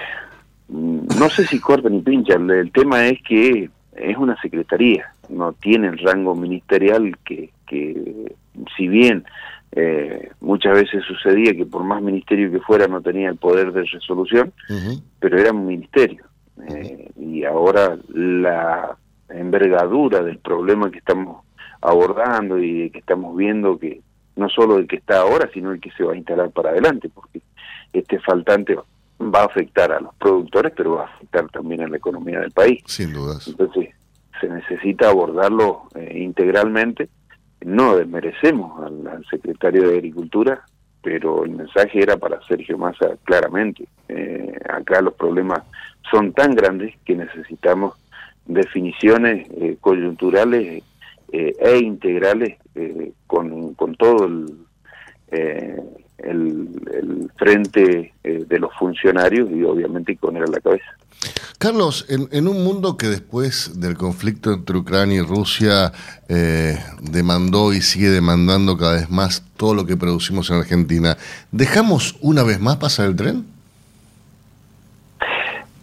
no 0.70 1.30
sé 1.30 1.46
si 1.48 1.60
corta 1.60 1.90
ni 1.90 2.02
pincha, 2.02 2.36
el, 2.36 2.72
tema 2.72 3.08
es 3.08 3.22
que 3.24 3.70
es 3.96 4.18
una 4.18 4.40
secretaría, 4.40 5.12
no 5.30 5.54
tiene 5.54 5.88
el 5.88 5.98
rango 5.98 6.36
ministerial 6.36 7.18
que, 7.26 7.50
que 7.66 8.36
si 8.76 8.88
bien 8.88 9.26
eh, 9.72 10.32
muchas 10.40 10.74
veces 10.74 11.04
sucedía 11.06 11.54
que 11.54 11.66
por 11.66 11.84
más 11.84 12.02
ministerio 12.02 12.52
que 12.52 12.60
fuera 12.60 12.88
no 12.88 13.02
tenía 13.02 13.30
el 13.30 13.38
poder 13.38 13.72
de 13.72 13.84
resolución, 13.84 14.54
pero 15.20 15.38
era 15.38 15.52
un 15.52 15.66
ministerio. 15.66 16.24
Eh, 16.70 17.12
y 17.18 17.44
ahora 17.44 17.98
la 18.10 18.98
envergadura 19.30 20.24
del 20.24 20.40
problema 20.40 20.90
que 20.90 21.00
estamos 21.00 21.44
abordando 21.82 22.58
y 22.60 22.90
que 22.90 23.00
estamos 23.00 23.36
viendo 23.36 23.78
que, 23.78 24.02
no 24.36 24.50
solo 24.50 24.78
el 24.78 24.88
que 24.88 24.98
está 24.98 25.20
ahora, 25.20 25.50
sino 25.54 25.72
el 25.72 25.80
que 25.80 25.92
se 25.92 26.04
va 26.04 26.14
a 26.14 26.18
instalar 26.18 26.50
para 26.52 26.70
adelante, 26.70 27.10
porque 27.14 27.42
este 27.94 28.20
faltante 28.20 28.76
va 28.76 29.42
a 29.42 29.46
afectar 29.46 29.92
a 29.92 30.00
los 30.00 30.14
productores, 30.16 30.74
pero 30.76 30.96
va 30.96 31.04
a 31.04 31.16
afectar 31.16 31.50
también 31.50 31.82
a 31.82 31.88
la 31.88 31.98
economía 31.98 32.40
del 32.40 32.52
país. 32.52 32.82
Sin 32.86 33.14
dudas. 33.14 33.48
Entonces, 33.48 33.90
se 34.40 34.48
necesita 34.48 35.10
abordarlo 35.10 35.84
eh, 35.96 36.20
integralmente. 36.20 37.10
No 37.62 37.96
desmerecemos 37.98 38.82
al, 38.84 39.26
secretario 39.30 39.90
de 39.90 39.98
Agricultura, 39.98 40.64
pero 41.02 41.44
el 41.44 41.52
mensaje 41.52 42.02
era 42.02 42.18
para 42.18 42.42
Sergio 42.48 42.78
Massa 42.78 43.18
claramente. 43.24 43.88
Eh, 44.10 44.58
acá 44.70 45.02
los 45.02 45.14
problemas 45.14 45.64
son 46.10 46.34
tan 46.34 46.56
grandes 46.56 46.96
que 47.06 47.16
necesitamos 47.16 47.96
definiciones 48.46 49.48
eh, 49.52 49.78
coyunturales 49.82 50.84
eh, 51.32 51.56
e 51.60 51.78
integrales 51.80 52.58
eh, 52.76 53.12
con, 53.28 53.74
con, 53.74 53.96
todo 53.96 54.26
el, 54.26 54.58
eh, 55.32 55.78
el, 56.18 56.70
el, 56.94 57.32
frente 57.38 58.14
de 58.24 58.60
los 58.60 58.74
funcionarios 58.76 59.50
y 59.52 59.64
obviamente 59.64 60.16
con 60.18 60.36
él 60.38 60.44
a 60.44 60.52
la 60.52 60.60
cabeza. 60.60 60.86
Carlos, 61.60 62.06
en, 62.10 62.28
en, 62.32 62.48
un 62.48 62.64
mundo 62.64 62.98
que 62.98 63.08
después 63.08 63.80
del 63.80 63.98
conflicto 63.98 64.52
entre 64.54 64.78
Ucrania 64.78 65.18
y 65.18 65.22
Rusia 65.22 65.92
demandó 67.02 67.74
y 67.74 67.82
sigue 67.82 68.10
demandando 68.10 68.78
cada 68.78 68.94
vez 68.94 69.10
más 69.10 69.44
todo 69.58 69.74
lo 69.74 69.86
que 69.86 69.98
producimos 69.98 70.50
en 70.50 70.58
Argentina, 70.58 71.18
¿dejamos 71.52 72.18
una 72.22 72.44
vez 72.44 72.60
más 72.60 72.78
pasar 72.78 73.08
el 73.08 73.16
tren? 73.16 73.46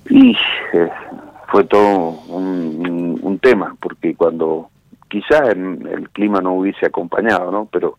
Y 0.09 0.37
fue 1.51 1.65
todo 1.65 2.11
un, 2.29 3.19
un, 3.23 3.39
tema, 3.39 3.77
porque 3.81 4.15
cuando 4.15 4.71
quizás 5.09 5.49
el 5.51 6.09
clima 6.13 6.41
no 6.41 6.55
hubiese 6.55 6.87
acompañado, 6.87 7.51
¿no? 7.51 7.69
Pero 7.71 7.99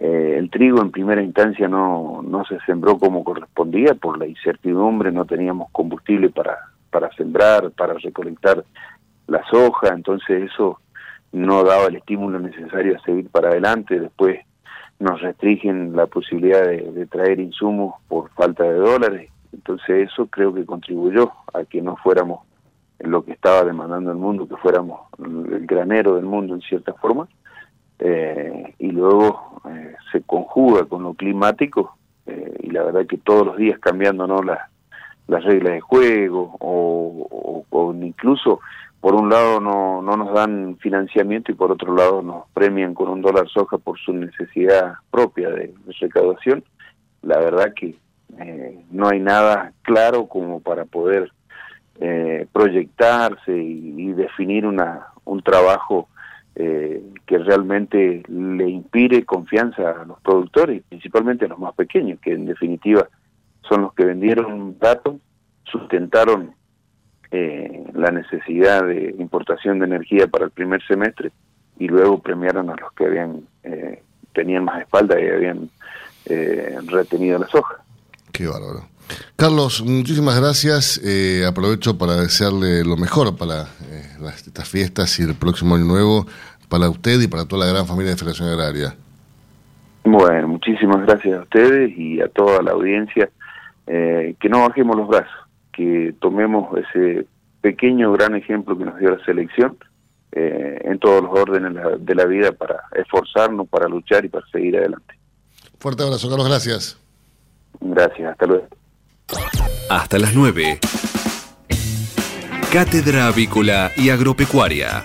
eh, 0.00 0.36
el 0.38 0.48
trigo 0.48 0.80
en 0.80 0.90
primera 0.90 1.22
instancia 1.22 1.68
no, 1.68 2.22
no 2.22 2.42
se 2.46 2.58
sembró 2.60 2.98
como 2.98 3.22
correspondía 3.22 3.94
por 3.94 4.18
la 4.18 4.26
incertidumbre, 4.26 5.12
no 5.12 5.26
teníamos 5.26 5.70
combustible 5.72 6.30
para, 6.30 6.56
para 6.90 7.12
sembrar, 7.12 7.70
para 7.72 7.92
recolectar 7.92 8.64
la 9.26 9.44
soja, 9.50 9.88
entonces 9.88 10.50
eso 10.50 10.80
no 11.32 11.62
daba 11.64 11.88
el 11.88 11.96
estímulo 11.96 12.40
necesario 12.40 12.96
a 12.96 13.02
seguir 13.02 13.28
para 13.28 13.50
adelante, 13.50 14.00
después 14.00 14.40
nos 14.98 15.20
restringen 15.20 15.94
la 15.94 16.06
posibilidad 16.06 16.62
de, 16.62 16.92
de 16.92 17.06
traer 17.06 17.38
insumos 17.38 17.94
por 18.08 18.30
falta 18.30 18.64
de 18.64 18.78
dólares, 18.78 19.30
entonces 19.52 20.10
eso 20.10 20.28
creo 20.28 20.54
que 20.54 20.64
contribuyó 20.64 21.30
a 21.52 21.64
que 21.64 21.82
no 21.82 21.96
fuéramos 21.96 22.40
lo 23.00 23.22
que 23.22 23.32
estaba 23.32 23.64
demandando 23.64 24.10
el 24.10 24.16
mundo, 24.16 24.48
que 24.48 24.56
fuéramos 24.56 25.00
el 25.18 25.66
granero 25.66 26.16
del 26.16 26.24
mundo 26.24 26.54
en 26.54 26.62
cierta 26.62 26.94
forma, 26.94 27.28
eh, 28.00 28.74
y 28.78 28.90
luego 28.92 29.60
eh, 29.68 29.94
se 30.10 30.22
conjuga 30.22 30.86
con 30.86 31.02
lo 31.02 31.12
climático, 31.12 31.96
eh, 32.26 32.54
y 32.62 32.70
la 32.70 32.84
verdad 32.84 33.06
que 33.06 33.18
todos 33.18 33.46
los 33.46 33.56
días 33.58 33.78
cambiando 33.78 34.26
¿no? 34.26 34.42
las, 34.42 34.58
las 35.28 35.44
reglas 35.44 35.74
de 35.74 35.80
juego, 35.80 36.56
o, 36.60 37.66
o, 37.68 37.94
incluso 37.94 38.60
por 39.02 39.14
un 39.14 39.28
lado 39.28 39.60
no, 39.60 40.00
no 40.00 40.16
nos 40.16 40.32
dan 40.32 40.78
financiamiento 40.78 41.52
y 41.52 41.54
por 41.54 41.70
otro 41.70 41.94
lado 41.94 42.22
nos 42.22 42.48
premian 42.54 42.94
con 42.94 43.08
un 43.08 43.20
dólar 43.20 43.48
soja 43.48 43.76
por 43.76 43.98
su 43.98 44.12
necesidad 44.14 44.94
propia 45.10 45.50
de, 45.50 45.74
recaudación, 46.00 46.64
la 47.22 47.38
verdad 47.38 47.74
que 47.74 47.96
no 48.90 49.08
hay 49.08 49.20
nada 49.20 49.72
claro 49.82 50.26
como 50.26 50.60
para 50.60 50.86
poder 50.86 51.30
eh, 52.00 52.46
proyectarse 52.50 53.52
y, 53.52 53.94
y, 53.98 54.12
definir 54.12 54.64
una, 54.64 55.08
un 55.26 55.42
trabajo 55.42 56.08
eh, 56.62 57.02
que 57.24 57.38
realmente 57.38 58.22
le 58.28 58.68
inspire 58.68 59.24
confianza 59.24 59.90
a 59.90 60.04
los 60.04 60.20
productores, 60.20 60.82
principalmente 60.88 61.46
a 61.46 61.48
los 61.48 61.58
más 61.58 61.74
pequeños, 61.74 62.20
que 62.20 62.32
en 62.32 62.44
definitiva 62.44 63.08
son 63.66 63.82
los 63.82 63.94
que 63.94 64.04
vendieron 64.04 64.78
datos, 64.78 65.16
sustentaron 65.64 66.54
eh, 67.30 67.84
la 67.94 68.10
necesidad 68.10 68.86
de 68.86 69.14
importación 69.18 69.78
de 69.78 69.86
energía 69.86 70.26
para 70.26 70.44
el 70.44 70.50
primer 70.50 70.86
semestre 70.86 71.32
y 71.78 71.88
luego 71.88 72.20
premiaron 72.20 72.68
a 72.68 72.76
los 72.76 72.92
que 72.92 73.06
habían 73.06 73.46
eh, 73.62 74.02
tenían 74.34 74.64
más 74.64 74.82
espalda 74.82 75.18
y 75.18 75.28
habían 75.28 75.70
eh, 76.26 76.76
retenido 76.88 77.38
la 77.38 77.48
soja. 77.48 77.76
Qué 78.32 78.46
bárbaro. 78.46 78.90
Carlos, 79.36 79.82
muchísimas 79.82 80.38
gracias. 80.38 81.00
Eh, 81.02 81.44
aprovecho 81.46 81.98
para 81.98 82.16
desearle 82.16 82.84
lo 82.84 82.96
mejor 82.96 83.36
para 83.36 83.62
eh, 83.62 84.16
las, 84.20 84.46
estas 84.46 84.68
fiestas 84.68 85.18
y 85.18 85.22
el 85.22 85.34
próximo 85.34 85.74
año 85.74 85.84
nuevo 85.84 86.26
para 86.70 86.88
usted 86.88 87.20
y 87.20 87.28
para 87.28 87.44
toda 87.44 87.66
la 87.66 87.72
gran 87.72 87.86
familia 87.86 88.12
de 88.12 88.16
Federación 88.16 88.48
Agraria. 88.48 88.94
Bueno, 90.04 90.48
muchísimas 90.48 91.04
gracias 91.04 91.38
a 91.38 91.42
ustedes 91.42 91.92
y 91.98 92.20
a 92.22 92.28
toda 92.28 92.62
la 92.62 92.70
audiencia. 92.70 93.28
Eh, 93.86 94.34
que 94.40 94.48
no 94.48 94.60
bajemos 94.66 94.96
los 94.96 95.08
brazos, 95.08 95.34
que 95.72 96.14
tomemos 96.20 96.68
ese 96.78 97.26
pequeño 97.60 98.12
gran 98.12 98.34
ejemplo 98.36 98.78
que 98.78 98.84
nos 98.84 98.98
dio 98.98 99.16
la 99.16 99.24
selección 99.24 99.76
eh, 100.32 100.80
en 100.84 100.98
todos 100.98 101.22
los 101.22 101.38
órdenes 101.38 101.74
de 101.74 101.80
la, 101.82 101.90
de 101.96 102.14
la 102.14 102.24
vida 102.24 102.52
para 102.52 102.84
esforzarnos, 102.94 103.68
para 103.68 103.88
luchar 103.88 104.24
y 104.24 104.28
para 104.28 104.46
seguir 104.46 104.78
adelante. 104.78 105.14
Fuerte 105.78 106.04
abrazo, 106.04 106.28
Carlos, 106.28 106.48
gracias. 106.48 106.98
Gracias, 107.80 108.30
hasta 108.30 108.46
luego. 108.46 108.68
Hasta 109.88 110.18
las 110.18 110.34
9. 110.34 110.78
Cátedra 112.72 113.26
Avícola 113.26 113.90
y 113.96 114.10
Agropecuaria, 114.10 115.04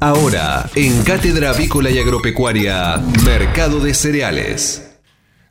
Ahora, 0.00 0.70
en 0.76 1.02
Cátedra 1.02 1.50
Avícola 1.50 1.90
y 1.90 1.98
Agropecuaria, 1.98 2.98
Mercado 3.24 3.80
de 3.80 3.94
Cereales. 3.94 4.88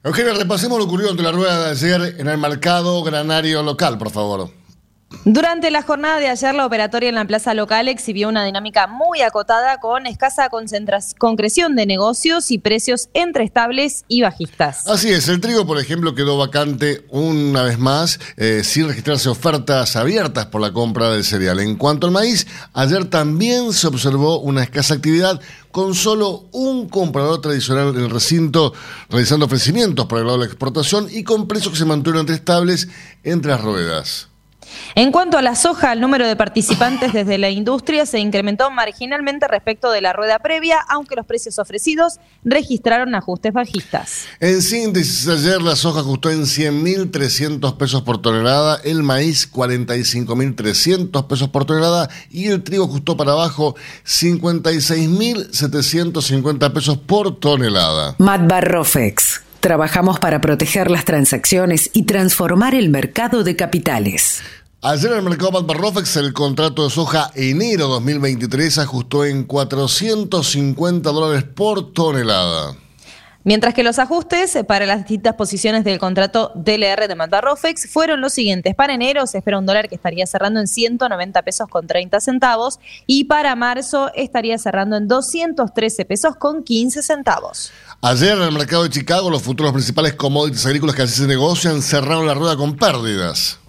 Eugenio, 0.04 0.34
repasemos 0.36 0.78
lo 0.78 0.86
ocurrido 0.86 1.12
ante 1.12 1.24
la 1.24 1.34
rueda 1.34 1.66
de 1.66 1.72
ayer 1.72 2.16
en 2.18 2.28
el 2.30 2.38
mercado 2.38 3.04
granario 3.04 3.62
local, 3.62 3.98
por 3.98 4.10
favor. 4.10 4.50
Durante 5.24 5.72
la 5.72 5.82
jornada 5.82 6.20
de 6.20 6.28
ayer, 6.28 6.54
la 6.54 6.66
operatoria 6.66 7.10
en 7.10 7.16
la 7.16 7.26
plaza 7.26 7.54
local 7.54 7.88
exhibió 7.88 8.28
una 8.28 8.46
dinámica 8.46 8.88
muy 8.88 9.22
acotada 9.22 9.78
con 9.80 10.06
escasa 10.06 10.50
concreción 11.18 11.76
de 11.76 11.86
negocios 11.86 12.52
y 12.52 12.58
precios 12.58 13.10
entre 13.14 13.44
estables 13.44 14.04
y 14.08 14.22
bajistas. 14.22 14.88
Así 14.88 15.10
es, 15.10 15.28
el 15.28 15.40
trigo, 15.40 15.66
por 15.66 15.80
ejemplo, 15.80 16.14
quedó 16.14 16.38
vacante 16.38 17.06
una 17.10 17.64
vez 17.64 17.80
más, 17.80 18.20
eh, 18.36 18.62
sin 18.64 18.88
registrarse 18.88 19.30
ofertas 19.30 19.96
abiertas 19.96 20.46
por 20.48 20.62
la 20.62 20.72
compra 20.72 21.10
del 21.10 21.24
cereal. 21.24 21.60
En 21.60 21.76
cuanto 21.76 22.08
al 22.08 22.14
maíz, 22.14 22.48
ayer 22.74 23.06
también 23.06 23.74
se 23.74 23.88
observó 23.88 24.40
una 24.40 24.64
escasa 24.64 24.94
actividad 24.94 25.40
con 25.72 25.94
solo 25.96 26.48
un 26.52 26.90
comprador 26.90 27.42
tradicional 27.42 27.96
en 27.96 28.04
el 28.04 28.10
recinto 28.10 28.74
realizando 29.10 29.46
ofrecimientos 29.46 30.06
para 30.06 30.22
el 30.22 30.28
lado 30.28 30.40
de 30.40 30.46
la 30.46 30.52
exportación 30.52 31.08
y 31.10 31.24
con 31.24 31.48
precios 31.48 31.72
que 31.74 31.80
se 31.80 31.86
mantuvieron 31.86 32.22
entre 32.22 32.36
estables 32.36 32.88
entre 33.24 33.52
las 33.52 33.62
ruedas. 33.62 34.30
En 34.96 35.12
cuanto 35.12 35.38
a 35.38 35.42
la 35.42 35.56
soja, 35.56 35.94
el 35.94 36.02
número 36.02 36.28
de 36.28 36.36
participantes 36.36 37.14
desde 37.14 37.38
la 37.38 37.50
industria 37.50 38.06
se 38.06 38.20
incrementó 38.20 38.70
marginalmente 38.72 39.48
respecto 39.48 39.90
de 39.92 40.02
la 40.02 40.12
rueda 40.14 40.40
previa, 40.40 40.80
aunque 40.90 41.16
los 41.16 41.26
precios 41.26 41.60
ofrecidos 41.60 42.20
registraron 42.44 43.16
ajustes 43.16 43.54
bajistas. 43.54 44.26
En 44.40 44.62
síntesis, 44.62 45.28
ayer 45.28 45.62
la 45.62 45.76
soja 45.76 46.00
ajustó 46.02 46.30
en 46.32 46.44
100.300 46.44 47.78
pesos 47.78 48.04
por 48.04 48.22
tonelada, 48.22 48.80
el 48.84 49.02
maíz 49.04 49.52
45.300 49.52 51.28
pesos 51.28 51.50
por 51.50 51.66
tonelada 51.66 52.10
y 52.30 52.48
el 52.48 52.64
trigo 52.64 52.86
ajustó 52.86 53.18
para 53.18 53.34
abajo 53.34 53.76
56.750 54.06 56.74
pesos 56.74 56.98
por 56.98 57.40
tonelada. 57.40 58.16
Matbarrofex. 58.18 59.47
Trabajamos 59.60 60.20
para 60.20 60.42
proteger 60.42 60.92
las 60.92 61.06
transacciones 61.06 61.90
y 61.94 62.04
transformar 62.04 62.76
el 62.76 62.90
mercado 62.90 63.44
de 63.44 63.56
capitales. 63.56 64.42
Ayer 64.82 65.12
en 65.12 65.18
el 65.18 65.24
mercado 65.24 65.64
Barrofex 65.64 66.18
el 66.18 66.34
contrato 66.34 66.84
de 66.84 66.92
soja 66.92 67.32
enero 67.36 67.88
2023 67.88 68.78
ajustó 68.78 69.26
en 69.26 69.44
450 69.44 71.10
dólares 71.12 71.44
por 71.44 71.94
tonelada. 71.94 72.76
Mientras 73.48 73.74
que 73.74 73.82
los 73.82 73.98
ajustes 73.98 74.58
para 74.68 74.86
las 74.86 74.98
distintas 74.98 75.36
posiciones 75.36 75.86
del 75.86 76.00
contrato 76.00 76.52
DLR 76.54 77.08
de 77.08 77.16
Matarrofex 77.16 77.90
fueron 77.90 78.20
los 78.20 78.34
siguientes. 78.34 78.76
Para 78.76 78.94
enero 78.94 79.26
se 79.26 79.38
espera 79.38 79.58
un 79.58 79.66
dólar 79.66 79.88
que 79.88 79.96
estaría 79.96 80.28
cerrando 80.28 80.60
en 80.60 80.68
190 80.68 81.42
pesos 81.44 81.70
con 81.70 81.88
30 81.88 82.20
centavos 82.20 82.78
y 83.06 83.24
para 83.24 83.56
marzo 83.56 84.12
estaría 84.16 84.58
cerrando 84.58 84.98
en 84.98 85.08
213 85.08 86.04
pesos 86.04 86.36
con 86.36 86.62
15 86.62 87.02
centavos. 87.02 87.72
Ayer 88.02 88.38
en 88.38 88.44
el 88.44 88.52
mercado 88.52 88.84
de 88.84 88.90
Chicago 88.90 89.30
los 89.30 89.44
futuros 89.44 89.72
principales 89.72 90.16
commodities 90.16 90.66
agrícolas 90.66 90.94
que 90.94 91.04
así 91.04 91.14
se 91.14 91.28
negocian 91.28 91.82
cerraron 91.82 92.28
la 92.28 92.34
rueda 92.34 92.58
con 92.58 92.76
pérdidas. 92.76 93.62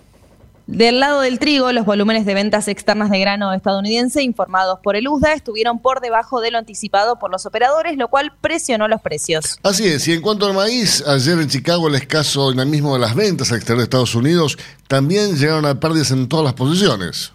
Del 0.69 1.01
lado 1.01 1.23
del 1.23 1.39
trigo, 1.39 1.73
los 1.73 1.87
volúmenes 1.87 2.27
de 2.27 2.35
ventas 2.35 2.69
externas 2.69 3.09
de 3.09 3.19
grano 3.19 3.55
estadounidense 3.55 4.23
informados 4.23 4.81
por 4.83 4.97
el 4.97 5.09
USDA 5.09 5.33
estuvieron 5.33 5.79
por 5.79 6.03
debajo 6.03 6.43
de 6.43 6.51
lo 6.51 6.59
anticipado 6.59 7.19
por 7.19 7.31
los 7.31 7.47
operadores, 7.47 7.97
lo 7.97 8.09
cual 8.09 8.35
presionó 8.39 8.87
los 8.87 9.01
precios. 9.01 9.59
Así 9.63 9.87
es, 9.87 10.07
y 10.09 10.13
en 10.13 10.21
cuanto 10.21 10.45
al 10.45 10.53
maíz, 10.53 11.03
ayer 11.07 11.39
en 11.39 11.49
Chicago 11.49 11.89
el 11.89 11.95
escaso 11.95 12.51
dinamismo 12.51 12.93
de 12.93 13.01
las 13.01 13.15
ventas 13.15 13.51
al 13.51 13.57
exterior 13.57 13.79
de 13.79 13.85
Estados 13.85 14.15
Unidos 14.15 14.59
también 14.89 15.39
llegaron 15.39 15.65
a 15.65 15.81
pérdidas 15.81 16.11
en 16.11 16.29
todas 16.29 16.45
las 16.45 16.53
posiciones. 16.53 17.33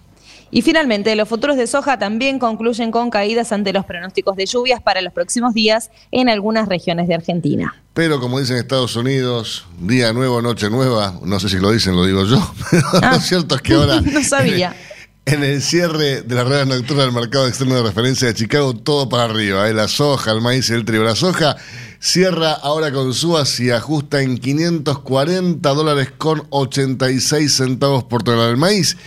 Y 0.56 0.62
finalmente, 0.62 1.16
los 1.16 1.28
futuros 1.28 1.58
de 1.58 1.66
soja 1.66 1.98
también 1.98 2.38
concluyen 2.38 2.92
con 2.92 3.10
caídas 3.10 3.52
ante 3.52 3.74
los 3.74 3.86
pronósticos 3.86 4.36
de 4.36 4.46
lluvias 4.46 4.84
para 4.84 5.02
los 5.02 5.12
próximos 5.12 5.56
días 5.56 5.90
en 6.12 6.30
algunas 6.30 6.68
regiones 6.68 7.08
de 7.08 7.16
Argentina. 7.16 7.74
Pero 7.96 8.20
como 8.20 8.40
dicen 8.40 8.58
Estados 8.58 8.96
Unidos, 8.96 9.66
día 9.80 10.14
nuevo, 10.14 10.44
noche 10.44 10.70
nueva, 10.70 11.20
no 11.24 11.40
sé 11.40 11.50
si 11.50 11.58
lo 11.58 11.72
dicen, 11.72 11.96
lo 11.96 12.06
digo 12.06 12.24
yo, 12.26 12.38
Ah. 13.02 13.14
lo 13.14 13.20
cierto 13.20 13.56
es 13.56 13.62
que 13.64 13.74
ahora... 13.74 14.00
no 14.06 14.24
sabía. 14.24 14.76
En 15.26 15.42
el 15.42 15.62
cierre 15.62 16.22
de 16.22 16.36
la 16.36 16.44
rueda 16.44 16.66
nocturna 16.66 17.04
del 17.04 17.14
mercado 17.14 17.48
externo 17.48 17.76
de 17.76 17.84
referencia 17.84 18.28
de 18.28 18.34
Chicago, 18.34 18.76
todo 18.76 19.08
para 19.08 19.24
arriba. 19.24 19.70
¿eh? 19.70 19.74
La 19.74 19.88
soja, 19.88 20.34
el 20.34 20.42
maíz 20.42 20.70
y 20.70 20.74
el 20.74 20.84
trigo. 20.84 21.06
La 21.06 21.16
soja 21.16 21.56
cierra 21.98 22.52
ahora 22.52 22.92
con 22.92 23.14
subas 23.14 23.58
y 23.62 23.72
ajusta 23.72 24.22
en 24.22 24.38
540 24.38 25.70
dólares 25.70 26.12
con 26.18 26.46
86 26.50 27.54
centavos 27.56 28.04
por 28.04 28.24
tonelada. 28.24 28.50
El 28.50 28.58
maíz 28.58 28.98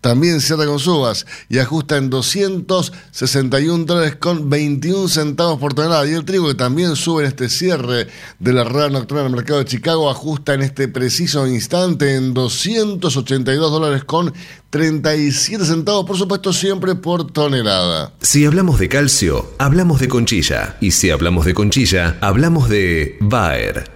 también 0.00 0.40
cierra 0.40 0.66
con 0.66 0.78
subas 0.78 1.26
y 1.48 1.58
ajusta 1.58 1.96
en 1.96 2.10
261 2.10 3.84
dólares 3.84 4.16
con 4.16 4.48
21 4.48 5.08
centavos 5.08 5.58
por 5.58 5.74
tonelada. 5.74 6.06
Y 6.06 6.14
el 6.14 6.24
trigo 6.24 6.48
que 6.48 6.54
también 6.54 6.96
sube 6.96 7.22
en 7.22 7.28
este 7.28 7.48
cierre 7.48 8.06
de 8.38 8.52
la 8.52 8.64
rueda 8.64 8.90
nocturna 8.90 9.24
del 9.24 9.32
mercado 9.32 9.60
de 9.60 9.64
Chicago 9.64 10.10
ajusta 10.10 10.54
en 10.54 10.62
este 10.62 10.88
preciso 10.88 11.46
instante 11.46 12.14
en 12.14 12.34
282 12.34 13.70
dólares 13.70 14.04
con 14.04 14.32
37 14.70 15.64
centavos, 15.64 16.04
por 16.04 16.16
supuesto 16.16 16.52
siempre 16.52 16.94
por 16.94 17.30
tonelada. 17.32 18.12
Si 18.20 18.44
hablamos 18.44 18.78
de 18.78 18.88
calcio, 18.88 19.54
hablamos 19.58 20.00
de 20.00 20.08
conchilla. 20.08 20.76
Y 20.80 20.90
si 20.90 21.10
hablamos 21.10 21.46
de 21.46 21.54
conchilla, 21.54 22.18
hablamos 22.20 22.68
de 22.68 23.16
Bayer. 23.20 23.95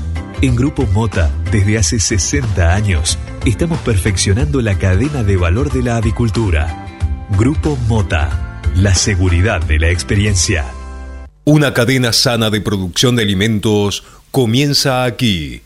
En 0.43 0.55
Grupo 0.55 0.87
Mota, 0.87 1.29
desde 1.51 1.77
hace 1.77 1.99
60 1.99 2.73
años, 2.73 3.19
estamos 3.45 3.77
perfeccionando 3.81 4.59
la 4.61 4.75
cadena 4.75 5.21
de 5.21 5.37
valor 5.37 5.71
de 5.71 5.83
la 5.83 5.97
avicultura. 5.97 6.87
Grupo 7.37 7.77
Mota, 7.87 8.59
la 8.75 8.95
seguridad 8.95 9.61
de 9.61 9.77
la 9.77 9.89
experiencia. 9.89 10.65
Una 11.43 11.75
cadena 11.75 12.11
sana 12.11 12.49
de 12.49 12.59
producción 12.59 13.15
de 13.15 13.21
alimentos 13.21 14.03
comienza 14.31 15.03
aquí. 15.03 15.61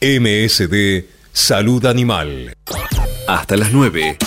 MSD 0.00 1.04
Salud 1.32 1.86
Animal. 1.86 2.52
Hasta 3.28 3.56
las 3.56 3.70
9. 3.72 4.18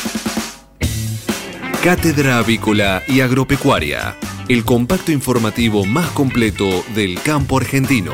Cátedra 1.83 2.37
Avícola 2.37 3.03
y 3.05 3.19
Agropecuaria. 3.19 4.15
El 4.47 4.63
compacto 4.63 5.11
informativo 5.11 5.85
más 5.85 6.09
completo 6.11 6.85
del 6.95 7.21
campo 7.21 7.57
argentino. 7.57 8.13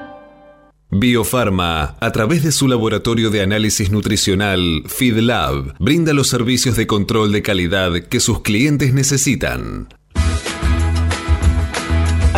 Biofarma, 0.94 1.96
a 2.02 2.12
través 2.12 2.44
de 2.44 2.52
su 2.52 2.68
laboratorio 2.68 3.30
de 3.30 3.42
análisis 3.42 3.92
nutricional 3.92 4.84
FeedLab, 4.88 5.76
brinda 5.80 6.12
los 6.12 6.28
servicios 6.28 6.76
de 6.76 6.86
control 6.86 7.32
de 7.32 7.42
calidad 7.42 7.94
que 8.10 8.20
sus 8.20 8.42
clientes 8.42 8.94
necesitan. 8.94 9.88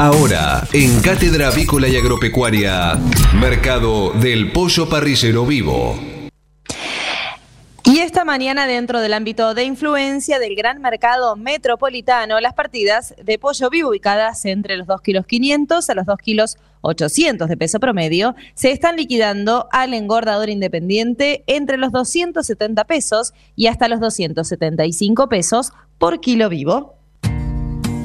Ahora, 0.00 0.62
en 0.72 1.00
Cátedra 1.00 1.48
Avícola 1.48 1.88
y 1.88 1.96
Agropecuaria, 1.96 2.96
Mercado 3.34 4.12
del 4.12 4.52
Pollo 4.52 4.88
Parrillero 4.88 5.44
Vivo. 5.44 5.98
Y 7.82 7.98
esta 7.98 8.24
mañana, 8.24 8.68
dentro 8.68 9.00
del 9.00 9.12
ámbito 9.12 9.54
de 9.54 9.64
influencia 9.64 10.38
del 10.38 10.54
gran 10.54 10.80
mercado 10.80 11.34
metropolitano, 11.34 12.38
las 12.38 12.54
partidas 12.54 13.12
de 13.20 13.40
pollo 13.40 13.70
vivo 13.70 13.88
ubicadas 13.88 14.44
entre 14.44 14.76
los 14.76 14.86
2 14.86 15.00
kilos 15.00 15.26
500 15.26 15.90
a 15.90 15.94
los 15.96 16.06
2 16.06 16.18
kilos 16.18 16.58
800 16.82 17.48
de 17.48 17.56
peso 17.56 17.80
promedio 17.80 18.36
se 18.54 18.70
están 18.70 18.94
liquidando 18.94 19.68
al 19.72 19.94
engordador 19.94 20.48
independiente 20.48 21.42
entre 21.48 21.76
los 21.76 21.90
270 21.90 22.84
pesos 22.84 23.32
y 23.56 23.66
hasta 23.66 23.88
los 23.88 23.98
275 23.98 25.28
pesos 25.28 25.72
por 25.98 26.20
kilo 26.20 26.48
vivo. 26.48 26.97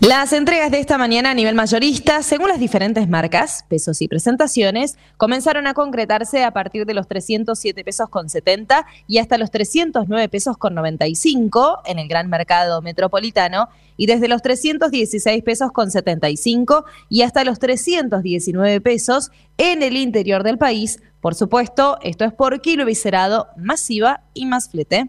Las 0.00 0.32
entregas 0.32 0.70
de 0.70 0.78
esta 0.78 0.98
mañana 0.98 1.30
a 1.30 1.34
nivel 1.34 1.54
mayorista, 1.54 2.22
según 2.22 2.48
las 2.48 2.60
diferentes 2.60 3.08
marcas, 3.08 3.64
pesos 3.68 4.00
y 4.02 4.08
presentaciones, 4.08 4.96
comenzaron 5.16 5.66
a 5.66 5.74
concretarse 5.74 6.44
a 6.44 6.52
partir 6.52 6.86
de 6.86 6.94
los 6.94 7.08
307 7.08 7.82
pesos 7.82 8.08
con 8.08 8.28
70 8.28 8.86
y 9.08 9.18
hasta 9.18 9.38
los 9.38 9.50
309 9.50 10.28
pesos 10.28 10.58
con 10.58 10.74
95 10.74 11.80
en 11.86 11.98
el 11.98 12.08
gran 12.08 12.28
mercado 12.28 12.82
metropolitano 12.82 13.68
y 13.96 14.06
desde 14.06 14.28
los 14.28 14.42
316 14.42 15.42
pesos 15.42 15.72
con 15.72 15.90
75 15.90 16.84
y 17.08 17.22
hasta 17.22 17.44
los 17.44 17.58
319 17.58 18.80
pesos 18.80 19.30
en 19.58 19.82
el 19.82 19.96
interior 19.96 20.42
del 20.42 20.58
país. 20.58 21.00
Por 21.20 21.34
supuesto, 21.34 21.98
esto 22.02 22.24
es 22.24 22.32
por 22.32 22.60
kilo 22.60 22.84
viscerado, 22.84 23.48
masiva 23.56 24.22
y 24.34 24.46
más 24.46 24.68
flete. 24.68 25.08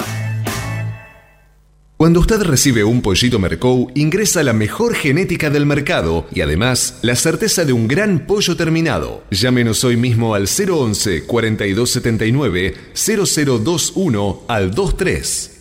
Cuando 2.01 2.19
usted 2.19 2.41
recibe 2.41 2.83
un 2.83 3.03
pollito 3.03 3.37
Mercou, 3.37 3.91
ingresa 3.93 4.41
la 4.41 4.53
mejor 4.53 4.95
genética 4.95 5.51
del 5.51 5.67
mercado 5.67 6.25
y 6.33 6.41
además 6.41 6.97
la 7.03 7.15
certeza 7.15 7.63
de 7.63 7.73
un 7.73 7.87
gran 7.87 8.25
pollo 8.25 8.57
terminado. 8.57 9.23
Llámenos 9.29 9.83
hoy 9.83 9.97
mismo 9.97 10.33
al 10.33 10.47
011 10.47 11.25
4279 11.27 12.73
0021 12.95 14.45
al 14.47 14.71
23. 14.71 15.60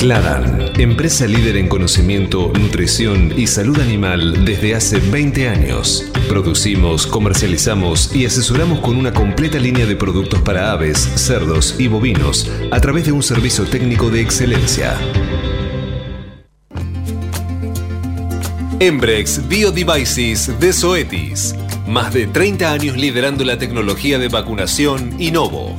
Cladan, 0.00 0.70
empresa 0.78 1.26
líder 1.26 1.58
en 1.58 1.68
conocimiento, 1.68 2.50
nutrición 2.58 3.34
y 3.36 3.46
salud 3.46 3.78
animal 3.80 4.46
desde 4.46 4.74
hace 4.74 4.98
20 4.98 5.46
años. 5.46 6.10
Producimos, 6.26 7.06
comercializamos 7.06 8.16
y 8.16 8.24
asesoramos 8.24 8.80
con 8.80 8.96
una 8.96 9.12
completa 9.12 9.58
línea 9.58 9.84
de 9.84 9.96
productos 9.96 10.40
para 10.40 10.72
aves, 10.72 10.98
cerdos 11.16 11.76
y 11.78 11.88
bovinos 11.88 12.50
a 12.70 12.80
través 12.80 13.04
de 13.04 13.12
un 13.12 13.22
servicio 13.22 13.64
técnico 13.64 14.08
de 14.08 14.22
excelencia. 14.22 14.96
Embrex 18.80 19.46
Biodevices 19.46 20.58
de 20.58 20.72
Zoetis. 20.72 21.54
Más 21.86 22.14
de 22.14 22.26
30 22.26 22.72
años 22.72 22.96
liderando 22.96 23.44
la 23.44 23.58
tecnología 23.58 24.18
de 24.18 24.28
vacunación 24.28 25.20
Innovo. 25.20 25.76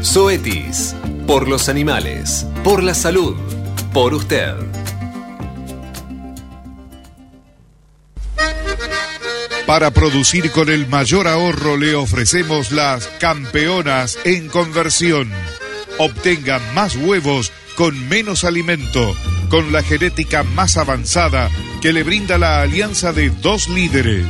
Zoetis. 0.00 0.94
Por 1.26 1.48
los 1.48 1.70
animales. 1.70 2.46
Por 2.62 2.82
la 2.82 2.92
salud. 2.92 3.34
Por 3.94 4.12
usted. 4.12 4.54
Para 9.66 9.90
producir 9.90 10.50
con 10.50 10.68
el 10.68 10.86
mayor 10.86 11.26
ahorro 11.26 11.78
le 11.78 11.94
ofrecemos 11.94 12.72
las 12.72 13.06
campeonas 13.18 14.18
en 14.24 14.48
conversión. 14.48 15.30
Obtenga 15.98 16.58
más 16.74 16.94
huevos 16.96 17.52
con 17.74 18.06
menos 18.08 18.44
alimento, 18.44 19.16
con 19.48 19.72
la 19.72 19.82
genética 19.82 20.42
más 20.42 20.76
avanzada 20.76 21.50
que 21.80 21.94
le 21.94 22.02
brinda 22.02 22.36
la 22.36 22.60
alianza 22.60 23.14
de 23.14 23.30
dos 23.30 23.68
líderes, 23.70 24.26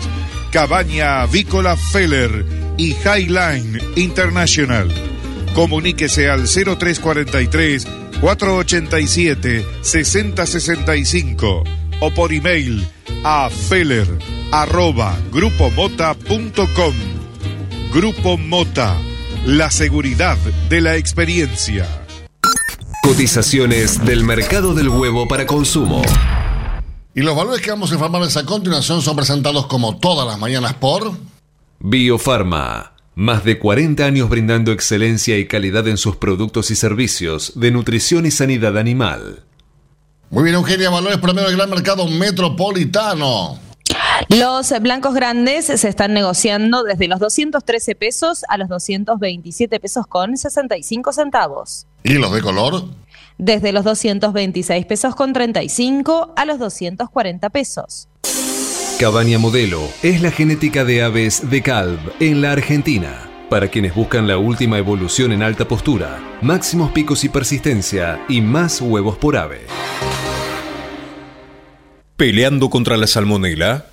Cabaña 0.52 1.22
Avícola 1.22 1.76
Feller 1.76 2.46
y 2.78 2.94
Highline 2.94 3.80
International. 3.96 5.13
Comuníquese 5.54 6.28
al 6.28 6.46
0343 6.48 7.86
487 8.20 9.66
6065 9.82 11.64
o 12.00 12.10
por 12.10 12.32
email 12.32 12.86
a 13.24 13.48
feller 13.48 14.06
arroba 14.50 15.16
grupomota.com. 15.32 16.94
Grupo 17.92 18.36
Mota, 18.36 18.96
la 19.46 19.70
seguridad 19.70 20.36
de 20.68 20.80
la 20.80 20.96
experiencia. 20.96 21.86
Cotizaciones 23.02 24.04
del 24.04 24.24
mercado 24.24 24.74
del 24.74 24.88
huevo 24.88 25.28
para 25.28 25.46
consumo. 25.46 26.02
Y 27.14 27.20
los 27.20 27.36
valores 27.36 27.60
que 27.60 27.70
vamos 27.70 27.92
a 27.92 27.94
informarles 27.94 28.36
a 28.36 28.44
continuación 28.44 29.02
son 29.02 29.14
presentados 29.14 29.66
como 29.66 29.98
todas 29.98 30.26
las 30.26 30.38
mañanas 30.38 30.74
por 30.74 31.12
Biofarma. 31.78 32.93
Más 33.16 33.44
de 33.44 33.60
40 33.60 34.04
años 34.04 34.28
brindando 34.28 34.72
excelencia 34.72 35.38
y 35.38 35.46
calidad 35.46 35.86
en 35.86 35.98
sus 35.98 36.16
productos 36.16 36.72
y 36.72 36.74
servicios 36.74 37.52
de 37.54 37.70
nutrición 37.70 38.26
y 38.26 38.32
sanidad 38.32 38.76
animal. 38.76 39.44
Muy 40.30 40.42
bien, 40.42 40.56
Eugenia, 40.56 40.90
valores 40.90 41.18
promedio 41.18 41.46
del 41.46 41.56
gran 41.56 41.70
mercado 41.70 42.08
metropolitano. 42.08 43.60
Los 44.28 44.72
blancos 44.80 45.14
grandes 45.14 45.66
se 45.66 45.88
están 45.88 46.12
negociando 46.12 46.82
desde 46.82 47.06
los 47.06 47.20
213 47.20 47.94
pesos 47.94 48.42
a 48.48 48.58
los 48.58 48.68
227 48.68 49.78
pesos 49.78 50.08
con 50.08 50.36
65 50.36 51.12
centavos. 51.12 51.86
¿Y 52.02 52.14
los 52.14 52.32
de 52.32 52.42
color? 52.42 52.82
Desde 53.38 53.70
los 53.70 53.84
226 53.84 54.86
pesos 54.86 55.14
con 55.14 55.32
35 55.32 56.34
a 56.36 56.44
los 56.46 56.58
240 56.58 57.48
pesos. 57.50 58.08
Cabaña 58.98 59.38
Modelo 59.40 59.88
es 60.04 60.22
la 60.22 60.30
genética 60.30 60.84
de 60.84 61.02
aves 61.02 61.50
de 61.50 61.62
Calv 61.62 61.98
en 62.20 62.40
la 62.40 62.52
Argentina. 62.52 63.28
Para 63.50 63.66
quienes 63.66 63.92
buscan 63.92 64.28
la 64.28 64.38
última 64.38 64.78
evolución 64.78 65.32
en 65.32 65.42
alta 65.42 65.66
postura, 65.66 66.38
máximos 66.42 66.92
picos 66.92 67.24
y 67.24 67.28
persistencia 67.28 68.24
y 68.28 68.40
más 68.40 68.80
huevos 68.80 69.18
por 69.18 69.36
ave. 69.36 69.62
Peleando 72.16 72.70
contra 72.70 72.96
la 72.96 73.08
salmonela, 73.08 73.86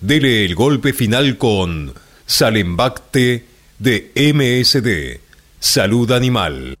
dele 0.00 0.44
el 0.44 0.54
golpe 0.54 0.92
final 0.92 1.38
con 1.38 1.94
Salembacte 2.26 3.46
de 3.78 4.12
MSD, 4.34 5.20
Salud 5.60 6.12
Animal. 6.12 6.76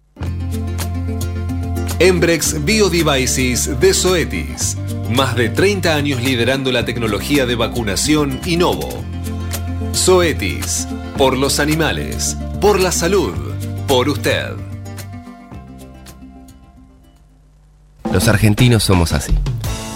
Embrex 2.02 2.64
Biodevices 2.64 3.78
de 3.78 3.94
Zoetis. 3.94 4.76
Más 5.10 5.36
de 5.36 5.50
30 5.50 5.94
años 5.94 6.20
liderando 6.20 6.72
la 6.72 6.84
tecnología 6.84 7.46
de 7.46 7.54
vacunación 7.54 8.40
Innovo. 8.44 9.04
Zoetis. 9.94 10.88
Por 11.16 11.38
los 11.38 11.60
animales. 11.60 12.36
Por 12.60 12.80
la 12.80 12.90
salud. 12.90 13.34
Por 13.86 14.08
usted. 14.08 14.50
Los 18.12 18.26
argentinos 18.26 18.82
somos 18.82 19.12
así. 19.12 19.38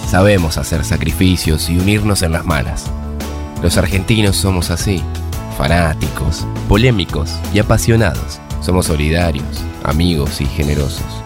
Sabemos 0.08 0.58
hacer 0.58 0.84
sacrificios 0.84 1.68
y 1.68 1.76
unirnos 1.76 2.22
en 2.22 2.30
las 2.30 2.44
malas. 2.44 2.88
Los 3.64 3.78
argentinos 3.78 4.36
somos 4.36 4.70
así. 4.70 5.02
Fanáticos, 5.58 6.46
polémicos 6.68 7.32
y 7.52 7.58
apasionados. 7.58 8.38
Somos 8.60 8.86
solidarios, 8.86 9.60
amigos 9.82 10.40
y 10.40 10.46
generosos. 10.46 11.25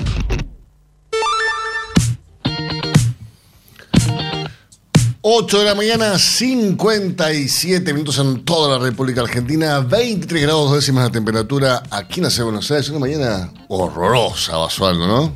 Ocho 5.23 5.59
de 5.59 5.65
la 5.65 5.75
mañana, 5.75 6.17
57 6.17 7.93
minutos 7.93 8.17
en 8.17 8.43
toda 8.43 8.79
la 8.79 8.83
República 8.83 9.21
Argentina, 9.21 9.79
23 9.79 10.41
grados 10.41 10.69
dos 10.71 10.75
décimas 10.79 11.03
de 11.05 11.11
temperatura 11.11 11.83
aquí 11.91 12.19
en 12.21 12.23
la 12.23 12.29
ciudad 12.31 12.45
de 12.45 12.51
Buenos 12.53 12.71
Aires. 12.71 12.89
Una 12.89 12.99
mañana 12.99 13.51
horrorosa, 13.67 14.57
Basualdo, 14.57 15.05
¿no? 15.05 15.31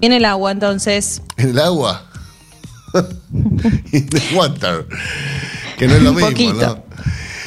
En 0.00 0.12
el 0.12 0.24
agua, 0.24 0.52
entonces. 0.52 1.20
¿En 1.36 1.50
el 1.50 1.58
agua? 1.58 2.04
In 3.92 4.08
the 4.08 4.22
water. 4.36 4.86
Que 5.76 5.88
no 5.88 5.94
es 5.96 6.02
lo 6.02 6.12
mismo, 6.12 6.28
poquito. 6.28 6.54
¿no? 6.54 6.84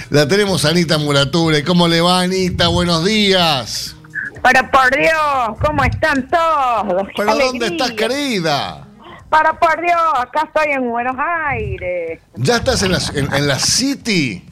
La 0.09 0.27
tenemos 0.27 0.65
a 0.65 0.69
Anita 0.69 0.97
Murature. 0.97 1.63
¿Cómo 1.63 1.87
le 1.87 2.01
va, 2.01 2.19
Anita? 2.19 2.67
Buenos 2.67 3.05
días. 3.05 3.95
Pero 4.43 4.69
por 4.71 4.93
Dios, 4.93 5.57
¿cómo 5.65 5.85
están 5.85 6.27
todos? 6.27 7.03
¡Qué 7.07 7.13
¿Pero 7.15 7.35
dónde 7.37 7.67
alegría! 7.67 7.85
estás, 7.85 7.91
querida? 7.91 8.87
Pero 9.31 9.57
por 9.59 9.81
Dios, 9.81 10.01
acá 10.19 10.41
estoy 10.53 10.73
en 10.73 10.89
Buenos 10.89 11.15
Aires. 11.47 12.19
¿Ya 12.35 12.57
estás 12.57 12.83
en 12.83 12.91
la, 12.91 12.99
en- 13.15 13.33
en 13.33 13.47
la 13.47 13.57
City? 13.57 14.43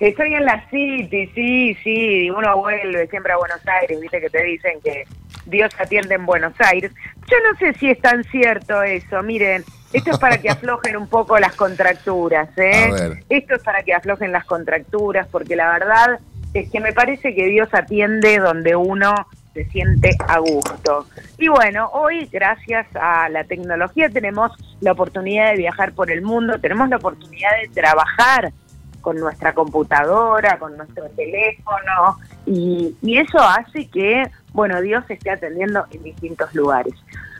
Estoy 0.00 0.34
en 0.34 0.44
la 0.44 0.68
City, 0.70 1.30
sí, 1.34 1.76
sí. 1.84 2.30
Uno 2.30 2.56
vuelve 2.56 3.06
siempre 3.08 3.32
a 3.32 3.36
Buenos 3.36 3.60
Aires, 3.80 4.00
viste 4.00 4.20
que 4.20 4.30
te 4.30 4.42
dicen 4.42 4.80
que 4.82 5.04
Dios 5.46 5.70
atiende 5.78 6.14
en 6.16 6.26
Buenos 6.26 6.54
Aires. 6.58 6.90
Yo 7.30 7.36
no 7.50 7.56
sé 7.58 7.74
si 7.78 7.90
es 7.90 8.00
tan 8.00 8.24
cierto 8.24 8.82
eso. 8.82 9.22
Miren, 9.22 9.62
esto 9.92 10.10
es 10.10 10.18
para 10.18 10.38
que 10.38 10.48
aflojen 10.50 10.96
un 10.96 11.08
poco 11.08 11.38
las 11.38 11.54
contracturas, 11.54 12.48
¿eh? 12.56 12.90
Esto 13.28 13.54
es 13.56 13.62
para 13.62 13.82
que 13.82 13.92
aflojen 13.94 14.32
las 14.32 14.44
contracturas, 14.46 15.28
porque 15.30 15.54
la 15.54 15.70
verdad 15.70 16.18
es 16.54 16.70
que 16.70 16.80
me 16.80 16.92
parece 16.92 17.34
que 17.34 17.46
Dios 17.46 17.68
atiende 17.72 18.38
donde 18.38 18.74
uno 18.74 19.14
se 19.54 19.64
siente 19.66 20.16
a 20.26 20.38
gusto. 20.38 21.06
Y 21.38 21.48
bueno, 21.48 21.90
hoy 21.92 22.28
gracias 22.32 22.86
a 22.94 23.28
la 23.28 23.44
tecnología 23.44 24.08
tenemos 24.08 24.52
la 24.80 24.92
oportunidad 24.92 25.50
de 25.50 25.58
viajar 25.58 25.92
por 25.92 26.10
el 26.10 26.22
mundo, 26.22 26.58
tenemos 26.58 26.88
la 26.88 26.96
oportunidad 26.96 27.50
de 27.60 27.68
trabajar 27.68 28.52
con 29.00 29.18
nuestra 29.18 29.52
computadora, 29.52 30.58
con 30.58 30.76
nuestro 30.76 31.08
teléfono, 31.10 32.18
y, 32.46 32.96
y 33.02 33.18
eso 33.18 33.38
hace 33.40 33.88
que, 33.88 34.30
bueno, 34.52 34.80
Dios 34.80 35.04
esté 35.08 35.30
atendiendo 35.30 35.84
en 35.90 36.02
distintos 36.04 36.54
lugares. 36.54 36.94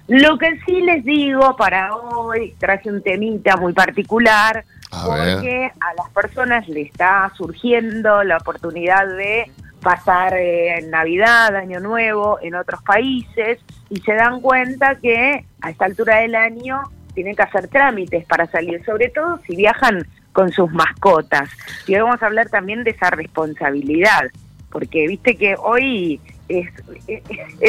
Lo 0.09 0.37
que 0.39 0.59
sí 0.67 0.81
les 0.83 1.05
digo 1.05 1.57
para 1.57 1.95
hoy, 1.95 2.55
traje 2.59 2.91
un 2.91 3.01
temita 3.03 3.57
muy 3.57 3.73
particular, 3.73 4.65
A 4.91 5.09
ver. 5.09 5.35
porque 5.35 5.71
a 5.81 5.95
las 5.95 6.11
personas 6.11 6.69
le 6.69 6.83
está 6.83 7.31
surgiendo 7.37 8.25
la 8.25 8.39
oportunidad 8.39 9.07
de 9.07 9.51
pasar 9.83 10.35
eh, 10.37 10.87
Navidad, 10.89 11.55
Año 11.57 11.81
Nuevo 11.81 12.39
en 12.41 12.55
otros 12.55 12.83
países 12.83 13.59
y 13.91 14.01
se 14.01 14.15
dan 14.15 14.41
cuenta 14.41 14.95
que 14.95 15.45
a 15.61 15.71
esta 15.71 15.85
altura 15.85 16.19
del 16.21 16.35
año 16.35 16.81
tienen 17.15 17.37
que 17.37 17.43
hacer 17.43 17.69
trámites 17.69 18.25
para 18.25 18.47
salir, 18.47 18.83
sobre 18.85 19.11
todo 19.11 19.39
si 19.47 19.57
viajan 19.57 20.07
con 20.33 20.51
sus 20.51 20.71
mascotas. 20.73 21.51
Y 21.87 21.95
hoy 21.95 22.03
vamos 22.03 22.23
a 22.23 22.27
hablar 22.27 22.49
también 22.49 22.85
de 22.85 22.91
esa 22.91 23.11
responsabilidad, 23.11 24.31
porque 24.71 25.07
viste 25.07 25.37
que 25.37 25.55
hoy 25.59 26.21
es, 26.49 26.69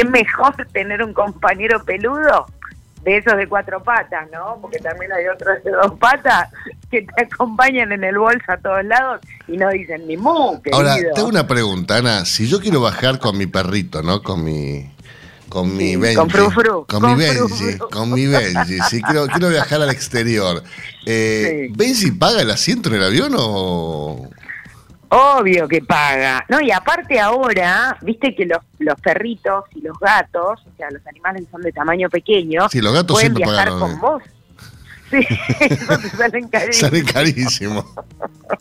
mejor 0.08 0.54
tener 0.72 1.02
un 1.02 1.12
compañero 1.12 1.84
peludo 1.84 2.46
de 3.04 3.18
esos 3.18 3.36
de 3.36 3.46
cuatro 3.48 3.82
patas, 3.82 4.28
¿no? 4.32 4.58
Porque 4.60 4.78
también 4.78 5.12
hay 5.12 5.26
otros 5.28 5.62
de 5.62 5.70
dos 5.70 5.92
patas 5.98 6.48
que 6.90 7.02
te 7.02 7.24
acompañan 7.24 7.92
en 7.92 8.02
el 8.02 8.18
bolso 8.18 8.44
a 8.48 8.56
todos 8.56 8.84
lados 8.84 9.20
y 9.46 9.56
no 9.56 9.68
dicen 9.70 10.06
ni 10.06 10.16
mu, 10.16 10.60
querido. 10.62 10.78
Ahora, 10.78 10.96
tengo 11.14 11.28
una 11.28 11.46
pregunta, 11.46 11.98
Ana. 11.98 12.24
Si 12.24 12.48
yo 12.48 12.60
quiero 12.60 12.80
bajar 12.80 13.18
con 13.18 13.36
mi 13.36 13.46
perrito, 13.46 14.02
¿no? 14.02 14.22
Con 14.22 14.44
mi. 14.44 14.90
Con 15.50 15.76
mi 15.76 15.94
Benji. 15.94 16.16
con 16.16 16.30
Frufru, 16.30 16.84
Con, 16.86 17.00
con 17.00 17.10
mi 17.10 17.16
Benji. 17.16 17.78
Con 17.78 18.12
mi 18.12 18.26
Benji. 18.26 18.78
Si 18.88 19.00
quiero, 19.02 19.26
quiero 19.28 19.50
viajar 19.50 19.82
al 19.82 19.90
exterior. 19.90 20.62
Eh, 21.06 21.68
¿Benji 21.76 22.10
paga 22.12 22.40
el 22.40 22.50
asiento 22.50 22.88
en 22.88 22.96
el 22.96 23.04
avión 23.04 23.34
o.? 23.38 24.30
Obvio 25.14 25.68
que 25.68 25.80
paga. 25.82 26.44
No, 26.48 26.60
y 26.60 26.70
aparte 26.70 27.20
ahora, 27.20 27.96
viste 28.02 28.34
que 28.34 28.46
los, 28.46 28.58
los 28.78 29.00
perritos 29.00 29.64
y 29.74 29.80
los 29.80 29.98
gatos, 29.98 30.60
o 30.66 30.76
sea, 30.76 30.90
los 30.90 31.06
animales 31.06 31.44
que 31.44 31.50
son 31.50 31.62
de 31.62 31.72
tamaño 31.72 32.08
pequeño, 32.10 32.68
Sí, 32.68 32.80
los 32.80 32.92
gatos 32.92 33.16
pueden 33.16 33.34
viajar 33.34 33.68
pagaron, 33.68 33.80
con 33.80 33.90
eh. 33.92 33.98
vos. 34.00 34.22
Sí, 35.10 35.24
te 35.28 36.08
salen 36.16 36.48
carísimos. 36.48 36.76
Sale 36.90 37.04
carísimo. 37.04 37.84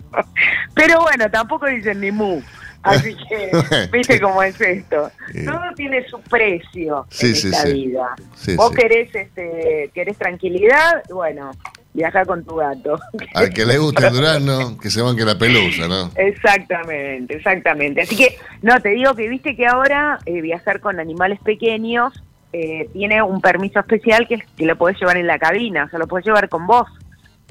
Pero 0.75 1.01
bueno, 1.01 1.31
tampoco 1.31 1.65
dicen 1.65 1.99
ni 1.99 2.11
mu. 2.11 2.41
Así 2.83 3.15
que, 3.27 3.49
viste 3.91 4.19
cómo 4.19 4.43
es 4.43 4.59
esto. 4.59 5.09
Todo 5.45 5.61
tiene 5.75 6.05
su 6.07 6.19
precio 6.21 7.07
Sí, 7.09 7.27
en 7.27 7.35
sí, 7.35 7.47
esta 7.47 7.61
sí. 7.61 7.73
vida. 7.73 8.15
Sí, 8.35 8.55
Vos 8.57 8.71
querés, 8.71 9.15
este, 9.15 9.89
querés 9.93 10.17
tranquilidad, 10.17 11.01
bueno, 11.09 11.51
viaja 11.93 12.25
con 12.25 12.43
tu 12.43 12.55
gato. 12.55 12.99
Al 13.33 13.53
que 13.53 13.65
le 13.65 13.77
guste 13.77 14.07
el 14.07 14.13
durazno, 14.13 14.77
que 14.77 14.89
se 14.89 15.01
banque 15.01 15.25
la 15.25 15.37
pelusa, 15.37 15.87
¿no? 15.87 16.11
Exactamente, 16.15 17.35
exactamente. 17.35 18.01
Así 18.01 18.15
que, 18.15 18.37
no, 18.61 18.79
te 18.81 18.89
digo 18.89 19.13
que 19.15 19.27
viste 19.27 19.55
que 19.55 19.67
ahora 19.67 20.19
eh, 20.25 20.41
viajar 20.41 20.79
con 20.79 20.99
animales 20.99 21.39
pequeños 21.39 22.13
eh, 22.51 22.89
tiene 22.93 23.21
un 23.21 23.41
permiso 23.41 23.79
especial 23.79 24.27
que 24.27 24.35
es 24.35 24.43
que 24.57 24.65
lo 24.65 24.77
podés 24.77 24.99
llevar 24.99 25.17
en 25.17 25.27
la 25.27 25.39
cabina, 25.39 25.85
o 25.85 25.89
sea, 25.89 25.99
lo 25.99 26.07
podés 26.07 26.25
llevar 26.25 26.49
con 26.49 26.67
vos. 26.67 26.87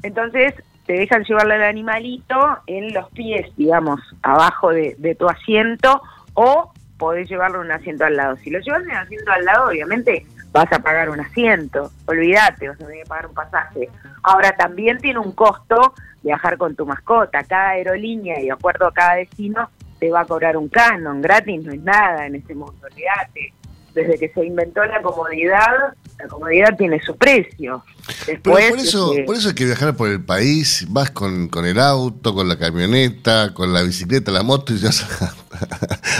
Entonces, 0.01 0.53
te 0.85 0.93
dejan 0.93 1.23
llevarle 1.23 1.55
al 1.55 1.63
animalito 1.63 2.57
en 2.67 2.93
los 2.93 3.09
pies, 3.11 3.49
digamos, 3.55 4.01
abajo 4.21 4.69
de, 4.69 4.95
de 4.97 5.15
tu 5.15 5.29
asiento, 5.29 6.01
o 6.33 6.73
podés 6.97 7.29
llevarlo 7.29 7.61
en 7.61 7.67
un 7.67 7.71
asiento 7.71 8.05
al 8.05 8.15
lado. 8.15 8.37
Si 8.37 8.49
lo 8.49 8.59
llevas 8.59 8.83
en 8.83 8.91
un 8.91 8.97
asiento 8.97 9.31
al 9.31 9.45
lado, 9.45 9.69
obviamente 9.69 10.25
vas 10.53 10.71
a 10.71 10.79
pagar 10.79 11.09
un 11.09 11.19
asiento, 11.19 11.91
olvídate, 12.05 12.69
vas 12.69 12.79
a 12.79 12.85
tener 12.85 13.03
que 13.03 13.09
pagar 13.09 13.25
un 13.25 13.33
pasaje. 13.33 13.89
Ahora, 14.21 14.55
también 14.55 14.99
tiene 14.99 15.19
un 15.19 15.31
costo 15.33 15.95
viajar 16.21 16.57
con 16.57 16.75
tu 16.75 16.85
mascota. 16.85 17.43
Cada 17.43 17.69
aerolínea, 17.69 18.39
y 18.39 18.45
de 18.45 18.51
acuerdo 18.51 18.87
a 18.87 18.93
cada 18.93 19.15
destino, 19.15 19.69
te 19.99 20.11
va 20.11 20.21
a 20.21 20.25
cobrar 20.25 20.55
un 20.55 20.69
canon. 20.69 21.21
Gratis 21.21 21.63
no 21.63 21.73
es 21.73 21.81
nada 21.81 22.27
en 22.27 22.35
este 22.35 22.53
mundo, 22.53 22.77
olvídate. 22.83 23.53
Desde 23.93 24.17
que 24.17 24.29
se 24.29 24.45
inventó 24.45 24.85
la 24.85 25.01
comodidad, 25.01 25.93
la 26.19 26.27
comodidad 26.27 26.75
tiene 26.77 26.99
su 27.01 27.17
precio. 27.17 27.83
Pero 28.27 28.41
por 28.41 28.59
eso, 28.59 29.11
este, 29.13 29.23
por 29.23 29.35
eso 29.35 29.49
hay 29.49 29.55
que 29.55 29.65
viajar 29.65 29.95
por 29.95 30.09
el 30.09 30.21
país, 30.21 30.85
vas 30.89 31.11
con, 31.11 31.47
con 31.47 31.65
el 31.65 31.79
auto, 31.79 32.33
con 32.33 32.47
la 32.47 32.57
camioneta, 32.57 33.53
con 33.53 33.73
la 33.73 33.81
bicicleta, 33.81 34.31
la 34.31 34.43
moto 34.43 34.73
y 34.73 34.77
llevas 34.77 35.05
a, 35.21 35.33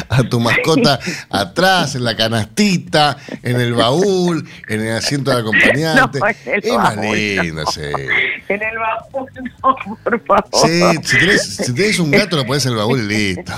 a 0.10 0.24
tu 0.24 0.40
mascota 0.40 1.00
atrás, 1.30 1.96
en 1.96 2.04
la 2.04 2.16
canastita, 2.16 3.18
en 3.42 3.60
el 3.60 3.74
baúl, 3.74 4.48
en 4.68 4.82
el 4.82 4.96
asiento 4.96 5.32
del 5.32 5.42
acompañante. 5.42 6.20
No, 6.20 6.28
es 6.28 6.74
más 6.74 6.96
baúl, 6.96 7.18
lindo, 7.18 7.64
no. 7.64 7.72
sí. 7.72 7.82
en 7.82 8.62
el 8.62 8.78
baúl, 8.78 9.30
no, 9.64 9.98
por 10.04 10.26
favor. 10.26 10.70
Sí, 10.70 10.82
si 11.04 11.20
tenés, 11.20 11.56
si 11.56 11.74
tenés 11.74 12.00
un 12.00 12.12
gato 12.12 12.38
lo 12.38 12.46
pones 12.46 12.66
en 12.66 12.72
el 12.72 12.78
baúl 12.78 13.00
y 13.00 13.08
listo. 13.08 13.54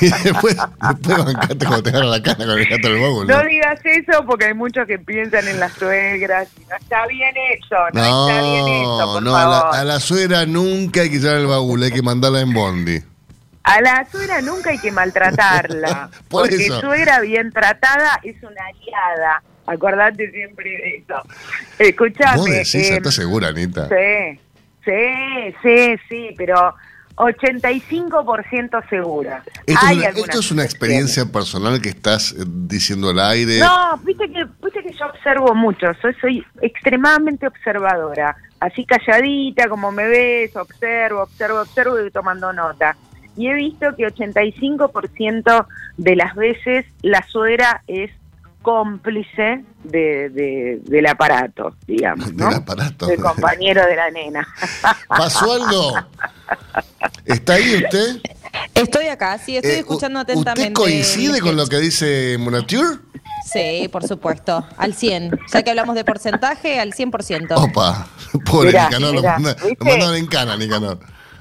Y 0.00 0.08
después, 0.08 0.56
después 0.56 1.24
bancate 1.24 1.66
cuando 1.66 1.82
te 1.82 1.90
agarra 1.90 2.06
la 2.06 2.22
cana 2.22 2.44
con 2.44 2.58
el 2.58 2.68
gato 2.68 2.88
en 2.88 2.94
el 2.94 3.00
baúl. 3.00 3.26
No 3.26 3.42
¿no? 3.42 3.48
digas 3.48 3.80
eso 3.84 4.24
porque 4.26 4.46
hay 4.46 4.54
muchos 4.54 4.86
que 4.86 4.98
piensan 4.98 5.46
en 5.48 5.60
las 5.60 5.72
suegras 5.74 6.48
y 6.60 6.64
no 6.68 6.76
está 6.76 7.06
bien 7.06 7.34
eso, 7.64 7.76
no, 7.92 8.28
está 8.28 8.42
bien 8.42 8.66
eso, 8.68 8.98
No, 9.06 9.12
por 9.14 9.22
no, 9.22 9.36
a 9.36 9.44
la, 9.46 9.60
a 9.80 9.84
la 9.84 10.00
suegra 10.00 10.46
nunca 10.46 11.00
hay 11.02 11.10
que 11.10 11.18
llevar 11.18 11.38
el 11.38 11.46
baúl, 11.46 11.82
hay 11.82 11.90
que 11.92 12.02
mandarla 12.02 12.40
en 12.40 12.52
bondi. 12.52 12.98
A 13.64 13.80
la 13.80 14.06
suegra 14.10 14.40
nunca 14.40 14.70
hay 14.70 14.78
que 14.78 14.90
maltratarla, 14.90 16.10
Por 16.28 16.48
porque 16.48 16.56
eso. 16.66 16.80
suegra 16.80 17.20
bien 17.20 17.52
tratada 17.52 18.18
es 18.22 18.36
una 18.42 18.60
aliada. 18.66 19.42
Acordate 19.66 20.30
siempre 20.32 20.68
de 20.70 20.96
eso. 20.96 21.22
Escuchame. 21.78 22.36
¿Vos 22.38 22.46
decís, 22.46 22.74
eh, 22.74 22.96
estás 22.96 23.14
segura, 23.14 23.48
Anita? 23.48 23.88
Sí, 23.88 24.40
sí, 24.84 25.54
sí, 25.62 25.94
sí, 26.08 26.34
pero 26.36 26.74
85% 27.16 28.88
segura. 28.88 29.42
Esto, 29.66 29.72
es 29.72 29.82
una, 29.82 29.90
algunas 29.90 30.16
esto 30.16 30.38
es 30.38 30.50
una 30.50 30.64
experiencia 30.64 31.26
personal 31.26 31.80
que 31.80 31.90
estás 31.90 32.32
eh, 32.32 32.44
diciendo 32.46 33.10
al 33.10 33.20
aire. 33.20 33.58
No, 33.58 33.98
viste 33.98 34.30
que, 34.30 34.44
viste 34.62 34.82
que 34.82 34.92
yo 34.92 35.06
observo 35.06 35.54
mucho, 35.54 35.92
soy, 36.00 36.14
soy 36.20 36.46
extremadamente 36.60 37.46
observadora, 37.46 38.36
así 38.60 38.84
calladita, 38.84 39.68
como 39.68 39.92
me 39.92 40.06
ves, 40.06 40.56
observo, 40.56 41.22
observo, 41.22 41.60
observo 41.60 42.04
y 42.04 42.10
tomando 42.10 42.52
nota. 42.52 42.96
Y 43.36 43.48
he 43.48 43.54
visto 43.54 43.94
que 43.96 44.06
85% 44.06 45.66
de 45.96 46.16
las 46.16 46.34
veces 46.34 46.84
la 47.02 47.22
suegra 47.28 47.82
es 47.86 48.10
cómplice 48.62 49.64
de, 49.84 50.28
de- 50.30 50.80
del 50.84 51.06
aparato, 51.06 51.74
digamos, 51.86 52.32
¿no? 52.34 52.46
Del 52.48 52.58
aparato. 52.58 53.06
Del 53.06 53.20
compañero 53.20 53.84
de 53.86 53.96
la 53.96 54.10
nena. 54.10 54.48
Pasualdo, 55.08 55.94
¿está 57.24 57.54
ahí 57.54 57.82
usted? 57.84 58.20
Estoy 58.74 59.06
acá, 59.06 59.38
sí, 59.38 59.56
estoy 59.56 59.72
Eh, 59.72 59.78
escuchando 59.80 60.20
atentamente. 60.20 60.68
¿Usted 60.68 60.72
coincide 60.74 61.40
con 61.40 61.56
lo 61.56 61.66
que 61.66 61.78
dice 61.78 62.36
Monature? 62.38 62.98
Sí, 63.44 63.88
por 63.90 64.06
supuesto, 64.06 64.64
al 64.76 64.94
100. 64.94 65.38
Ya 65.52 65.62
que 65.62 65.70
hablamos 65.70 65.94
de 65.96 66.04
porcentaje, 66.04 66.78
al 66.78 66.92
100%. 66.92 67.54
Opa, 67.56 68.06
pobre 68.46 68.68
Mirá, 68.68 68.86
Nicanor, 68.88 69.14
lo, 69.14 69.22
mandaron 69.84 70.14
en 70.16 70.26
cana, 70.26 70.56
Nicanor. 70.56 70.98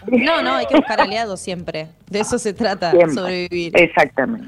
No, 0.08 0.42
no, 0.42 0.56
hay 0.56 0.66
que 0.66 0.76
buscar 0.76 1.00
aliados 1.02 1.40
siempre. 1.40 1.88
De 2.10 2.20
eso 2.20 2.40
se 2.40 2.54
trata, 2.54 2.92
Siempre. 2.92 3.16
sobrevivir. 3.16 3.74
Exactamente. 3.76 4.48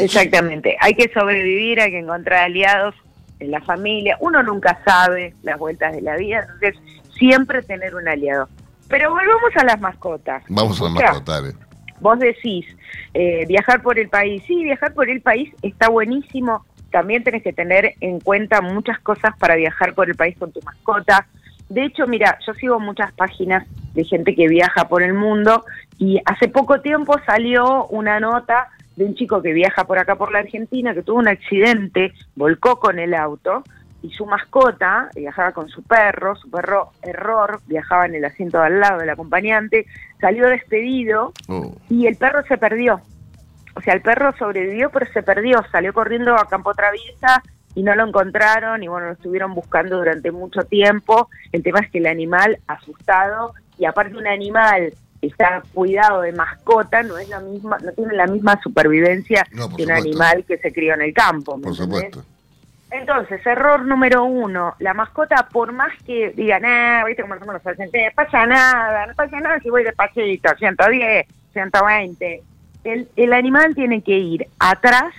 Exactamente. 0.00 0.76
Hay 0.80 0.94
que 0.94 1.10
sobrevivir, 1.12 1.80
hay 1.80 1.90
que 1.90 1.98
encontrar 2.00 2.44
aliados 2.44 2.94
en 3.40 3.50
la 3.50 3.60
familia. 3.60 4.16
Uno 4.20 4.42
nunca 4.42 4.80
sabe 4.84 5.34
las 5.42 5.58
vueltas 5.58 5.94
de 5.94 6.02
la 6.02 6.16
vida, 6.16 6.40
entonces 6.40 6.74
siempre 7.16 7.62
tener 7.62 7.94
un 7.94 8.08
aliado. 8.08 8.48
Pero 8.88 9.10
volvamos 9.10 9.50
a 9.56 9.64
las 9.64 9.80
mascotas. 9.80 10.42
Vamos 10.48 10.80
a 10.80 10.84
la 10.84 10.88
Escuchá, 10.88 11.06
mascota, 11.06 11.32
dale. 11.40 11.54
Vos 12.00 12.18
decís, 12.18 12.66
eh, 13.14 13.44
viajar 13.46 13.82
por 13.82 13.98
el 13.98 14.08
país. 14.08 14.42
Sí, 14.46 14.64
viajar 14.64 14.94
por 14.94 15.10
el 15.10 15.20
país 15.20 15.52
está 15.62 15.88
buenísimo. 15.88 16.64
También 16.90 17.22
tenés 17.22 17.42
que 17.42 17.52
tener 17.52 17.94
en 18.00 18.20
cuenta 18.20 18.60
muchas 18.62 18.98
cosas 19.00 19.36
para 19.38 19.56
viajar 19.56 19.94
por 19.94 20.08
el 20.08 20.16
país 20.16 20.36
con 20.38 20.52
tu 20.52 20.60
mascota. 20.62 21.26
De 21.68 21.84
hecho, 21.84 22.06
mira, 22.06 22.38
yo 22.46 22.54
sigo 22.54 22.80
muchas 22.80 23.12
páginas 23.12 23.66
de 23.94 24.04
gente 24.04 24.34
que 24.34 24.48
viaja 24.48 24.88
por 24.88 25.02
el 25.02 25.14
mundo 25.14 25.64
y 25.98 26.20
hace 26.24 26.48
poco 26.48 26.80
tiempo 26.80 27.16
salió 27.26 27.86
una 27.86 28.20
nota 28.20 28.68
de 28.96 29.04
un 29.04 29.14
chico 29.14 29.42
que 29.42 29.52
viaja 29.52 29.84
por 29.84 29.98
acá 29.98 30.16
por 30.16 30.32
la 30.32 30.40
Argentina 30.40 30.94
que 30.94 31.02
tuvo 31.02 31.18
un 31.18 31.28
accidente, 31.28 32.12
volcó 32.34 32.78
con 32.78 32.98
el 32.98 33.14
auto 33.14 33.62
y 34.02 34.10
su 34.10 34.26
mascota 34.26 35.08
viajaba 35.14 35.52
con 35.52 35.68
su 35.68 35.82
perro, 35.82 36.36
su 36.36 36.50
perro 36.50 36.90
error, 37.02 37.60
viajaba 37.66 38.06
en 38.06 38.14
el 38.14 38.24
asiento 38.24 38.58
de 38.58 38.66
al 38.66 38.80
lado 38.80 38.98
del 39.00 39.10
acompañante, 39.10 39.86
salió 40.20 40.48
despedido 40.48 41.32
Oh. 41.48 41.74
y 41.88 42.06
el 42.06 42.16
perro 42.16 42.42
se 42.46 42.58
perdió. 42.58 43.00
O 43.74 43.80
sea, 43.80 43.94
el 43.94 44.02
perro 44.02 44.34
sobrevivió, 44.36 44.90
pero 44.90 45.06
se 45.12 45.22
perdió. 45.22 45.64
Salió 45.70 45.92
corriendo 45.92 46.34
a 46.34 46.48
campo 46.48 46.74
traviesa 46.74 47.42
y 47.78 47.84
no 47.84 47.94
lo 47.94 48.04
encontraron 48.08 48.82
y 48.82 48.88
bueno, 48.88 49.06
lo 49.06 49.12
estuvieron 49.12 49.54
buscando 49.54 49.98
durante 49.98 50.32
mucho 50.32 50.64
tiempo. 50.64 51.30
El 51.52 51.62
tema 51.62 51.78
es 51.78 51.88
que 51.92 51.98
el 51.98 52.08
animal 52.08 52.58
asustado 52.66 53.54
y 53.78 53.84
aparte 53.84 54.16
un 54.16 54.26
animal 54.26 54.92
que 55.20 55.28
está 55.28 55.62
cuidado 55.72 56.22
de 56.22 56.32
mascota 56.32 57.04
no 57.04 57.16
es 57.18 57.28
la 57.28 57.38
misma, 57.38 57.78
no 57.78 57.92
tiene 57.92 58.14
la 58.14 58.26
misma 58.26 58.60
supervivencia 58.60 59.46
No, 59.52 59.68
que 59.76 59.84
un 59.84 59.92
animal 59.92 60.44
que 60.44 60.58
se 60.58 60.72
crió 60.72 60.94
en 60.94 61.02
el 61.02 61.14
campo. 61.14 61.56
¿me 61.56 61.62
Por 61.62 61.72
entendés? 61.72 62.00
supuesto. 62.10 62.24
Entonces, 62.90 63.46
error 63.46 63.84
número 63.84 64.24
uno, 64.24 64.74
la 64.80 64.92
mascota, 64.92 65.46
por 65.52 65.70
más 65.70 65.92
que 66.04 66.30
digan, 66.30 66.64
ah, 66.64 67.04
viste 67.06 67.22
cómo 67.22 67.38
somos 67.38 67.54
los 67.54 67.66
argentinos, 67.66 68.12
pasa 68.12 68.44
nada, 68.44 69.06
no 69.06 69.14
pasa 69.14 69.38
nada 69.38 69.60
si 69.60 69.70
voy 69.70 69.84
despacito, 69.84 70.50
110, 70.58 71.26
120. 71.52 72.42
El, 72.82 73.08
el 73.14 73.32
animal 73.34 73.76
tiene 73.76 74.02
que 74.02 74.18
ir 74.18 74.48
atrás, 74.58 75.14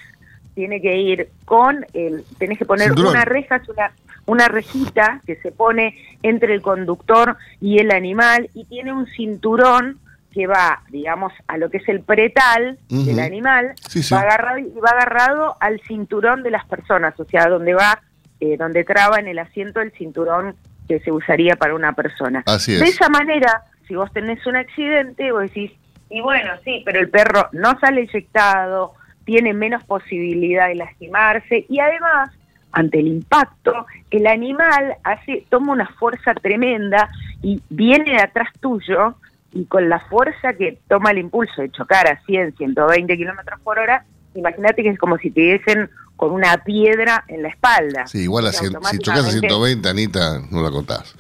tiene 0.60 0.82
que 0.82 0.98
ir 0.98 1.30
con 1.46 1.86
el, 1.94 2.26
tenés 2.38 2.58
que 2.58 2.66
poner 2.66 2.88
Cinturón. 2.90 3.12
una 3.12 3.24
reja, 3.24 3.56
es 3.56 3.70
una, 3.70 3.94
una 4.26 4.50
rejita 4.50 5.22
que 5.26 5.38
se 5.38 5.54
pone 5.54 5.96
entre 6.22 6.54
el 6.54 6.62
conductor 6.62 7.38
y 7.62 7.80
el 7.80 7.92
animal 7.92 8.50
y 8.54 8.66
tiene 8.66 8.92
un 8.92 9.08
cinturón 9.08 10.00
que 10.34 10.48
va, 10.48 10.82
digamos, 10.90 11.32
a 11.48 11.56
lo 11.58 11.70
que 11.70 11.78
es 11.78 11.88
el 11.88 12.02
pretal 12.02 12.78
del 12.90 13.22
animal, 13.22 13.72
Sí, 13.88 14.04
sí. 14.04 14.14
Va, 14.14 14.20
agarrado, 14.20 14.58
y 14.58 14.70
va 14.86 14.90
agarrado 14.90 15.56
al 15.62 15.80
cinturón 15.88 16.44
de 16.44 16.52
las 16.52 16.66
personas, 16.66 17.18
o 17.18 17.24
sea, 17.24 17.48
donde 17.48 17.74
va, 17.74 18.02
eh, 18.42 18.58
donde 18.58 18.84
traba 18.84 19.18
en 19.18 19.30
el 19.30 19.40
asiento 19.40 19.80
el 19.80 19.94
cinturón 19.94 20.58
que 20.90 21.00
se 21.00 21.12
usaría 21.14 21.56
para 21.56 21.74
una 21.74 21.94
persona. 21.94 22.44
Así 22.48 22.74
es. 22.74 22.82
De 22.82 22.88
esa 22.88 23.08
manera, 23.08 23.64
si 23.88 23.96
vos 23.96 24.12
tenés 24.12 24.46
un 24.46 24.58
accidente, 24.58 25.32
vos 25.32 25.44
decís, 25.44 25.72
y 26.10 26.20
bueno, 26.20 26.52
sí, 26.66 26.82
pero 26.84 27.00
el 27.00 27.10
perro 27.10 27.48
no 27.54 27.80
sale 27.80 28.02
eyectado, 28.02 28.99
tiene 29.30 29.54
menos 29.54 29.84
posibilidad 29.84 30.70
de 30.70 30.74
lastimarse 30.76 31.64
y 31.70 31.80
además, 31.80 32.32
ante 32.72 33.00
el 33.00 33.06
impacto, 33.10 33.86
el 34.10 34.26
animal 34.26 34.96
hace, 35.04 35.46
toma 35.50 35.74
una 35.74 35.86
fuerza 36.00 36.34
tremenda 36.34 37.08
y 37.44 37.62
viene 37.70 38.14
de 38.14 38.22
atrás 38.22 38.48
tuyo 38.60 39.14
y 39.54 39.66
con 39.66 39.88
la 39.88 40.00
fuerza 40.00 40.54
que 40.54 40.80
toma 40.88 41.12
el 41.12 41.20
impulso 41.20 41.62
de 41.62 41.70
chocar 41.70 42.08
a 42.08 42.20
100, 42.26 42.56
120 42.58 43.16
kilómetros 43.18 43.60
por 43.62 43.78
hora, 43.78 44.04
imagínate 44.34 44.82
que 44.82 44.90
es 44.90 44.98
como 44.98 45.20
si 45.20 45.30
te 45.30 45.42
diesen 45.42 45.92
con 46.16 46.32
una 46.32 46.58
piedra 46.64 47.24
en 47.28 47.44
la 47.44 47.50
espalda. 47.50 48.08
Sí, 48.08 48.24
igual 48.24 48.48
a 48.48 48.50
Y 48.50 48.54
cien- 48.54 48.80
si 48.84 48.98
chocas 48.98 49.26
a 49.26 49.30
automáticamente- 49.30 49.48
120, 49.48 49.90
Anita, 49.90 50.42
no 50.50 50.64
la 50.64 50.72
contás. 50.72 51.16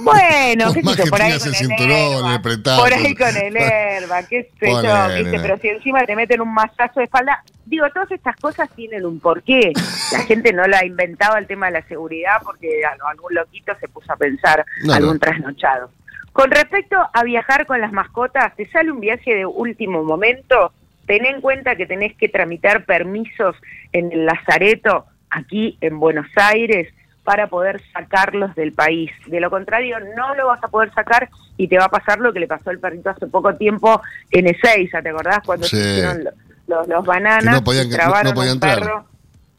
Bueno, 0.00 0.72
qué 0.72 0.82
sé 0.82 0.96
yo, 0.96 1.10
por 1.10 1.22
ahí 1.22 1.38
con 1.38 1.48
el 1.48 1.54
cinturón, 1.54 2.32
el. 2.32 2.62
Por 2.80 2.92
ahí 2.92 3.14
con 3.14 3.36
el 3.36 3.56
herba, 3.56 4.22
qué 4.24 4.50
sé 4.58 4.66
yo, 4.70 5.14
¿viste? 5.16 5.40
pero 5.40 5.58
si 5.58 5.68
encima 5.68 6.04
te 6.04 6.16
meten 6.16 6.40
un 6.40 6.52
masazo 6.52 7.00
de 7.00 7.04
espalda, 7.04 7.42
digo, 7.64 7.88
todas 7.90 8.10
estas 8.10 8.36
cosas 8.36 8.68
tienen 8.74 9.04
un 9.06 9.20
porqué. 9.20 9.72
La 10.12 10.20
gente 10.20 10.52
no 10.52 10.66
la 10.66 10.78
ha 10.78 10.84
inventado 10.84 11.36
el 11.36 11.46
tema 11.46 11.66
de 11.66 11.72
la 11.72 11.82
seguridad 11.86 12.38
porque 12.44 12.82
algún 12.84 13.34
loquito 13.34 13.72
se 13.80 13.88
puso 13.88 14.12
a 14.12 14.16
pensar, 14.16 14.64
No, 14.82 14.88
no. 14.88 14.94
algún 14.94 15.18
trasnochado. 15.18 15.90
Con 16.32 16.50
respecto 16.50 16.96
a 17.12 17.22
viajar 17.22 17.64
con 17.64 17.80
las 17.80 17.92
mascotas, 17.92 18.54
te 18.56 18.68
sale 18.70 18.90
un 18.90 18.98
viaje 19.00 19.34
de 19.34 19.46
último 19.46 20.02
momento, 20.02 20.72
ten 21.06 21.24
en 21.26 21.40
cuenta 21.40 21.76
que 21.76 21.86
tenés 21.86 22.16
que 22.16 22.28
tramitar 22.28 22.84
permisos 22.84 23.54
en 23.92 24.10
el 24.10 24.26
Lazareto, 24.26 25.06
aquí 25.30 25.78
en 25.80 26.00
Buenos 26.00 26.26
Aires, 26.34 26.92
para 27.24 27.46
poder 27.48 27.82
sacarlos 27.92 28.54
del 28.54 28.72
país. 28.72 29.10
De 29.26 29.40
lo 29.40 29.50
contrario, 29.50 29.96
no 30.16 30.34
lo 30.34 30.46
vas 30.48 30.62
a 30.62 30.68
poder 30.68 30.92
sacar 30.94 31.28
y 31.56 31.68
te 31.68 31.78
va 31.78 31.86
a 31.86 31.88
pasar 31.90 32.18
lo 32.20 32.32
que 32.32 32.40
le 32.40 32.46
pasó 32.46 32.70
al 32.70 32.78
perrito 32.78 33.10
hace 33.10 33.26
poco 33.26 33.54
tiempo 33.56 34.00
en 34.30 34.46
Ezeiza, 34.46 35.00
¿te 35.02 35.08
acordás? 35.08 35.38
Cuando 35.44 35.66
se 35.66 35.76
Sí. 35.76 35.82
hicieron 35.90 36.24
lo- 36.24 36.30
los, 36.66 36.88
los 36.88 37.04
bananas 37.04 37.44
Que 37.44 37.50
no 37.60 37.64
podían- 37.64 37.88
no- 37.90 38.22
no 38.22 38.34
podía 38.34 38.50
un 38.52 38.56
entrar. 38.56 38.78
perro 38.78 39.04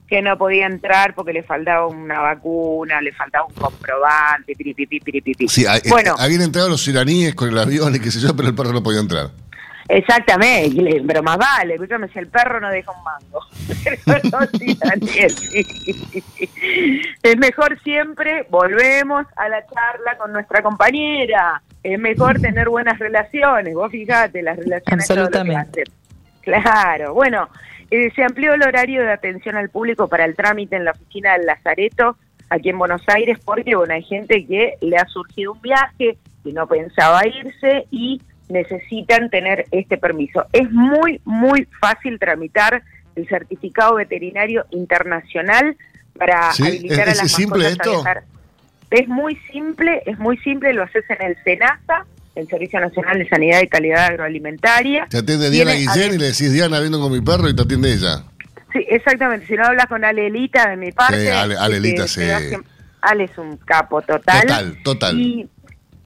que 0.08 0.22
no 0.22 0.38
podía 0.38 0.68
entrar 0.68 1.16
porque 1.16 1.34
le 1.34 1.42
faltaba 1.42 1.88
una 1.88 2.20
vacuna, 2.20 3.02
le 3.02 3.12
faltaba 3.12 3.46
un 3.48 3.54
comprobante, 3.56 4.54
piripipi, 4.56 5.00
piripipi. 5.00 5.48
Sí, 5.48 5.66
a- 5.66 5.80
bueno, 5.90 6.12
eh, 6.12 6.16
habían 6.20 6.42
entrado 6.42 6.70
los 6.70 6.88
iraníes 6.88 7.34
con 7.34 7.50
el 7.50 7.58
avión 7.58 7.96
y 7.96 8.00
qué 8.00 8.12
sé 8.12 8.20
yo, 8.20 8.36
pero 8.36 8.48
el 8.50 8.54
perro 8.56 8.72
no 8.72 8.84
podía 8.84 9.00
entrar. 9.00 9.32
Exactamente, 9.88 11.04
pero 11.06 11.22
más 11.22 11.38
vale, 11.38 11.76
escúchame, 11.76 12.08
si 12.10 12.18
el 12.18 12.28
perro 12.28 12.60
no 12.60 12.70
deja 12.70 12.92
un 12.92 13.04
mango. 13.04 13.46
Pero 14.06 14.20
no, 14.32 14.46
sí, 14.58 14.78
Daniel, 14.80 15.30
sí. 15.30 16.22
Es 17.22 17.38
mejor 17.38 17.80
siempre, 17.84 18.48
volvemos 18.50 19.28
a 19.36 19.48
la 19.48 19.64
charla 19.68 20.18
con 20.18 20.34
nuestra 20.34 20.64
compañera, 20.64 21.62
es 21.84 22.00
mejor 22.00 22.40
tener 22.40 22.70
buenas 22.70 22.98
relaciones, 22.98 23.76
vos 23.76 23.92
fijate, 23.92 24.42
las 24.42 24.58
relaciones... 24.58 25.10
Absolutamente. 25.10 25.84
Claro, 26.42 27.14
bueno, 27.14 27.50
eh, 27.92 28.12
se 28.16 28.24
amplió 28.24 28.54
el 28.54 28.64
horario 28.64 29.04
de 29.04 29.12
atención 29.12 29.56
al 29.56 29.70
público 29.70 30.08
para 30.08 30.26
el 30.26 30.36
trámite 30.36 30.76
en 30.76 30.86
la 30.86 30.92
oficina 30.92 31.34
del 31.34 31.46
Lazareto, 31.46 32.18
aquí 32.50 32.70
en 32.70 32.80
Buenos 32.80 33.04
Aires, 33.08 33.38
porque 33.44 33.76
bueno, 33.76 33.94
hay 33.94 34.04
gente 34.04 34.46
que 34.46 34.76
le 34.82 34.98
ha 34.98 35.06
surgido 35.08 35.54
un 35.54 35.62
viaje, 35.62 36.18
que 36.44 36.54
no 36.54 36.68
pensaba 36.68 37.22
irse 37.28 37.86
y 37.92 38.22
necesitan 38.50 39.30
tener 39.30 39.66
este 39.72 39.98
permiso. 39.98 40.46
Es 40.54 40.72
muy, 40.72 41.20
muy 41.26 41.68
fácil 41.80 42.20
tramitar 42.20 42.84
el 43.16 43.28
certificado 43.28 43.96
veterinario 43.96 44.66
internacional 44.72 45.76
para 46.18 46.52
¿Sí? 46.54 46.64
habilitar 46.64 47.08
¿Es- 47.10 47.20
a 47.20 47.24
las 47.24 47.26
es 47.26 47.32
simple 47.34 47.68
esto? 47.68 47.90
a 47.90 47.94
viajar. 47.94 48.24
Es 48.92 49.08
muy 49.08 49.36
simple, 49.52 50.04
es 50.06 50.18
muy 50.20 50.38
simple, 50.38 50.74
lo 50.74 50.84
haces 50.84 51.04
en 51.10 51.22
el 51.26 51.36
SENASA, 51.44 52.06
el 52.36 52.48
Servicio 52.48 52.80
Nacional 52.80 53.18
de 53.18 53.28
Sanidad 53.28 53.62
y 53.62 53.68
Calidad 53.68 54.06
Agroalimentaria. 54.06 55.08
Te 55.10 55.18
atiende 55.20 55.50
Diana 55.50 55.74
Guillén 55.74 56.14
y 56.14 56.18
le 56.18 56.26
decís, 56.28 56.54
Diana, 56.54 56.80
viendo 56.80 57.00
con 57.00 57.12
mi 57.12 57.22
perro 57.22 57.50
y 57.50 57.56
te 57.56 57.64
atiende 57.64 57.94
ella. 57.94 58.24
Sí, 58.74 58.86
exactamente. 58.90 59.48
Si 59.48 59.54
no 59.56 59.66
hablas 59.66 59.86
con 59.88 60.04
Alelita 60.04 60.70
de 60.70 60.76
mi 60.78 60.92
parte. 60.92 61.22
Sí, 61.22 61.28
Ale- 61.30 61.58
Alelita, 61.58 62.08
sí. 62.08 62.24
hace- 62.30 62.60
Ale 63.02 63.24
es 63.26 63.38
un 63.38 63.58
capo 63.58 64.02
total. 64.02 64.42
Total, 64.42 64.78
total. 64.84 65.20
Y 65.20 65.48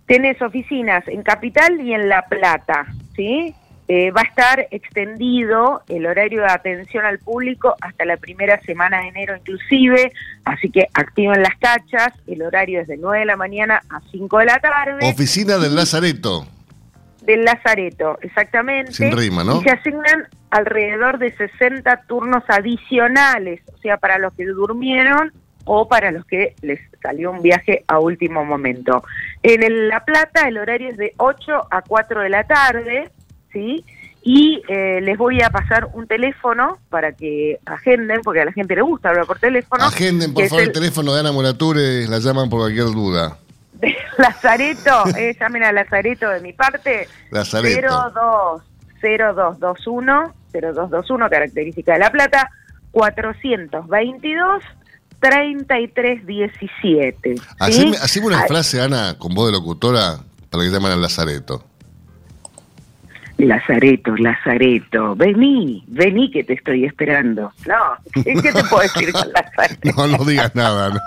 tenés 0.10 0.42
oficinas 0.42 1.08
en 1.08 1.22
Capital 1.22 1.80
y 1.82 1.94
en 1.94 2.10
La 2.10 2.24
Plata, 2.24 2.88
¿sí? 3.16 3.54
Eh, 3.88 4.10
va 4.10 4.22
a 4.22 4.24
estar 4.24 4.68
extendido 4.72 5.84
el 5.88 6.08
horario 6.08 6.42
de 6.42 6.52
atención 6.52 7.06
al 7.06 7.20
público 7.20 7.76
hasta 7.80 8.06
la 8.06 8.18
primera 8.18 8.60
semana 8.62 9.02
de 9.02 9.10
enero 9.10 9.36
inclusive, 9.38 10.12
así 10.46 10.72
que 10.72 10.88
activen 10.96 11.44
las 11.44 11.56
cachas, 11.60 12.12
el 12.26 12.42
horario 12.42 12.82
es 12.82 12.88
de 12.88 12.98
9 12.98 13.20
de 13.20 13.26
la 13.26 13.36
mañana 13.36 13.84
a 13.90 14.02
5 14.12 14.40
de 14.40 14.46
la 14.46 14.60
tarde. 14.60 14.98
Oficina 15.04 15.60
del 15.60 15.76
Lazareto. 15.76 16.48
Del 17.22 17.44
Lazareto, 17.44 18.18
exactamente. 18.22 18.94
Sin 18.94 19.16
rima, 19.16 19.44
¿no? 19.44 19.62
Y 19.62 19.64
se 19.64 19.72
asignan 19.72 20.28
alrededor 20.50 21.20
de 21.20 21.36
60 21.36 22.04
turnos 22.08 22.44
adicionales, 22.48 23.62
o 23.72 23.78
sea, 23.78 23.98
para 23.98 24.18
los 24.18 24.34
que 24.34 24.46
durmieron 24.46 25.32
o 25.66 25.88
para 25.88 26.10
los 26.10 26.26
que 26.26 26.56
les 26.64 26.80
salió 27.02 27.32
un 27.32 27.42
viaje 27.42 27.84
a 27.88 28.00
último 28.00 28.44
momento. 28.46 29.04
En 29.44 29.64
el 29.64 29.88
La 29.90 30.04
Plata 30.06 30.48
el 30.48 30.58
horario 30.58 30.90
es 30.90 30.98
de 30.98 31.14
8 31.18 31.68
a 31.72 31.82
4 31.82 32.22
de 32.22 32.30
la 32.30 32.44
tarde, 32.46 33.10
¿sí? 33.52 33.84
Y 34.22 34.62
eh, 34.68 35.00
les 35.02 35.18
voy 35.18 35.42
a 35.42 35.50
pasar 35.50 35.88
un 35.94 36.06
teléfono 36.06 36.78
para 36.90 37.14
que 37.14 37.58
agenden, 37.66 38.22
porque 38.22 38.42
a 38.42 38.46
la 38.46 38.52
gente 38.52 38.76
le 38.76 38.82
gusta 38.82 39.10
hablar 39.10 39.26
por 39.26 39.40
teléfono. 39.40 39.84
Agenden, 39.84 40.34
por 40.34 40.44
favor, 40.48 40.62
el 40.62 40.68
el- 40.68 40.74
teléfono 40.74 41.14
de 41.14 41.22
Ana 41.22 41.32
Morature, 41.32 42.06
la 42.08 42.20
llaman 42.20 42.50
por 42.50 42.60
cualquier 42.60 42.88
duda. 42.88 43.38
Lazareto, 44.18 45.06
eh, 45.18 45.36
llamen 45.40 45.64
a 45.64 45.72
Lazareto 45.72 46.30
de 46.30 46.42
mi 46.42 46.52
parte. 46.52 47.08
Lazareto. 47.32 48.12
02 48.14 48.62
0221 49.02 50.34
0221 50.52 51.30
característica 51.30 51.94
de 51.94 52.00
La 52.00 52.12
Plata 52.12 52.50
422 52.92 54.64
3317 55.20 57.36
¿sí? 57.36 57.42
Haceme, 57.60 57.98
haceme 57.98 58.28
una 58.28 58.42
Ay, 58.42 58.48
frase, 58.48 58.80
Ana, 58.82 59.18
con 59.18 59.34
voz 59.34 59.48
de 59.48 59.54
locutora, 59.54 60.20
para 60.50 60.64
que 60.64 60.70
llamen 60.70 60.92
al 60.92 61.02
Lazareto. 61.02 61.66
Lazareto, 63.38 64.16
Lazareto, 64.18 65.16
vení, 65.16 65.84
vení 65.88 66.30
que 66.30 66.44
te 66.44 66.54
estoy 66.54 66.86
esperando. 66.86 67.54
No, 67.66 67.96
¿qué, 68.24 68.34
te 68.34 68.64
puedo 68.66 68.82
decir 68.82 69.14
con 69.14 69.32
Lazareto? 69.32 69.92
No, 69.96 70.08
no 70.18 70.26
digas 70.26 70.54
nada, 70.56 70.90
no. 70.90 71.00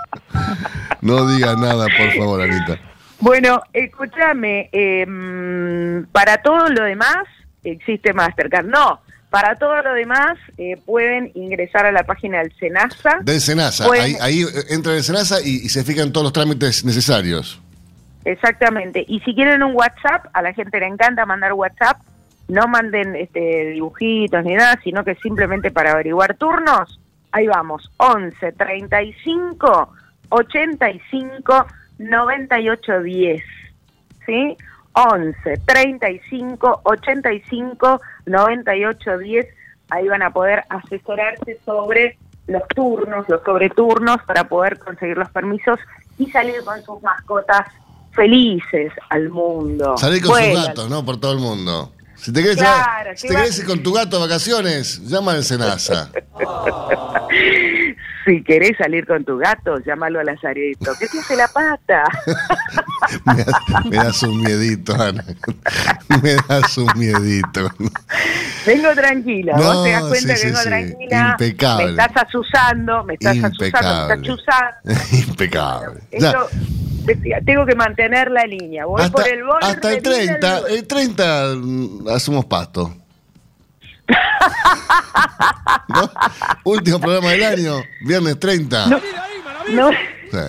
No 1.01 1.27
digas 1.27 1.55
nada, 1.57 1.85
por 1.97 2.11
favor, 2.13 2.41
Anita. 2.41 2.79
Bueno, 3.19 3.61
escúchame, 3.71 4.69
em, 4.71 6.05
para 6.07 6.37
todo 6.37 6.69
lo 6.69 6.83
demás 6.83 7.25
existe 7.63 8.13
Mastercard. 8.13 8.65
No, 8.65 8.99
para 9.33 9.55
todo 9.55 9.81
lo 9.81 9.95
demás 9.95 10.37
eh, 10.59 10.77
pueden 10.85 11.31
ingresar 11.33 11.87
a 11.87 11.91
la 11.91 12.03
página 12.03 12.37
del 12.37 12.53
SENASA. 12.59 13.17
Del 13.23 13.41
Senasa. 13.41 13.87
Pueden- 13.87 14.21
Ahí, 14.21 14.43
ahí 14.43 14.45
entra 14.69 14.93
el 14.93 15.01
Senasa 15.03 15.41
y, 15.41 15.55
y 15.65 15.69
se 15.69 15.83
fijan 15.83 16.11
todos 16.11 16.25
los 16.25 16.33
trámites 16.33 16.85
necesarios. 16.85 17.59
Exactamente. 18.25 19.03
Y 19.07 19.21
si 19.21 19.33
quieren 19.33 19.63
un 19.63 19.73
WhatsApp, 19.75 20.27
a 20.33 20.43
la 20.43 20.53
gente 20.53 20.79
le 20.79 20.85
encanta 20.85 21.25
mandar 21.25 21.53
WhatsApp. 21.53 21.97
No 22.47 22.67
manden 22.67 23.15
este, 23.15 23.71
dibujitos 23.71 24.43
ni 24.45 24.53
nada, 24.53 24.79
sino 24.83 25.03
que 25.03 25.15
simplemente 25.15 25.71
para 25.71 25.93
averiguar 25.93 26.35
turnos. 26.37 26.99
Ahí 27.31 27.47
vamos, 27.47 27.89
11 27.97 28.51
35 28.51 29.89
85 30.29 31.65
98 31.97 33.01
10. 33.01 33.43
¿Sí? 34.27 34.57
11 34.93 35.57
35 35.65 36.81
85 36.83 38.01
98 38.25 39.17
10. 39.17 39.47
Ahí 39.89 40.07
van 40.07 40.21
a 40.21 40.31
poder 40.31 40.63
asesorarse 40.69 41.59
sobre 41.65 42.17
los 42.47 42.63
turnos, 42.75 43.27
los 43.29 43.41
sobreturnos 43.43 44.17
para 44.25 44.45
poder 44.47 44.79
conseguir 44.79 45.17
los 45.17 45.29
permisos 45.29 45.79
y 46.17 46.29
salir 46.31 46.63
con 46.63 46.81
sus 46.83 47.01
mascotas 47.01 47.67
felices 48.11 48.91
al 49.09 49.29
mundo. 49.29 49.97
Salir 49.97 50.21
con 50.21 50.31
Vuelan. 50.31 50.55
sus 50.55 50.65
gatos, 50.67 50.89
¿no? 50.89 51.03
Por 51.05 51.19
todo 51.19 51.31
el 51.33 51.39
mundo. 51.39 51.91
Si 52.15 52.31
te 52.31 52.41
querés, 52.41 52.57
Claro, 52.57 53.11
si 53.15 53.27
te 53.27 53.33
va- 53.33 53.39
querés 53.41 53.59
ir 53.59 53.65
con 53.65 53.81
tu 53.83 53.91
gato 53.93 54.17
a 54.17 54.19
vacaciones, 54.21 55.01
llama 55.09 55.31
al 55.33 55.43
Senasa. 55.43 56.09
Si 58.25 58.41
querés 58.43 58.77
salir 58.77 59.05
con 59.05 59.25
tu 59.25 59.37
gato, 59.37 59.79
llámalo 59.85 60.19
a 60.19 60.23
Lazareto. 60.23 60.91
¿Qué 60.99 61.07
te 61.07 61.19
hace 61.19 61.35
la 61.35 61.47
pata? 61.47 62.03
Me 63.25 63.43
das, 63.43 63.85
me 63.85 63.97
das 63.97 64.23
un 64.23 64.41
miedito, 64.41 64.93
Ana. 64.95 65.23
Me 66.21 66.35
das 66.47 66.77
un 66.77 66.87
miedito. 66.95 67.69
Vengo 68.65 68.93
tranquila, 68.95 69.57
No, 69.57 69.63
vos 69.63 69.83
te 69.83 69.91
das 69.91 70.03
cuenta 70.03 70.35
sí, 70.35 70.41
que 70.41 70.47
vengo 70.47 70.59
sí, 70.59 70.69
tranquila. 70.69 71.27
Impecable. 71.31 71.85
Me 71.85 71.91
estás 71.91 72.23
asusando, 72.27 73.03
me 73.03 73.13
estás 73.15 73.35
Impecable. 73.35 73.67
asusando, 73.67 74.07
me 74.07 74.13
estás 74.13 74.21
chuzando. 75.11 75.27
Impecable. 75.29 76.01
Esto 76.11 76.47
tengo 77.45 77.65
que 77.65 77.75
mantener 77.75 78.31
la 78.31 78.45
línea. 78.45 78.85
Voy 78.85 79.01
Hasta, 79.01 79.11
por 79.17 79.27
el 79.27 79.43
borde 79.43 79.67
hasta 79.67 79.93
el 79.93 80.01
de 80.01 80.09
vida 80.09 80.39
30, 80.39 80.61
del- 80.61 80.75
el 80.77 80.87
30 80.87 81.45
mm, 81.57 82.07
hacemos 82.09 82.45
pasto. 82.45 82.93
¿No? 85.89 86.09
Último 86.63 86.99
programa 86.99 87.31
del 87.31 87.43
año, 87.43 87.83
viernes 88.01 88.39
30. 88.39 88.87
No, 88.87 88.99
no- 89.71 89.91
Sí. 90.31 90.39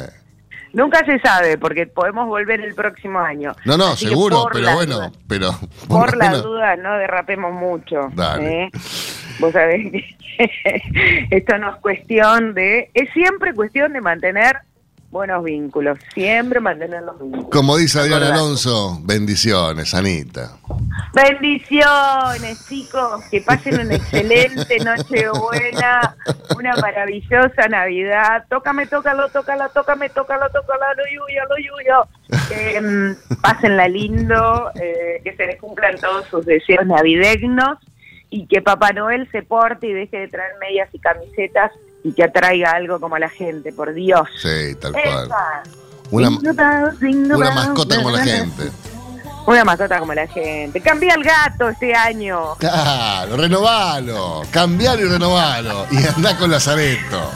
nunca 0.73 1.05
se 1.05 1.19
sabe, 1.21 1.59
porque 1.59 1.87
podemos 1.87 2.27
volver 2.27 2.61
el 2.61 2.75
próximo 2.75 3.19
año. 3.21 3.53
No, 3.65 3.77
no, 3.77 3.89
Así 3.89 4.09
seguro, 4.09 4.47
pero 4.53 4.73
bueno, 4.75 4.95
duda- 4.97 5.13
pero 5.29 5.51
Por 5.89 6.17
la 6.17 6.31
bueno, 6.31 6.43
duda, 6.43 6.77
no 6.77 6.97
derrapemos 6.99 7.53
mucho. 7.53 8.09
Dale. 8.15 8.63
¿eh? 8.65 8.71
Vos 9.41 9.53
sabés 9.53 9.91
que 9.93 10.17
esto 11.31 11.59
no 11.59 11.75
es 11.75 11.77
cuestión 11.81 12.55
de... 12.55 12.91
Es 12.95 13.11
siempre 13.13 13.53
cuestión 13.55 13.93
de 13.93 14.01
mantener 14.01 14.59
buenos 15.15 15.45
vínculos. 15.45 15.97
Siempre 16.13 16.59
mantener 16.61 17.03
los 17.05 17.19
vínculos. 17.19 17.47
Como 17.51 17.77
dice 17.77 18.01
Adrián. 18.01 18.25
Alonso, 18.25 18.99
bendiciones, 19.05 19.95
Anita. 19.95 20.59
Bendiciones, 21.15 22.67
chicos. 22.69 23.25
Que 23.31 23.41
pasen 23.41 23.81
una 23.81 23.95
excelente 23.95 24.77
noche 24.81 25.29
buena, 25.31 26.17
una 26.59 26.75
maravillosa 26.77 27.69
Navidad. 27.71 28.45
Tócame, 28.51 28.87
tócalo, 28.87 29.29
tócalo, 29.29 29.69
tócame, 29.73 30.09
tócalo, 30.09 30.51
tócalo, 30.51 30.85
lo 30.97 31.05
yuyo, 31.07 31.43
lo 31.49 31.57
yuyo. 31.57 32.83
Mm, 32.83 33.41
pásenla 33.41 33.89
lindo, 33.89 34.73
eh, 34.75 35.21
que 35.23 35.35
se 35.37 35.47
les 35.47 35.61
cumplan 35.61 35.97
todos 35.97 36.27
sus 36.27 36.45
deseos 36.45 36.85
navideños 36.87 37.79
y 38.31 38.47
que 38.47 38.61
Papá 38.61 38.93
Noel 38.93 39.31
se 39.31 39.43
porte 39.43 39.87
y 39.87 39.93
deje 39.93 40.19
de 40.19 40.29
traer 40.29 40.55
medias 40.61 40.89
y 40.93 40.99
camisetas 40.99 41.71
y 42.05 42.13
que 42.13 42.23
atraiga 42.23 42.73
algo 42.73 43.01
como 43.01 43.19
la 43.19 43.31
gente, 43.31 43.73
por 43.73 43.95
Dios. 43.95 44.29
Sí, 44.41 44.75
tal 44.81 44.93
cual. 44.93 45.27
Esa. 45.27 45.63
Una, 46.11 46.29
una 46.29 47.51
mascota 47.51 47.97
como 47.97 48.11
la 48.11 48.23
gente. 48.23 48.71
Una 49.47 49.65
mascota 49.65 49.99
como 49.99 50.15
la 50.15 50.27
gente. 50.27 50.81
Cambia 50.81 51.15
el 51.15 51.25
gato 51.25 51.71
este 51.71 51.95
año. 51.95 52.55
Claro, 52.59 53.37
renovalo, 53.37 54.43
cambialo 54.51 55.03
y 55.03 55.09
renovalo. 55.09 55.87
Y 55.91 56.07
andá 56.07 56.37
con 56.37 56.51
Lazareto. 56.51 57.31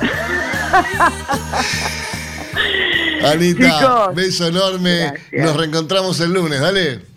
Anita, 3.24 3.64
Chicos, 3.64 4.14
beso 4.14 4.46
enorme. 4.48 4.98
gracias. 4.98 5.44
Nos 5.44 5.56
reencontramos 5.56 6.20
el 6.20 6.32
lunes, 6.32 6.60
dale. 6.60 7.13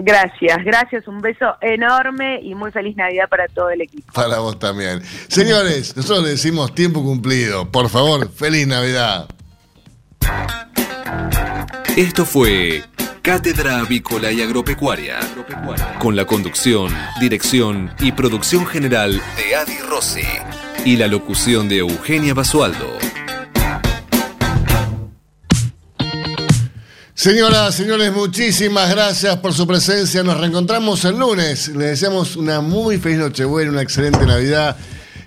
Gracias, 0.00 0.64
gracias. 0.64 1.08
Un 1.08 1.20
beso 1.20 1.56
enorme 1.60 2.40
y 2.42 2.54
muy 2.54 2.70
feliz 2.70 2.96
Navidad 2.96 3.28
para 3.28 3.48
todo 3.48 3.70
el 3.70 3.80
equipo. 3.80 4.12
Para 4.12 4.38
vos 4.38 4.58
también. 4.58 5.02
Señores, 5.28 5.96
nosotros 5.96 6.24
le 6.24 6.30
decimos 6.30 6.74
tiempo 6.74 7.02
cumplido. 7.02 7.70
Por 7.70 7.88
favor, 7.88 8.30
feliz 8.30 8.66
Navidad. 8.66 9.28
Esto 11.96 12.24
fue 12.24 12.84
Cátedra 13.22 13.80
Avícola 13.80 14.30
y 14.30 14.40
Agropecuaria, 14.40 15.18
con 15.98 16.14
la 16.14 16.24
conducción, 16.24 16.94
dirección 17.20 17.92
y 17.98 18.12
producción 18.12 18.66
general 18.66 19.20
de 19.36 19.56
Adi 19.56 19.78
Rossi 19.80 20.22
y 20.84 20.96
la 20.96 21.08
locución 21.08 21.68
de 21.68 21.78
Eugenia 21.78 22.34
Basualdo. 22.34 22.98
Señoras, 27.18 27.74
señores, 27.74 28.12
muchísimas 28.12 28.88
gracias 28.90 29.36
por 29.38 29.52
su 29.52 29.66
presencia. 29.66 30.22
Nos 30.22 30.38
reencontramos 30.38 31.04
el 31.04 31.18
lunes. 31.18 31.66
Les 31.66 31.88
deseamos 31.88 32.36
una 32.36 32.60
muy 32.60 32.98
feliz 32.98 33.18
Nochebuena, 33.18 33.72
una 33.72 33.82
excelente 33.82 34.24
Navidad. 34.24 34.76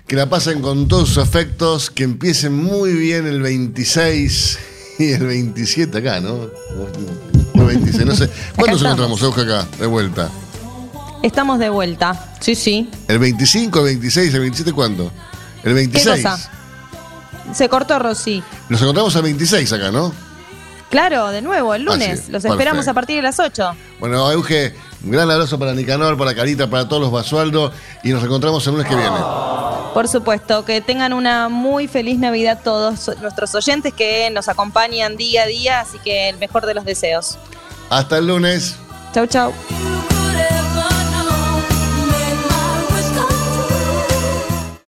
Que 0.06 0.16
la 0.16 0.26
pasen 0.26 0.62
con 0.62 0.88
todos 0.88 1.08
sus 1.10 1.18
afectos. 1.18 1.90
Que 1.90 2.04
empiecen 2.04 2.56
muy 2.56 2.94
bien 2.94 3.26
el 3.26 3.42
26 3.42 4.58
y 5.00 5.12
el 5.12 5.26
27 5.26 5.98
acá, 5.98 6.18
¿no? 6.20 6.48
El 7.56 7.62
26, 7.62 8.06
no 8.06 8.16
sé. 8.16 8.30
¿Cuándo 8.56 8.72
nos 8.72 8.82
encontramos, 8.84 9.20
Euge, 9.20 9.42
acá? 9.42 9.68
De 9.78 9.86
vuelta. 9.86 10.30
Estamos 11.22 11.58
de 11.58 11.68
vuelta. 11.68 12.32
Sí, 12.40 12.54
sí. 12.54 12.88
¿El 13.06 13.18
25, 13.18 13.80
el 13.80 13.84
26, 13.84 14.32
el 14.32 14.40
27 14.40 14.72
cuándo? 14.72 15.12
El 15.62 15.74
¿Qué 15.74 15.74
26. 15.74 16.22
cosa? 16.22 16.50
Se 17.52 17.68
cortó 17.68 17.98
Rosy. 17.98 18.42
Nos 18.70 18.80
encontramos 18.80 19.14
el 19.14 19.22
26 19.24 19.70
acá, 19.74 19.90
¿no? 19.92 20.31
Claro, 20.92 21.30
de 21.30 21.40
nuevo, 21.40 21.74
el 21.74 21.84
lunes. 21.84 22.28
Los 22.28 22.44
esperamos 22.44 22.84
perfecto. 22.84 22.90
a 22.90 22.94
partir 22.94 23.16
de 23.16 23.22
las 23.22 23.40
8. 23.40 23.74
Bueno, 23.98 24.30
Euge, 24.30 24.74
un 25.02 25.10
gran 25.10 25.30
abrazo 25.30 25.58
para 25.58 25.72
Nicanor, 25.72 26.18
para 26.18 26.34
Carita, 26.34 26.68
para 26.68 26.86
todos 26.86 27.00
los 27.00 27.10
Basualdo. 27.10 27.72
Y 28.04 28.10
nos 28.10 28.20
reencontramos 28.20 28.66
el 28.66 28.74
lunes 28.74 28.86
que 28.86 28.94
viene. 28.94 29.16
Por 29.94 30.06
supuesto, 30.06 30.66
que 30.66 30.82
tengan 30.82 31.14
una 31.14 31.48
muy 31.48 31.88
feliz 31.88 32.18
Navidad 32.18 32.60
todos 32.62 33.10
nuestros 33.22 33.54
oyentes 33.54 33.94
que 33.94 34.28
nos 34.28 34.50
acompañan 34.50 35.16
día 35.16 35.44
a 35.44 35.46
día, 35.46 35.80
así 35.80 35.98
que 35.98 36.28
el 36.28 36.36
mejor 36.36 36.66
de 36.66 36.74
los 36.74 36.84
deseos. 36.84 37.38
Hasta 37.88 38.18
el 38.18 38.26
lunes. 38.26 38.76
Chau, 39.14 39.26
chau. 39.26 39.54